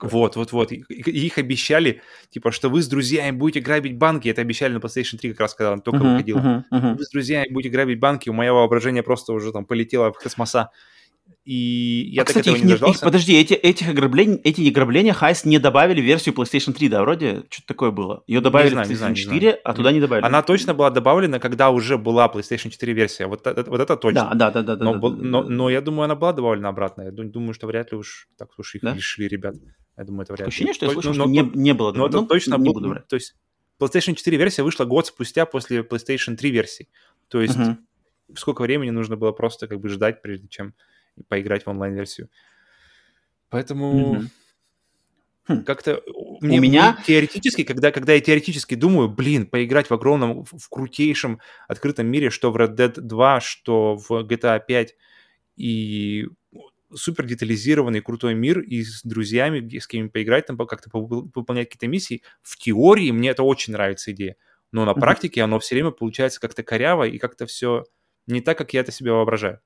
[0.00, 0.70] Вот, вот, вот.
[0.70, 4.28] И их обещали, типа, что вы с друзьями будете грабить банки.
[4.28, 6.36] Это обещали на PlayStation 3 как раз, когда он только uh-huh, выходил.
[6.36, 6.94] Uh-huh, uh-huh.
[6.98, 8.28] Вы с друзьями будете грабить банки.
[8.28, 10.70] У моего воображения просто уже там полетело в космоса.
[11.44, 12.98] И я а, так кстати, этого не дождался.
[12.98, 17.02] Их, подожди, эти, этих ограблений, эти ограбления Хайс не добавили в версию PlayStation 3, да,
[17.02, 17.42] вроде?
[17.50, 18.22] Что-то такое было.
[18.28, 20.24] Ее добавили знаю, в PlayStation 4, а туда не добавили.
[20.24, 23.26] Она точно была добавлена, когда уже была PlayStation 4 версия.
[23.26, 24.30] Вот, это, вот это точно.
[24.34, 24.76] Да, да, да.
[24.76, 27.02] да, но, да, но, да, но, но я думаю, она была добавлена обратно.
[27.02, 28.94] Я думаю, что вряд ли уж так уж их да?
[28.94, 29.56] лишили ребят.
[29.96, 30.48] Я думаю, это вряд ли.
[30.48, 32.20] Ощущение, что я слышал, но, что не, не было добавлено.
[32.20, 33.04] Но это точно не было.
[33.08, 33.34] То есть
[33.80, 36.88] PlayStation 4 версия вышла год спустя после PlayStation 3 версии.
[37.28, 37.56] То есть...
[37.56, 37.76] Uh-huh
[38.34, 40.74] сколько времени нужно было просто как бы ждать, прежде чем
[41.28, 42.28] поиграть в онлайн-версию.
[43.48, 44.28] Поэтому mm-hmm.
[45.48, 45.64] Хм.
[45.64, 46.02] Как-то
[46.40, 50.68] мне, у меня теоретически, когда, когда я теоретически думаю, блин, поиграть в огромном, в, в
[50.68, 54.94] крутейшем открытом мире, что в Red Dead 2, что в GTA 5,
[55.56, 56.26] и
[56.94, 62.22] супер детализированный крутой мир, и с друзьями, с кем поиграть, там как-то выполнять какие-то миссии,
[62.42, 64.36] в теории мне это очень нравится идея.
[64.70, 67.84] Но на практике оно все время получается как-то коряво и как-то все
[68.26, 69.60] не так, как я это себе воображаю.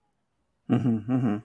[0.69, 1.43] Uh-huh,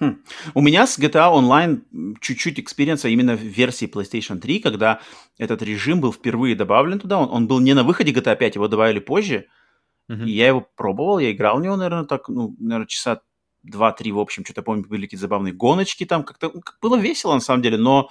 [0.00, 0.22] Хм.
[0.54, 1.82] У меня с GTA Online
[2.20, 5.00] чуть-чуть experience а именно в версии PlayStation 3, когда
[5.38, 7.18] этот режим был впервые добавлен туда.
[7.18, 9.46] Он, он был не на выходе GTA 5, его добавили позже.
[10.08, 10.24] Uh-huh.
[10.24, 13.22] И я его пробовал, я играл в него, наверное, так, ну, наверное, часа
[13.66, 17.62] 2-3, в общем, что-то помню, были какие-то забавные гоночки там, как-то было весело на самом
[17.62, 18.10] деле, но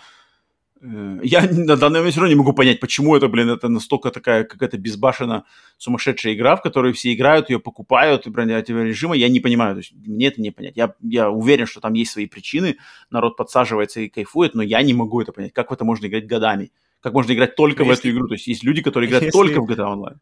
[0.81, 4.43] я на данный момент все равно не могу понять, почему это, блин, это настолько такая
[4.43, 5.45] какая-то безбашенно
[5.77, 9.79] сумасшедшая игра, в которой все играют, ее покупают, и бронят режима, я не понимаю, то
[9.79, 10.77] есть мне это не понять.
[10.77, 12.77] Я, я уверен, что там есть свои причины,
[13.09, 15.53] народ подсаживается и кайфует, но я не могу это понять.
[15.53, 16.71] Как в это можно играть годами?
[17.01, 18.27] Как можно играть только если, в эту игру?
[18.27, 20.17] То есть есть люди, которые играют если, только в GTA Online.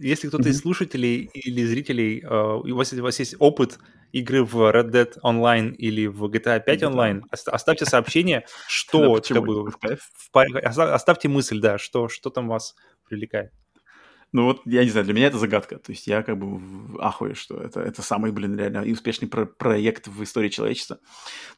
[0.00, 0.52] Если кто-то mm-hmm.
[0.52, 3.78] из слушателей или зрителей, uh, у, вас, у вас есть опыт
[4.12, 9.72] игры в Red Dead Online или в GTA 5 Online, оставьте сообщение, что как бы,
[10.32, 12.74] оставьте мысль, да, что, что там вас
[13.08, 13.52] привлекает.
[14.30, 15.78] Ну вот, я не знаю, для меня это загадка.
[15.78, 19.46] То есть я как бы в ахуе, что это, это самый, блин, реально успешный про-
[19.46, 20.98] проект в истории человечества.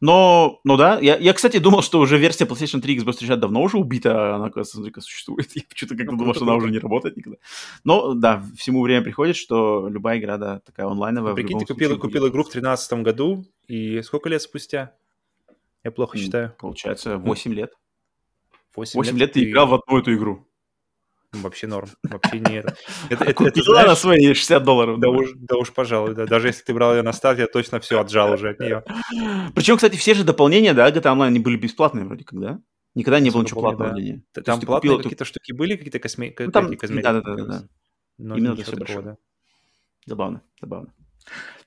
[0.00, 3.62] Но, ну да, я, я, кстати, думал, что уже версия PlayStation 3 Xbox 360 давно
[3.62, 5.50] уже убита, а она, оказывается, существует.
[5.56, 7.38] Я почему-то как-то думал, что она уже не работает никогда.
[7.82, 11.34] Но, да, всему время приходит, что любая игра, да, такая онлайновая.
[11.34, 14.94] Прикинь, ты купил, купил игру в 2013 году, и сколько лет спустя?
[15.82, 16.54] Я плохо считаю.
[16.58, 17.72] Получается, 8 лет.
[18.76, 20.46] 8, 8 лет, лет ты играл в одну эту игру.
[21.32, 21.88] Вообще норм.
[22.02, 22.74] Вообще не это.
[23.08, 24.98] Это, это, это знаешь, на свои 60 долларов.
[24.98, 26.26] Да уж, да уж, пожалуй, да.
[26.26, 28.82] Даже если ты брал ее на старт, я точно все отжал уже от нее.
[29.54, 32.60] Причем, кстати, все же дополнения, да, GTA Online, они были бесплатные вроде как, да?
[32.96, 34.22] Никогда не было ничего платного нее.
[34.44, 36.34] Там платные какие-то штуки были, какие-то косме...
[36.36, 37.04] ну, там, косметики?
[37.04, 37.44] Да, да, да.
[37.44, 37.64] да.
[38.18, 39.16] Именно все такого, да.
[40.06, 40.92] Забавно, забавно.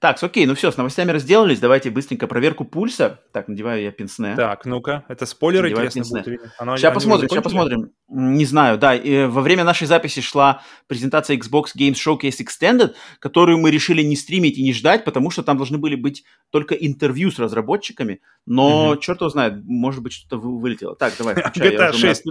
[0.03, 1.61] Так, окей, ну все, с новостями разделались.
[1.61, 3.21] Давайте быстренько проверку пульса.
[3.31, 4.35] Так, надеваю я пенсне.
[4.35, 6.41] Так, ну-ка, это спойлеры, надеваю интересно будет.
[6.57, 7.91] Оно, сейчас посмотрим, сейчас посмотрим.
[8.09, 8.95] Не знаю, да.
[8.95, 14.17] И во время нашей записи шла презентация Xbox Games Showcase Extended, которую мы решили не
[14.17, 18.19] стримить и не ждать, потому что там должны были быть только интервью с разработчиками.
[18.45, 18.99] Но угу.
[18.99, 20.97] черт его знает, может быть, что-то вылетело.
[20.97, 21.77] Так, давай, включай.
[21.77, 22.23] GTA 6.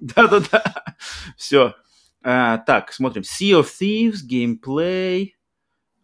[0.00, 0.64] Да-да-да.
[1.36, 1.76] Все.
[2.24, 3.22] А, так, смотрим.
[3.22, 5.28] Sea of Thieves, Gameplay...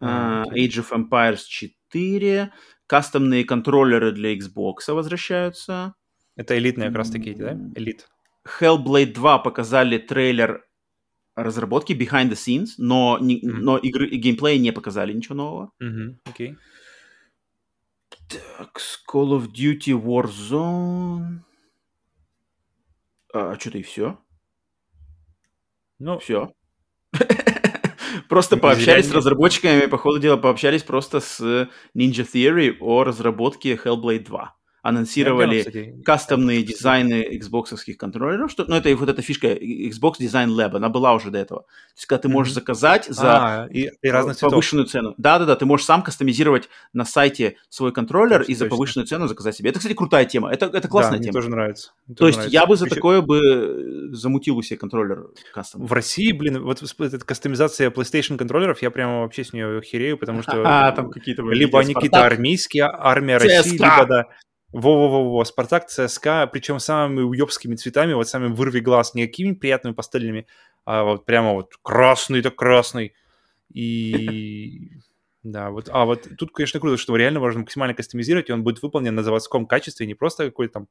[0.01, 2.53] Uh, Age of Empires 4,
[2.87, 5.95] кастомные контроллеры для Xbox возвращаются.
[6.37, 7.53] Это элитные как раз таки, да?
[7.75, 8.09] Элит.
[8.47, 10.65] Hellblade 2 показали трейлер
[11.37, 13.59] разработки behind the scenes, но, не, mm-hmm.
[13.61, 15.73] но игры и геймплея не показали ничего нового.
[15.83, 16.17] Mm-hmm.
[16.25, 16.57] Okay.
[18.29, 21.41] Так, Call of Duty Warzone.
[23.33, 24.19] А, что-то и все.
[25.99, 26.53] Ну, все.
[28.31, 31.41] Просто пообщались с разработчиками, по ходу дела пообщались просто с
[31.97, 38.95] Ninja Theory о разработке Hellblade 2 анонсировали понял, кастомные дизайны Xbox контроллеров, что, ну, это
[38.97, 41.63] вот эта фишка Xbox Design Lab, она была уже до этого.
[41.63, 41.67] То
[41.97, 45.15] есть, когда ты можешь заказать за а, и, и повышенную цену.
[45.19, 49.57] Да-да-да, ты можешь сам кастомизировать на сайте свой контроллер точно, и за повышенную цену заказать
[49.57, 49.71] себе.
[49.71, 51.33] Это, кстати, крутая тема, это, это классная да, тема.
[51.33, 51.93] Мне тоже нравится.
[52.07, 52.55] Мне То тоже есть нравится.
[52.55, 55.87] я бы за такое бы замутил у себя контроллер кастом.
[55.87, 60.43] В России, блин, вот эта кастомизация PlayStation контроллеров, я прямо вообще с нее херею, потому
[60.43, 64.27] что а, там какие-то либо они какие-то армейские, армия России, либо да,
[64.73, 70.47] во-во-во-во, Спартак, ЦСКА, причем самыми уебскими цветами, вот самыми вырви глаз, не какими приятными пастельными,
[70.85, 73.15] а вот прямо вот красный-то красный.
[73.73, 74.91] И
[75.43, 78.83] да, вот, а вот тут, конечно, круто, что реально можно максимально кастомизировать, и он будет
[78.83, 80.89] выполнен на заводском качестве, не просто какой-то там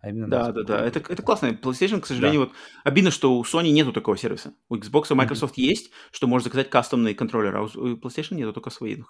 [0.00, 0.86] а именно да, да, да.
[0.86, 1.48] Это, это классно.
[1.48, 2.46] PlayStation, к сожалению, да.
[2.46, 2.54] вот
[2.84, 4.54] обидно, что у Sony нету такого сервиса.
[4.68, 5.62] У Xbox и Microsoft mm-hmm.
[5.62, 9.02] есть, что можно заказать кастомные контроллеры, а у PlayStation нету только свои.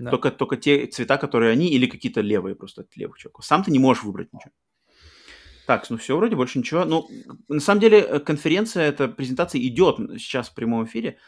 [0.00, 0.10] Да.
[0.10, 3.44] Только, только те цвета, которые они, или какие-то левые просто от левых чуваков.
[3.44, 4.52] Сам ты не можешь выбрать ничего.
[5.66, 6.84] Так, ну все, вроде больше ничего.
[6.84, 7.08] Ну,
[7.48, 11.18] на самом деле, э, конференция, эта презентация идет сейчас в прямом эфире,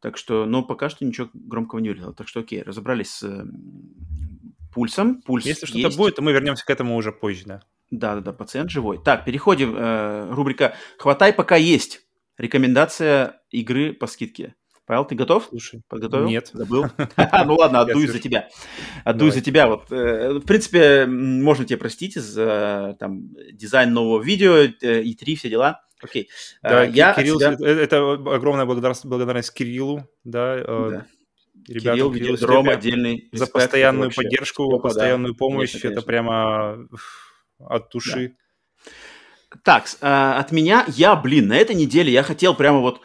[0.00, 2.14] так что, но пока что ничего громкого не вылетело.
[2.14, 3.44] Так что, окей, разобрались с э,
[4.74, 5.22] пульсом.
[5.22, 7.62] Пульс Если что-то будет, то мы вернемся к этому уже позже, да.
[7.90, 8.98] Да-да-да, пациент живой.
[9.04, 9.76] Так, переходим.
[9.76, 12.00] Э, рубрика «Хватай, пока есть».
[12.38, 14.54] Рекомендация игры по скидке.
[14.92, 15.46] Павел, ты готов?
[15.48, 16.26] Слушай, подготовил?
[16.28, 16.50] Нет.
[16.52, 16.84] Забыл?
[17.46, 18.50] Ну ладно, отдую за тебя.
[19.06, 19.66] Отдую за тебя.
[19.66, 25.48] Вот, э, в принципе, можно тебе простить за там, дизайн нового видео, и 3 все
[25.48, 25.80] дела.
[26.02, 26.28] Окей.
[26.62, 31.06] Да, Э, я Кирилл, себя- это, огромная благодарность, благодарность Кириллу, да, э, Да.
[31.68, 34.82] ребятам, Кирилл, Видеодром, Степе отдельный за постоянную вообще поддержку, Степа, да.
[34.82, 36.86] постоянную помощь, Конечно, это прямо
[37.60, 38.36] от души.
[39.64, 40.06] Так, с- э,
[40.38, 43.00] от меня, я, блин, на этой неделе я хотел прямо вот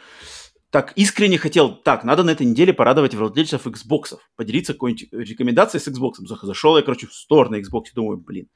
[0.70, 5.88] так искренне хотел, так, надо на этой неделе порадовать владельцев Xbox, поделиться какой-нибудь рекомендацией с
[5.88, 6.14] Xbox.
[6.42, 8.48] Зашел я, короче, в стор на Xbox, думаю, блин.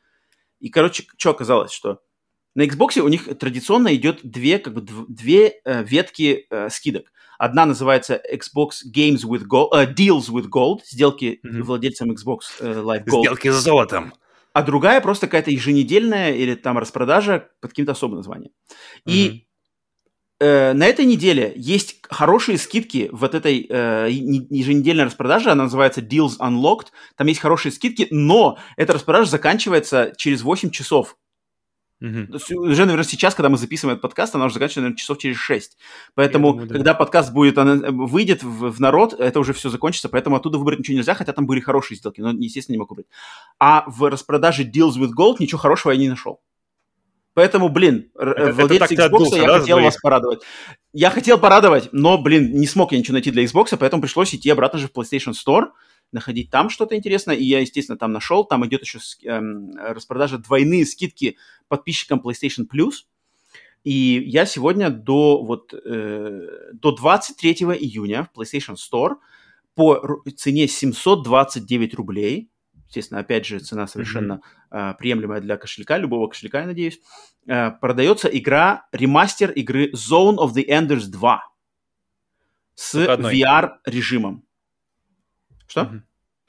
[0.61, 2.01] И, короче, что оказалось, что
[2.55, 7.11] на Xbox у них традиционно идет две, как бы, дв- две э, ветки э, скидок.
[7.39, 11.63] Одна называется Xbox Games with Gold, э, Deals with Gold, сделки Мгм.
[11.65, 13.23] владельцам Xbox э, Live Gold.
[13.23, 14.13] Сделки с золотом.
[14.53, 18.53] а другая просто какая-то еженедельная или там распродажа под каким-то особым названием.
[19.07, 19.47] И
[20.43, 26.39] э, на этой неделе есть хорошие скидки вот этой э, еженедельной распродаже, она называется Deals
[26.39, 31.17] Unlocked, там есть хорошие скидки, но эта распродажа заканчивается через 8 часов.
[32.03, 35.37] Есть Уже, наверное, сейчас, когда мы записываем этот подкаст, она уже заканчивается, наверное, часов через
[35.37, 35.79] 6.
[36.15, 36.75] Поэтому, думаю, да.
[36.75, 40.59] когда подкаст будет, она, э, выйдет в, в народ, это уже все закончится, поэтому оттуда
[40.59, 43.07] выбрать ничего нельзя, хотя там были хорошие сделки, но, естественно, не могу выбрать.
[43.61, 46.41] А в распродаже Deals with Gold ничего хорошего я не нашел.
[47.35, 50.43] Поэтому, блин, Это- владельцы Xbox, я да, хотел вас порадовать.
[50.93, 54.51] Я хотел порадовать, но, блин, не смог я ничего найти для Xbox, поэтому пришлось идти
[54.51, 55.69] обратно же в PlayStation Store,
[56.13, 58.45] находить там что-то интересное, и я, естественно, там нашел.
[58.45, 61.39] Там идет еще эм, распродажа двойные скидки
[61.69, 63.07] подписчикам PlayStation Plus.
[63.83, 69.17] И я сегодня до, вот, э, до 23 июня в PlayStation Store
[69.75, 72.51] по цене 729 рублей,
[72.93, 77.01] естественно, опять же, цена совершенно э, приемлемая для кошелька, любого кошелька, я надеюсь,
[77.49, 81.41] э, продается игра, ремастер игры Zone of the Enders 2
[82.75, 82.95] с.
[82.95, 84.45] VR-режимом.
[85.67, 85.85] Что?
[85.85, 86.05] Мгм.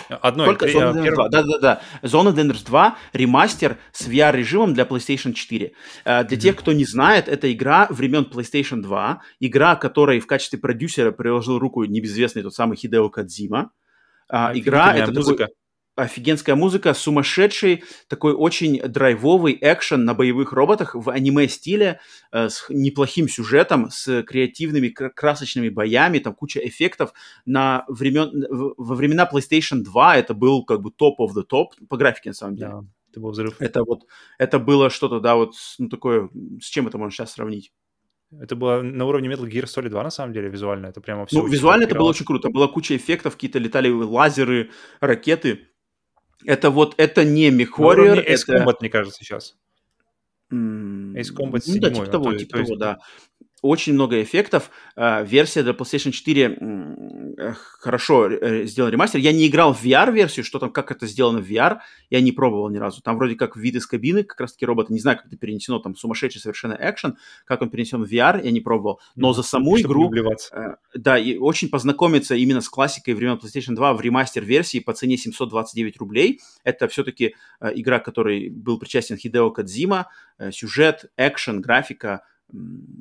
[0.09, 0.47] Одной.
[0.47, 1.29] Только три- Zone а, of the Enders первый- 2.
[1.29, 1.81] Да-да-да.
[2.01, 5.71] Zone of the Enders 2 ремастер с VR-режимом для PlayStation 4.
[6.03, 6.41] Э, Для Мгм.
[6.41, 9.21] тех, кто не знает, это игра времен PlayStation 2.
[9.39, 13.71] Игра, которой в качестве продюсера приложил руку небезвестный тот самый Хидео Кадзима.
[14.29, 15.43] Игра это музыка.
[15.45, 15.55] такой
[15.95, 21.99] офигенская музыка, сумасшедший, такой очень драйвовый экшен на боевых роботах в аниме-стиле,
[22.31, 27.13] э, с неплохим сюжетом, с креативными кра- красочными боями, там куча эффектов.
[27.45, 31.97] На времен, во времена PlayStation 2 это был как бы топ of the top по
[31.97, 32.71] графике, на самом деле.
[32.71, 33.55] Да, это был взрыв.
[33.59, 34.01] Это вот,
[34.39, 36.29] это было что-то, да, вот, ну, такое,
[36.61, 37.71] с чем это можно сейчас сравнить?
[38.39, 40.87] Это было на уровне Metal Gear Solid 2, на самом деле, визуально.
[40.87, 42.49] Это прямо все Ну, визуально это было очень круто.
[42.49, 45.67] Была куча эффектов, какие-то летали лазеры, ракеты.
[46.45, 48.53] Это вот, это не MechWarrior, Ace это...
[48.63, 49.55] Combat, мне кажется, сейчас.
[50.51, 52.99] Ace Combat Ну да, 7, типа а того, то- типа то есть- того, да.
[53.63, 54.69] Очень много эффектов.
[54.97, 59.21] Э, Версия для PlayStation 4 м, э, хорошо э, сделан ремастер.
[59.21, 61.77] Я не играл в VR-версию, что там, как это сделано в VR,
[62.09, 63.01] я не пробовал ни разу.
[63.01, 65.95] Там вроде как вид из кабины, как раз-таки робота, не знаю, как это перенесено, там
[65.95, 67.15] сумасшедший совершенно экшен,
[67.45, 68.99] как он перенесен в VR, я не пробовал.
[69.15, 70.09] Но Ну, за саму чтобы игру
[70.93, 75.97] Да, и очень познакомиться именно с классикой времен PlayStation 2 в ремастер-версии по цене 729
[75.99, 76.41] рублей.
[76.65, 80.09] Это все-таки игра, которой был причастен Хидео Кадзима.
[80.51, 82.23] Сюжет, экшен, графика,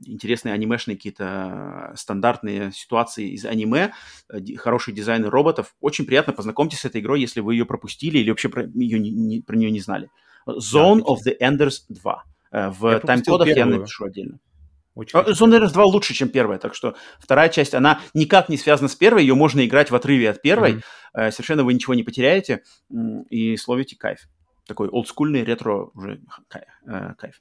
[0.06, 3.92] интересные анимешные какие-то э, стандартные ситуации из аниме,
[4.28, 5.74] э, хороший дизайн роботов.
[5.80, 9.40] Очень приятно познакомьтесь с этой игрой, если вы ее пропустили или вообще про, ее не,
[9.40, 10.10] про нее не знали.
[10.48, 12.24] Zone of the Enders 2.
[12.52, 14.38] Э, В тайм-кодах я напишу отдельно.
[14.94, 18.88] Очень Zone Enders 2 лучше, чем первая, так что вторая часть, она никак не связана
[18.88, 20.82] с первой, ее можно играть в отрыве от первой,
[21.14, 22.62] э, совершенно вы ничего не потеряете
[23.30, 24.28] и словите кайф.
[24.66, 26.20] Такой олдскульный ретро уже
[26.86, 27.40] э, кайф.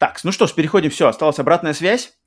[0.00, 2.18] Так, ну что ж, переходим, все, осталась обратная связь.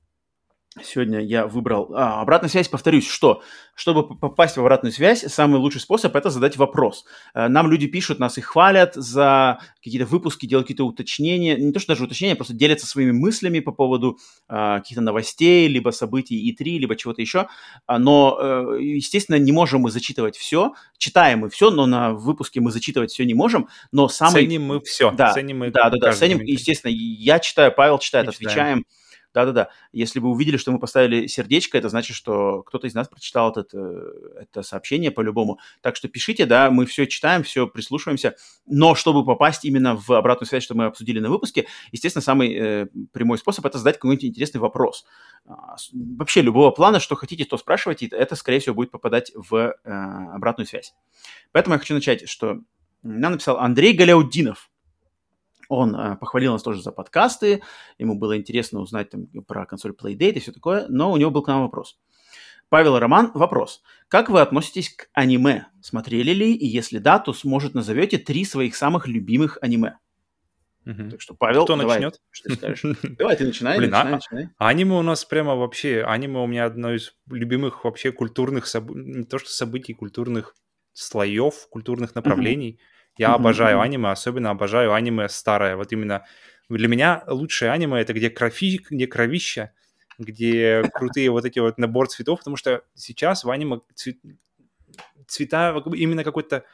[0.82, 1.94] Сегодня я выбрал...
[1.94, 3.44] А, обратная связь, повторюсь, что?
[3.76, 7.06] Чтобы попасть в обратную связь, самый лучший способ– это задать вопрос.
[7.36, 11.56] Э, Нам люди пишут, нас и хвалят за какие-то выпуски, делают какие-то уточнения.
[11.58, 14.18] Не то, что даже уточнения, просто делятся своими мыслями по поводу
[14.48, 17.48] а, каких-то новостей, либо событий И3, либо чего-то еще.
[17.86, 20.74] А, Но, э, естественно, не можем мы зачитывать все.
[20.98, 23.68] Читаем мы все, но на выпуске мы зачитывать все не можем.
[23.92, 24.44] Но самый...
[24.44, 25.12] Ценим мы все.
[25.12, 26.38] Да, Ценим мы Да, да, да, ценим.
[26.38, 26.54] комментарий.
[26.54, 28.86] Естественно, я читаю, Павел читает, Мы читаем.
[29.34, 29.70] Да-да-да.
[29.92, 33.74] Если вы увидели, что мы поставили сердечко, это значит, что кто-то из нас прочитал этот,
[33.74, 35.60] э, это сообщение по-любому.
[35.82, 38.36] Так что пишите, да, мы все читаем, все прислушиваемся.
[38.66, 42.88] Но чтобы попасть именно в обратную связь, что мы обсудили на выпуске, естественно, самый э,
[43.12, 45.06] прямой способ– это задать какой-нибудь интересный вопрос.
[45.46, 48.08] А, Вообще любого плана, что хотите, то спрашивайте.
[48.08, 50.94] Это, скорее всего, будет попадать в э, обратную связь.
[51.52, 52.60] Поэтому я хочу начать, что
[53.02, 54.70] нам написал Андрей Галяудинов.
[55.76, 57.62] Он э, похвалил нас тоже за подкасты,
[57.98, 61.42] ему было интересно узнать там, про консоль Playdate и все такое, но у него был
[61.44, 61.98] к нам вопрос.
[62.70, 63.84] Павел Роман, вопрос.
[64.08, 65.68] Как вы относитесь к аниме?
[65.82, 66.56] Смотрели ли?
[66.56, 69.98] И если да, то, может, назовете три своих самых любимых аниме?
[70.86, 71.12] Мгм.
[71.12, 72.20] Так что, Павел, Кто давай, начнет?
[72.32, 72.84] что ты скажешь?
[73.18, 74.50] Давай, ты начинай, Блин, начинай, а- начинай.
[74.58, 76.04] Аниме у нас прямо вообще...
[76.04, 78.66] Аниме у меня одно из любимых вообще культурных...
[78.90, 80.56] Не то что событий, культурных
[80.94, 82.80] слоев, культурных направлений.
[83.18, 85.76] Я Мгм, обожаю аниме, особенно обожаю аниме старое.
[85.76, 86.26] Вот именно
[86.70, 89.72] для меня лучшее аниме это где, крови, где кровища,
[90.18, 94.18] где крутые вот эти вот набор цветов, потому что сейчас в аниме цве-
[95.28, 96.66] цвета именно какой-то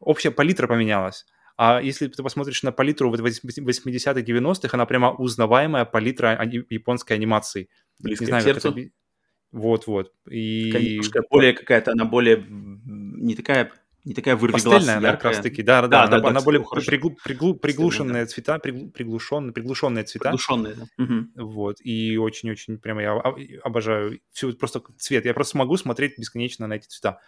[0.00, 1.26] общая палитра поменялась.
[1.56, 7.70] А если ты посмотришь на палитру вот 80-х, 90-х, она прямо узнаваемая палитра японской анимации.
[7.98, 8.60] Близко Не к знаю, это...
[8.60, 8.78] сердцу.
[8.78, 8.90] объ-
[9.52, 10.12] Вот-вот.
[10.30, 11.00] И...
[11.30, 13.72] Более какая-то, она более не такая,
[14.06, 15.32] не такая вырви глаз, Пастельная, да, как яркая.
[15.32, 15.62] раз таки.
[15.62, 16.06] Да, да, Да, да.
[16.06, 20.30] да, Она, да, она более приглу- приглу- приглушенные цвета, пригл- приглушенные, приглушенные цвета.
[20.30, 21.42] Приглушенные, да.
[21.42, 21.76] Вот.
[21.80, 25.24] И очень-очень прямо я об- обожаю всю просто цвет.
[25.26, 27.20] Я просто могу смотреть бесконечно на эти цвета.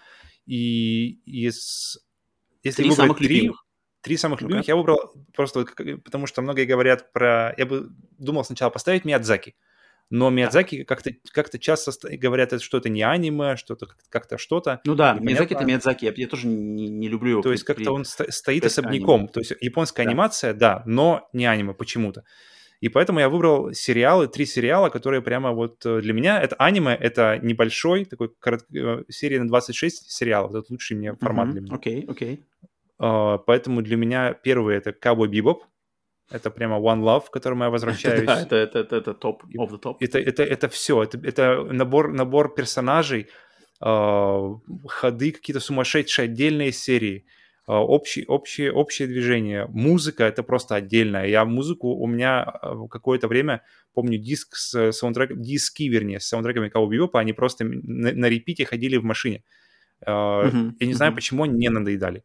[0.47, 1.99] И из...
[2.63, 3.65] Если Три самых три, любимых.
[4.01, 5.75] три самых любимых, я выбрал просто вот
[6.05, 7.55] потому что многие говорят про...
[7.59, 7.89] Я бы
[8.19, 9.55] думал сначала поставить Миядзаки.
[10.11, 14.81] Но Миядзаки как-то как часто ст- говорят, что это не аниме, что-то как- как-то что-то.
[14.87, 15.15] Ну да.
[15.21, 17.43] Миядзаки это Миядзаки, я, я тоже не, не люблю его.
[17.43, 19.29] То есть как-то он сто- стоит особняком.
[19.29, 20.11] То есть японская Да.
[20.11, 22.25] анимация, да, но не аниме почему-то.
[22.81, 26.95] И поэтому я выбрал сериалы, три сериала, которые прямо вот э, для меня это аниме,
[26.95, 28.61] это небольшой такой корот...
[28.73, 30.55] э, серия на 26 сериалов.
[30.55, 31.53] Это лучший мне формат Мгм.
[31.53, 31.75] для меня.
[31.75, 32.45] Окей, окей.
[33.01, 35.59] А, Поэтому для меня первый это Cowboy Bebop.
[36.31, 38.23] Это прямо One Love, к которому я возвращаюсь.
[38.27, 39.97] Да, это, это, это, это топ, of the top.
[40.01, 41.03] Это, это, это все.
[41.03, 43.29] Это, это набор, набор персонажей,
[43.81, 44.55] а,
[44.87, 47.25] ходы, какие-то сумасшедшие отдельные серии,
[47.67, 49.67] а, общие, общие, общее движение.
[49.69, 51.27] Музыка— это просто отдельная.
[51.27, 51.95] Я музыку...
[51.95, 53.63] У меня а, какое-то время,
[53.95, 55.41] помню, диск с саундтреком...
[55.41, 59.45] Диски, вернее, с саундтреками Bebop, они просто на, на репите ходили в машине.
[60.05, 61.17] А, Мгм, Я не знаю, мгм.
[61.17, 62.23] почему они не надоедали.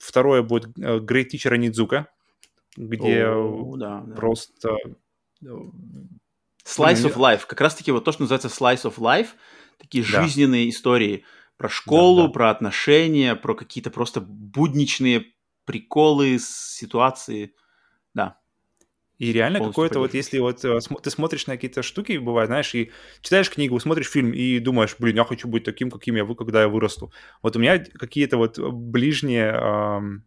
[0.00, 2.08] Второе будет э, Great Teacher Онидзука,
[2.76, 4.14] где О, да, да.
[4.14, 4.76] просто...
[5.42, 5.46] э,
[6.64, 7.42] Slice of life.
[7.46, 9.28] Как раз-таки вот то, что называется slice of life.
[9.78, 10.22] Такие Да.
[10.22, 11.24] жизненные истории
[11.56, 12.32] про школу, да.
[12.32, 15.26] про отношения, про какие-то просто будничные
[15.66, 17.54] приколы, ситуации.
[18.14, 18.38] Да.
[19.20, 22.90] И реально какое-то вот, если вот э, ты смотришь на какие-то штуки, бывает, знаешь, и
[23.20, 26.62] читаешь книгу, смотришь фильм и думаешь, блин, я хочу быть таким, каким я, вы- когда
[26.62, 27.12] я вырасту.
[27.42, 30.24] Вот у меня какие-то вот ближние, ам,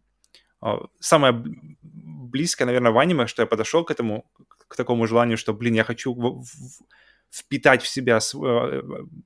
[0.60, 1.42] а, самое
[1.82, 4.30] близкое, наверное, в аниме, что я подошел к этому,
[4.68, 6.84] к такому желанию, что, блин, я хочу в- в-
[7.30, 8.82] впитать в себя э,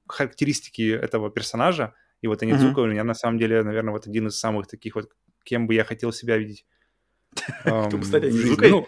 [0.06, 1.92] характеристики этого персонажа,
[2.22, 5.10] и вот Анидзука у меня на самом деле, наверное, вот один из самых таких вот,
[5.44, 6.64] кем бы я хотел себя видеть.
[7.60, 8.24] Чтобы ам, стать.
[8.24, 8.86] Анидзукой?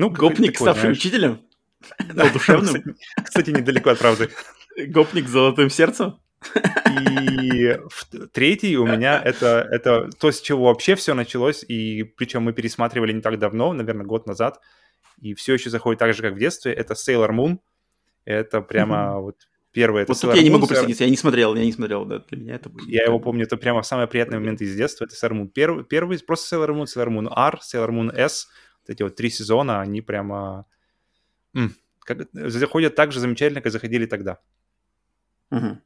[0.00, 0.96] Ну, Гопник, такой, ставший знаешь.
[0.96, 1.40] учителем?
[2.14, 2.74] Да, Душевным?
[2.74, 4.30] Кстати, кстати, недалеко от правды.
[4.86, 6.18] Гопник с золотым сердцем?
[6.86, 7.78] И
[8.32, 13.12] третий у меня это, это то, с чего вообще все началось, и причем мы пересматривали
[13.12, 14.58] не так давно, наверное, год назад,
[15.20, 17.58] и все еще заходит так же, как в детстве, это Sailor Moon.
[18.24, 19.36] Это прямо вот
[19.70, 20.06] первое.
[20.06, 22.06] Вот тут Sailor я не Moon, могу Sailor- присоединиться, я не смотрел, я не смотрел,
[22.06, 22.70] да, для меня это...
[22.86, 25.04] Я его помню, это прямо самые приятные моменты из детства.
[25.04, 25.48] Это Sailor Moon.
[25.48, 28.48] Первый, первый просто Sailor Moon, Sailor Moon R, Sailor Moon S.
[28.86, 30.66] Эти вот три сезона, они прямо...
[31.54, 34.38] м, как, заходят так же замечательно, как заходили тогда.
[35.50, 35.82] Мгм.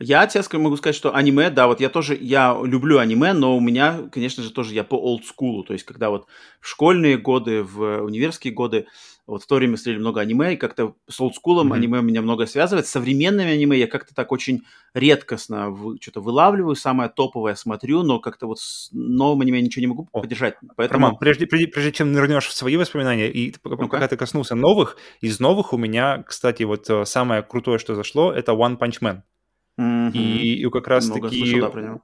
[0.00, 3.60] Я ска- могу сказать, что аниме, да, вот я тоже, я люблю аниме, но у
[3.60, 6.26] меня, конечно же, тоже я по олдскулу, то есть когда вот
[6.60, 8.86] в школьные годы, в универские годы,
[9.26, 11.74] вот в то время смотрели много аниме, и как-то с олдскулом Мгм.
[11.74, 12.86] аниме меня много связывает.
[12.86, 18.18] С современными аниме я как-то так очень редкостно вы, что-то вылавливаю, самое топовое смотрю, но
[18.18, 20.56] как-то вот с новым аниме ничего не могу О, поддержать.
[20.76, 21.06] Поэтому...
[21.06, 24.54] Роман, прежде, прежде, прежде чем нырнешь в свои воспоминания, и т- пока пока ты коснулся
[24.54, 29.00] новых, из новых у меня, кстати, вот э, самое крутое, что зашло, это One Punch
[29.00, 29.22] Man.
[29.76, 30.10] Мгм.
[30.12, 31.40] И, и как раз Много таки...
[31.40, 31.98] слышал, да.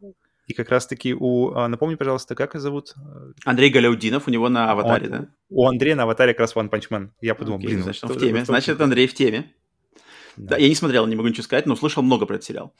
[0.50, 1.52] И как раз таки у...
[1.54, 2.94] а, Напомни, пожалуйста, как зовут?
[2.96, 5.26] Э, Андрей Галяудинов, у него на аватаре, он- да?
[5.48, 7.10] У Андрея на аватаре как раз One Punch Man.
[7.20, 8.44] Я подумал, Окей, блин, значит, он в теме.
[8.44, 9.52] Значит, Андрей в теме.
[10.36, 10.50] Да.
[10.50, 12.74] Да, я не смотрел, не могу ничего сказать, но слышал много про этот сериал.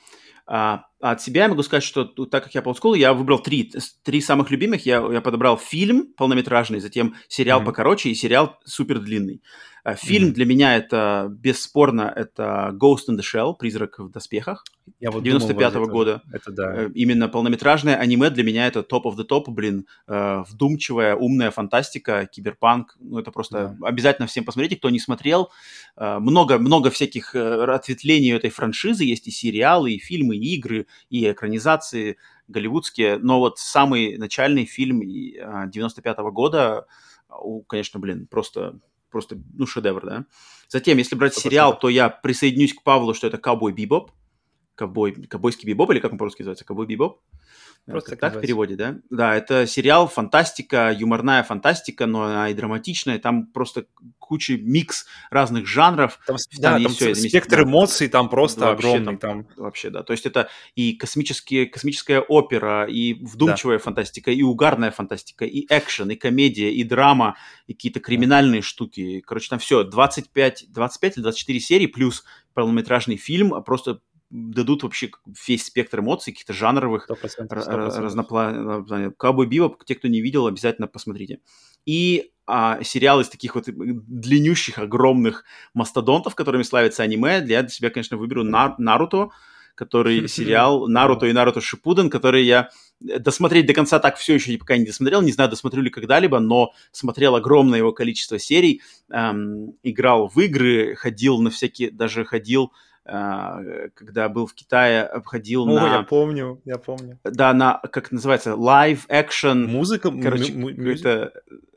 [0.47, 3.73] А, от себя я могу сказать, что так как я по олдскулу, я выбрал три,
[4.03, 4.85] три самых любимых.
[4.85, 7.67] Я, я подобрал фильм полнометражный, затем сериал Мгм.
[7.67, 9.43] покороче и сериал супер длинный.
[9.83, 10.35] А, фильм Мгм.
[10.35, 14.65] для меня это, бесспорно, это Ghost in the Shell, «Призрак в доспехах».
[14.99, 16.23] Я вот думал, 95-го вот это- года.
[16.33, 16.75] Это да.
[16.85, 21.51] Э, Именно полнометражное аниме для меня это топ of the топ, блин, э, вдумчивая, умная
[21.51, 22.97] фантастика, киберпанк.
[23.01, 25.51] Ну, это просто обязательно всем посмотрите, кто не смотрел.
[25.97, 29.05] Э, Много, много всяких э, ответвлений этой франшизы.
[29.05, 32.17] Есть и сериалы, и фильмы, и игры, и экранизации
[32.49, 33.17] голливудские.
[33.19, 36.87] Но вот самый начальный фильм и, э, 95-го года,
[37.29, 40.27] э, у, конечно, блин, просто, просто, ну, шедевр, да.
[40.69, 41.81] Затем, если брать Сто сериал, процентов.
[41.83, 44.11] то я присоединюсь к Павлу, что это «Ковбой Бибоп»,
[44.81, 47.21] ковбой, ковбойский бибоп, или как он по-русски называется, ковбой бибоп?
[47.87, 48.99] Просто так, так в переводе, да?
[49.11, 53.19] Да, это сериал, фантастика, юморная фантастика, но она и драматичная.
[53.19, 53.87] Там просто
[54.19, 56.21] куча микс разных жанров.
[56.27, 57.63] Там, да, там, там все, спектр да.
[57.65, 59.17] эмоций там просто вообще, огромный.
[59.17, 59.49] Там, там.
[59.57, 60.03] Вообще, да.
[60.03, 63.85] То есть это и космические, космическая опера, и вдумчивая да.
[63.85, 67.37] фантастика, и угарная фантастика, и экшен, и комедия, и драма,
[67.67, 68.67] и какие-то криминальные да.
[68.67, 69.21] штуки.
[69.27, 72.25] Короче, там все, 25, 25 или 24 серии плюс
[72.55, 74.01] полнометражный фильм, а просто
[74.31, 75.11] дадут вообще
[75.47, 78.01] весь спектр эмоций, каких-то жанровых, 100%, 100%.
[78.01, 79.17] разноплановых.
[79.17, 81.41] Кабой Бибоп, те, кто не видел, обязательно посмотрите.
[81.85, 85.45] И а, сериал из таких вот длиннющих, огромных
[85.75, 89.31] мастодонтов, которыми славится аниме, для себя, конечно, выберу Наруто,
[89.75, 92.71] который сериал Наруто и Наруто Шипуден, который я
[93.01, 96.73] досмотреть до конца так все еще пока не досмотрел, не знаю, досмотрю ли когда-либо, но
[96.93, 102.73] смотрел огромное его количество серий, эм, играл в игры, ходил на всякие, даже ходил
[103.11, 105.97] когда был в Китае, обходил О, на...
[105.97, 107.19] я помню, я помню.
[107.25, 109.67] Да, на, как называется, live action...
[109.67, 110.11] Музыка?
[110.11, 111.33] Короче, это...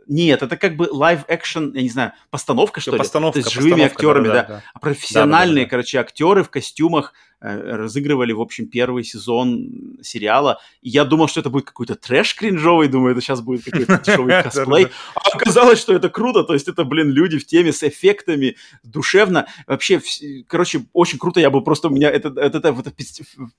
[0.08, 3.44] Нет, это как бы live action, я не знаю, постановка, что постановка, ли?
[3.44, 4.64] То есть с живыми актерами, да, да, да.
[4.74, 5.70] А профессиональные, да, да, да.
[5.70, 10.60] короче, актеры в костюмах э, разыгрывали, в общем, первый сезон сериала.
[10.82, 14.42] И я думал, что это будет какой-то трэш кринжовый, думаю, это сейчас будет какой-то дешевый
[14.42, 14.88] косплей.
[15.14, 19.48] А оказалось, что это круто, то есть это, блин, люди в теме с эффектами, душевно.
[19.68, 20.02] Вообще,
[20.48, 22.94] короче, очень круто, я был просто, у меня это, это, это, это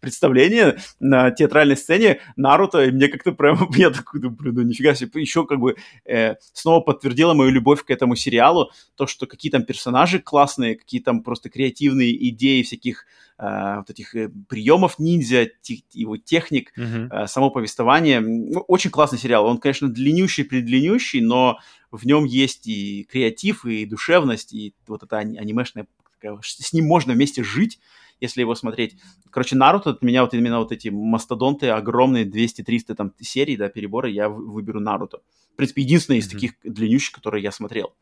[0.00, 5.20] представление на театральной сцене Наруто, и мне как-то прям, я такой, блин, ну нифига себе,
[5.20, 9.64] еще как бы э, снова подтвердила мою любовь к этому сериалу, то, что какие там
[9.64, 13.04] персонажи классные, какие там просто креативные идеи всяких
[13.38, 18.20] э, вот этих э, приемов ниндзя, тех, его техник, э, само повествование.
[18.20, 19.46] Ну, очень классный сериал.
[19.46, 21.58] Он, конечно, длиннющий, предлиннющий, но
[21.90, 25.86] в нем есть и креатив, и душевность, и вот эта ани- анимешная
[26.20, 27.78] такая, ш- с ним можно вместе жить,
[28.20, 28.96] если его смотреть.
[29.30, 34.10] Короче, Наруто, от меня вот именно вот эти мастодонты, огромные 200-300 там серий, да, переборы,
[34.10, 35.18] я вы- выберу Наруто.
[35.52, 36.32] В принципе, единственный из Мгм.
[36.34, 37.94] таких длиннющих, которые я смотрел.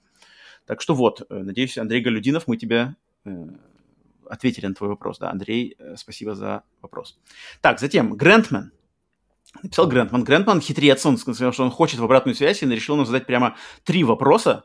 [0.66, 2.94] Так что вот, надеюсь, Андрей Галюдинов, мы тебе
[3.24, 3.46] э,
[4.32, 5.18] ответили на твой вопрос.
[5.18, 7.18] Да, Андрей, э, спасибо за вопрос.
[7.60, 8.72] Так, затем Грантмен.
[9.62, 10.24] Написал Грантман.
[10.24, 13.56] Грантман хитрец, он сказал, что он хочет в обратную связь и решил нам задать прямо
[13.84, 14.64] три вопроса.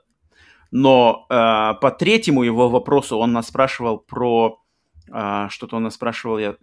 [0.71, 1.33] Но э,
[1.81, 4.63] по третьему его вопросу он нас спрашивал про...
[5.11, 6.55] э, что-то он нас спрашивал, я...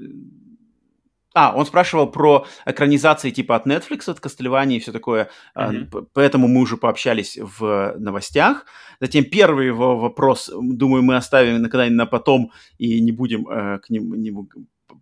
[1.34, 5.28] А, он спрашивал про экранизации типа от Netflix, от Castlevania и все такое.
[5.90, 8.66] П- Поэтому мы уже пообщались в новостях.
[9.00, 13.90] Затем первый его вопрос, думаю, мы оставим на на потом и не будем э, к
[13.90, 14.32] нему, не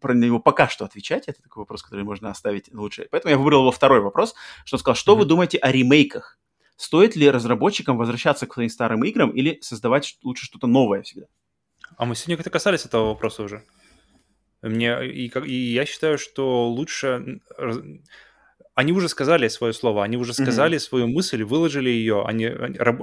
[0.01, 1.25] про него пока что отвечать.
[1.29, 3.07] Это такой вопрос, который можно оставить лучше.
[3.11, 4.35] Поэтому я выбрал его второй вопрос,
[4.65, 5.29] что он сказал, что вы Мгм.
[5.29, 6.39] думаете о ремейках?
[6.77, 11.27] Стоит ли разработчикам возвращаться к своим старым играм или создавать лучше что-то новое всегда?
[11.99, 13.63] А мы сегодня как-то касались этого вопроса уже.
[14.63, 17.41] Мне, и, как- и я считаю, что лучше...
[18.75, 22.51] Они уже сказали свое слово, они уже сказали свою мысль, выложили ее, они,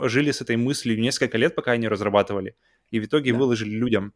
[0.07, 2.56] жили с этой мыслью несколько лет, пока они разрабатывали,
[2.90, 3.38] и в итоге Да.
[3.38, 4.14] выложили людям.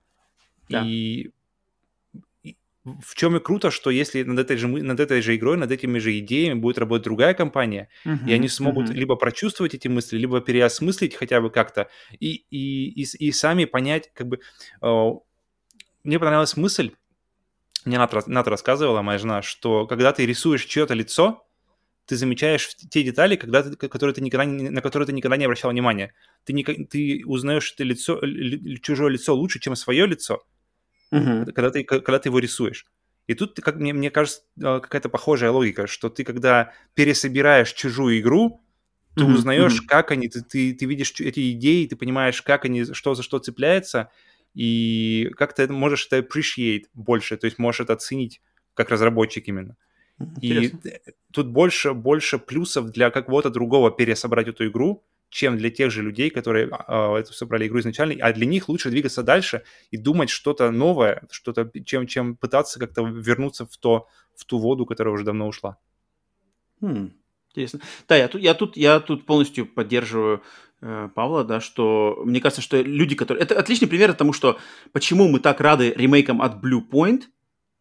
[0.67, 0.83] Да.
[0.83, 1.29] И,
[2.43, 5.71] и в чем и круто, что если над этой, же, над этой же игрой, над
[5.71, 8.97] этими же идеями будет работать другая компания, и они смогут Мгм.
[8.97, 11.87] либо прочувствовать эти мысли, либо переосмыслить хотя бы как-то,
[12.19, 14.39] и, и, и, и сами понять, как бы...
[14.81, 15.09] э,
[16.03, 16.91] Мне понравилась мысль,
[17.85, 21.45] мне Ната, Ната рассказывала, моя жена, что когда ты рисуешь чье-то лицо,
[22.05, 25.45] ты замечаешь те детали, когда ты, которые ты никогда, не- на которые ты никогда не
[25.45, 26.13] обращал внимания.
[26.45, 30.43] Ты, никак- ты узнаешь это лицо, ли- ли- чужое лицо лучше, чем свое лицо,
[31.11, 31.53] Мгм.
[31.53, 32.85] когда ты, когда ты его рисуешь.
[33.27, 38.19] И тут, как мне, мне кажется, э, какая-то похожая логика, что ты, когда пересобираешь чужую
[38.19, 38.61] игру,
[39.17, 42.83] ты Мгм, узнаешь, как они, ты, ты, ты видишь эти идеи, ты понимаешь, как они,
[42.93, 44.09] что за что цепляется,
[44.53, 48.41] и как ты это можешь это appreciate больше, то есть можешь это оценить
[48.73, 49.77] как разработчик именно.
[50.41, 50.79] И Интересно.
[50.79, 51.01] т-
[51.31, 56.29] тут больше, больше плюсов для какого-то другого пересобрать эту игру, чем для тех же людей,
[56.29, 60.69] которые а, эту собрали игру изначально, а для них лучше двигаться дальше и думать что-то
[60.71, 65.47] новое, что-то, чем, чем пытаться как-то вернуться в, то, в ту воду, которая уже давно
[65.47, 65.77] ушла.
[66.81, 67.13] Хм,
[67.49, 67.79] интересно.
[68.07, 70.41] Да, я тут, я тут, я тут полностью поддерживаю э,
[71.15, 73.43] Павла, да, что мне кажется, что люди, которые...
[73.43, 74.57] Это отличный пример тому, что
[74.91, 77.23] почему мы так рады ремейкам от Blue Point,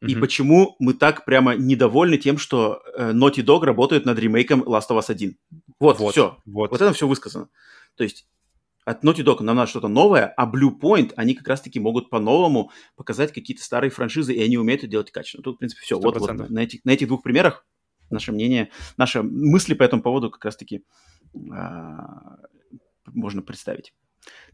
[0.00, 0.20] и Мгм.
[0.20, 4.98] почему мы так прямо недовольны тем, что э, Naughty Dog работают над ремейком Last of
[4.98, 5.36] Us 1.
[5.78, 6.38] Вот, Вот, все.
[6.44, 6.70] вот.
[6.70, 7.48] Вот это все высказано.
[7.96, 8.26] То есть
[8.84, 12.72] от Naughty Dog нам надо что-то новое, а Blue Point, они как раз-таки могут по-новому
[12.96, 15.44] показать какие-то старые франшизы, и они умеют это делать качественно.
[15.44, 15.98] Тут, в принципе, все.
[16.00, 16.46] Вот, вот 100%.
[16.48, 17.64] на, этих, на этих двух примерах
[18.10, 20.84] наше мнение, наши мысли по этому поводу как раз-таки
[21.52, 22.38] а,
[23.12, 23.92] можно представить.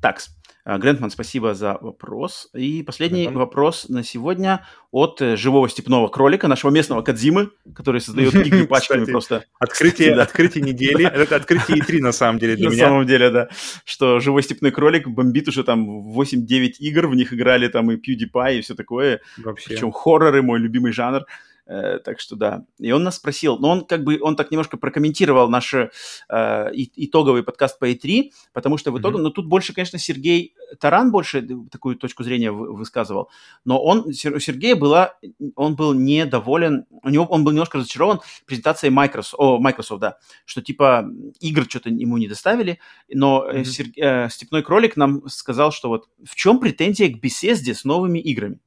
[0.01, 0.21] Так,
[0.65, 2.49] Грентман, спасибо за вопрос.
[2.55, 3.45] И последний Грентман.
[3.45, 9.05] вопрос на сегодня от э, живого степного кролика, нашего местного Кадзимы, который создает игры пачками
[9.07, 9.45] просто.
[9.59, 11.07] Открытие, открытие недели.
[11.15, 12.85] Это открытие E3 на самом деле для На меня.
[12.87, 13.49] самом деле, да.
[13.85, 18.59] Что живой степной кролик бомбит уже там 8-9 игр, в них играли там и PewDiePie,
[18.59, 19.21] и все такое.
[19.39, 19.71] Вообще.
[19.71, 21.25] Причем хорроры мой любимый жанр.
[21.70, 22.65] Э, так что да.
[22.78, 25.90] И он нас спросил, но он как бы, он так немножко прокомментировал наш э,
[26.73, 29.24] и- итоговый подкаст по E3, потому что в итоге, Мгм.
[29.24, 33.28] ну тут больше, конечно, Сергей Таран больше такую точку зрения вы- высказывал,
[33.66, 35.15] но он, у Сергея была,
[35.57, 40.62] он был недоволен, у него, он был немножко разочарован презентацией Microsoft, о, Microsoft, да, что
[40.62, 41.07] типа
[41.40, 42.78] игр что-то ему не доставили,
[43.12, 43.65] но Мгм.
[43.66, 48.19] Сер- э, Степной Кролик нам сказал, что вот в чем претензия к Bethesda с новыми
[48.20, 48.59] играми?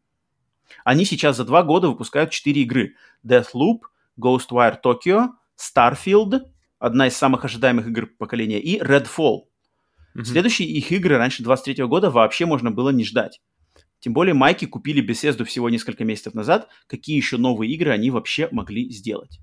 [0.83, 2.95] Они сейчас за два года выпускают четыре игры.
[3.25, 3.81] Deathloop,
[4.19, 6.41] Ghostwire Tokyo, Starfield,
[6.79, 9.43] одна из самых ожидаемых игр поколения, и Redfall.
[10.13, 10.25] Мгм.
[10.25, 13.41] Следующие их игры раньше 23 года вообще можно было не ждать.
[13.99, 16.67] Тем более майки купили Bethesda всего несколько месяцев назад.
[16.87, 19.39] Какие еще новые игры они вообще могли сделать?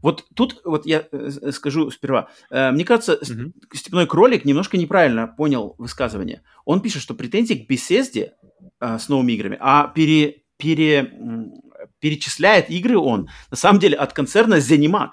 [0.00, 2.28] Вот тут вот я э, э, скажу сперва.
[2.50, 3.52] Э, Мне кажется, Мгм.
[3.74, 6.42] Степной кролик немножко неправильно понял высказывание.
[6.64, 8.30] Он пишет, что претензии к Bethesda
[8.80, 11.12] э, с новыми играми, а пере, пере,
[12.00, 15.10] перечисляет игры он на самом деле от концерна ZeniMax.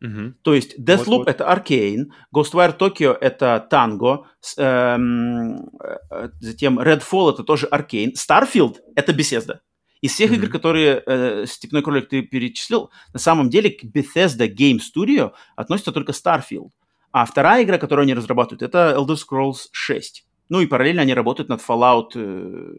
[0.00, 0.36] Мгм.
[0.42, 1.28] То есть Deathloop Вот-вот.
[1.28, 5.70] это Arcane, Ghostwire Tokyo это Tango, эм,
[6.10, 9.58] э, затем Redfall это тоже Arcane, Starfield это Bethesda.
[10.00, 10.40] Из всех Мгм.
[10.40, 15.90] игр, которые э, Степной кролик ты перечислил, на самом деле к Bethesda Game Studio относится
[15.90, 16.70] только Starfield.
[17.10, 20.27] А вторая игра, которую они разрабатывают, это Elder Scrolls 6.
[20.48, 22.74] Ну и параллельно они работают над Fallout э,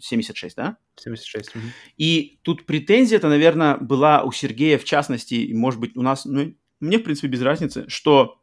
[0.00, 0.76] 76, да?
[0.96, 1.54] 76.
[1.54, 1.64] мгм.
[1.96, 6.54] И тут претензия-то, наверное, была у Сергея в частности, и, может быть, у нас, ну,
[6.80, 8.36] мне, в принципе, без разницы, что,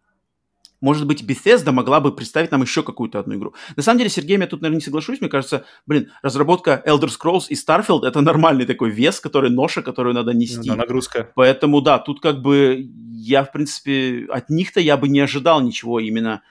[0.79, 3.53] может быть, Bethesda могла бы представить нам еще какую-то одну игру.
[3.75, 5.21] На самом деле, Сергеем я тут, наверное, не соглашусь.
[5.21, 10.15] Мне кажется, блин, разработка Elder Scrolls и Starfield— это нормальный такой вес, который ноша, которую
[10.15, 10.67] надо Ну нести.
[10.67, 11.31] да, нагрузка.
[11.35, 15.99] Поэтому, да, тут как бы я, в принципе, от них-то я бы не ожидал ничего
[15.99, 16.41] именно,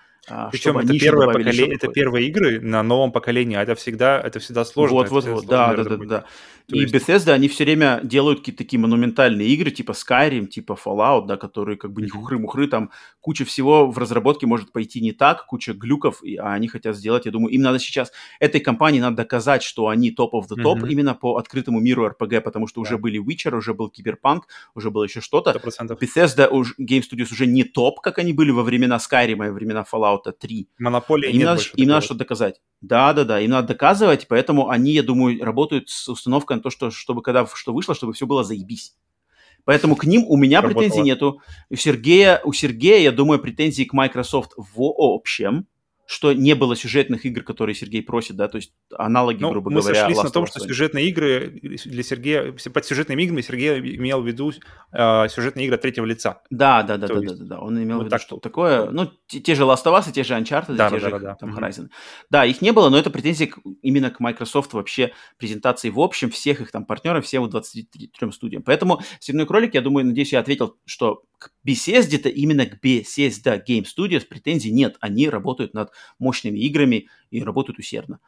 [0.50, 4.38] Причем чтобы это первое поколение, это первые игры на новом поколении, а это всегда, это
[4.38, 4.96] всегда сложно.
[4.96, 6.24] Вот, вот, вот, да, да, да, да.
[6.68, 11.26] И есть- Bethesda, они все время делают какие-то такие монументальные игры, типа Skyrim, типа Fallout,
[11.26, 12.90] да, которые как бы не хухры-мухры, там
[13.20, 17.26] куча всего в разработке может пойти не так, куча глюков, и, а они хотят сделать,
[17.26, 20.76] я думаю, им надо сейчас, этой компании надо доказать, что они топ of the top
[20.76, 20.86] Мгм.
[20.86, 22.98] именно по открытому миру RPG, потому что уже Да.
[22.98, 24.46] были Witcher, уже был Киберпанк,
[24.76, 25.50] уже было еще что-то.
[25.50, 25.98] Сто процентов.
[26.00, 29.52] Bethesda уж- Game Studios уже не топ, как они были во времена Skyrim и во
[29.52, 30.68] времена Fallout 3.
[30.78, 32.60] Монополия Им нет надо, больше им надо что-то доказать.
[32.80, 36.70] Да, да, да, им надо доказывать, поэтому они, я думаю, работают с установкой на то,
[36.70, 38.94] что чтобы когда что вышло, чтобы все было заебись.
[39.64, 40.82] Поэтому к ним у меня Работало.
[40.82, 41.40] претензий нету.
[41.70, 45.66] У Сергея, у Сергея, я думаю, претензии к Microsoft в общем,
[46.10, 49.80] что не было сюжетных игр, которые Сергей просит, да, то есть аналоги, Ну, грубо мы
[49.80, 54.20] говоря, сошлись Last на том, что сюжетные игры для Сергея, под сюжетными играми Сергей имел
[54.20, 54.52] в виду
[54.92, 56.42] э, сюжетные игры от третьего лица.
[56.50, 57.60] Да, да, да, То да, есть да, да, да.
[57.60, 60.10] Он имел вот в виду, так что такое, ну, те, те же Last of Us
[60.10, 61.58] и те же Uncharted, Да, те да, же да, да, там мгм.
[61.64, 61.88] Horizon.
[62.28, 66.32] Да, их не было, но это претензии к- именно к Microsoft вообще презентации в общем
[66.32, 68.64] всех их там партнеров, всем вот 23 студиям.
[68.64, 73.84] Поэтому «Степной кролик», я думаю, надеюсь, я ответил, что к Bethesda-то именно к Bethesda Game
[73.84, 74.96] Studios претензий нет.
[75.00, 78.18] Они работают над мощными играми и работают усердно.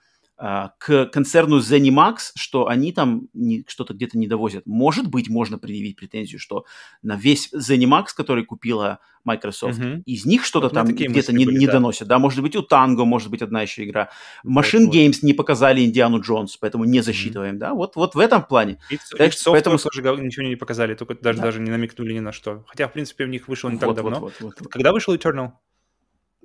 [0.45, 3.29] А, К концерну ZeniMax, что они там
[3.69, 4.67] что-то где-то не довозят.
[4.67, 6.65] Может быть, можно предъявить претензию, что
[7.03, 10.03] на весь ZeniMax, который купила Microsoft, Мгм.
[10.05, 11.75] из них что-то Вот там где-то не, были, не да.
[11.75, 12.09] доносят.
[12.09, 14.09] Да, может быть, у Танго может быть одна еще игра.
[14.45, 14.97] Machine вот.
[14.97, 17.59] Games не показали Индиану Джонс, поэтому не засчитываем.
[17.59, 18.79] Да, вот, вот в этом плане.
[18.91, 21.45] И, Так и поэтому- тоже ничего не показали, только даже, Да.
[21.45, 22.65] даже не намекнули ни на что.
[22.67, 24.19] Хотя, в принципе, у них вышел не так Вот, давно.
[24.19, 24.69] вот, вот, вот.
[24.73, 25.53] Когда вышел Eternal?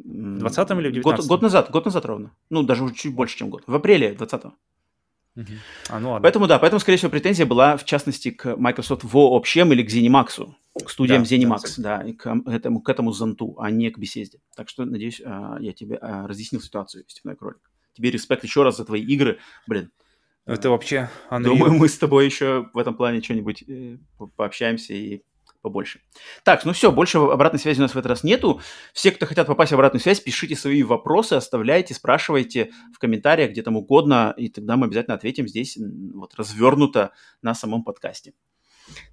[0.03, 1.27] М, 20-м или в год, 19-м?
[1.27, 2.31] год назад, год назад ровно.
[2.49, 3.63] Ну, даже чуть больше, чем год.
[3.67, 4.53] В апреле 20-го.
[5.89, 6.23] А, ну ладно.
[6.23, 9.89] Поэтому, да, поэтому, скорее всего, претензия была, в частности, к Microsoft в общем или к
[9.91, 10.51] ZeniMax,
[10.83, 13.99] к студиям Да, ZeniMax, да, да, и к этому, к этому зонту, а не к
[13.99, 14.39] беседе.
[14.55, 17.59] Так что, надеюсь, а, я тебе а, разъяснил ситуацию, Степной кролик.
[17.93, 19.37] Тебе респект еще раз за твои игры.
[19.67, 19.91] Блин,
[20.45, 21.43] Это вообще Unreal.
[21.43, 25.21] думаю, мы с тобой еще в этом плане что-нибудь э, по- пообщаемся и
[25.67, 26.01] побольше.
[26.43, 28.61] Так, ну все, больше обратной связи у нас в этот раз нету.
[28.93, 33.61] Все, кто хотят попасть в обратную связь, пишите свои вопросы, оставляйте, спрашивайте в комментариях, где
[33.61, 35.77] там угодно, и тогда мы обязательно ответим здесь
[36.13, 38.33] вот развернуто на самом подкасте.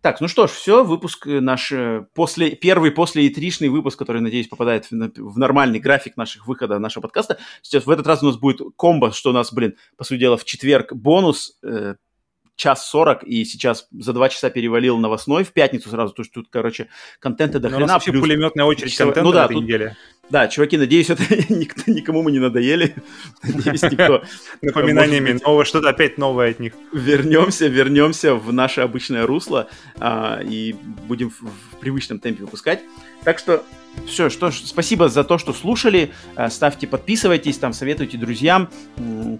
[0.00, 4.20] Так, ну что ж, все, выпуск э, наш э, после, первый после E3-шный выпуск, который,
[4.20, 7.38] надеюсь, попадает в, в нормальный график наших выхода нашего подкаста.
[7.62, 10.36] Сейчас в этот раз у нас будет комбо, что у нас, блин, по сути дела,
[10.36, 11.96] в четверг бонус, э,
[12.56, 16.48] час сорок, и сейчас за два часа перевалил новостной в пятницу сразу, то что тут,
[16.50, 17.92] короче, контента до Ну, у нас хрена.
[17.94, 19.96] вообще плюс пулеметная очередь контента ну да, на этой тут- неделе.
[20.30, 21.22] Да, чуваки, надеюсь, это
[21.52, 22.96] никто, никому мы не надоели.
[23.42, 24.22] Надеюсь, никто...
[24.62, 26.72] Напоминаниями, новое, что-то опять новое от них.
[26.92, 30.74] Вернемся, вернемся в наше обычное русло а, и
[31.06, 32.80] будем в, в привычном темпе выпускать.
[33.24, 33.64] Так что
[34.06, 36.12] все, что ж, спасибо за то, что слушали.
[36.36, 38.68] Э, ставьте, подписывайтесь, там советуйте друзьям,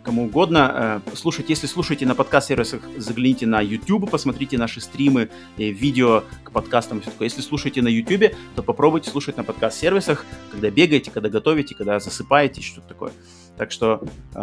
[0.03, 1.03] кому угодно.
[1.07, 6.99] Э, слушайте, если слушаете на подкаст-сервисах, загляните на YouTube, посмотрите наши стримы, видео к подкастам
[6.99, 7.29] и все такое.
[7.29, 12.61] Если слушаете на YouTube, то попробуйте слушать на подкаст-сервисах, когда бегаете, когда готовите, когда засыпаете,
[12.63, 13.13] что-то такое.
[13.57, 14.03] Так что,
[14.35, 14.39] э,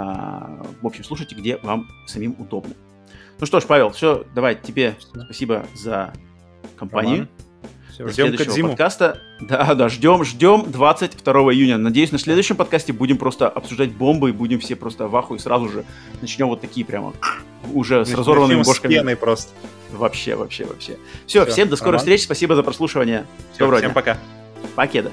[0.82, 2.74] в общем, слушайте, где вам самим удобно.
[3.40, 4.96] Ну что ж, Павел, все, давай, тебе
[5.26, 6.14] спасибо за
[6.78, 7.14] компанию.
[7.14, 7.30] Роман.
[7.92, 8.70] Все, До ждем следующего Кодзиму.
[8.70, 9.20] подкаста.
[9.42, 11.78] Да, да, ждем, ждем 22 июня.
[11.78, 15.40] Надеюсь, на следующем подкасте будем просто обсуждать бомбы и будем все просто в аху и
[15.40, 15.84] сразу же
[16.22, 17.14] начнем вот такие прямо
[17.74, 19.14] уже с разорванными бошками.
[19.14, 19.52] С просто.
[19.92, 20.98] Вообще, вообще, вообще.
[21.28, 22.00] Все, Все всем до скорых Роман.
[22.00, 23.26] встреч, спасибо за прослушивание.
[23.52, 23.96] Все, Доброго всем дня.
[23.96, 24.18] пока.
[24.76, 25.12] Покеда.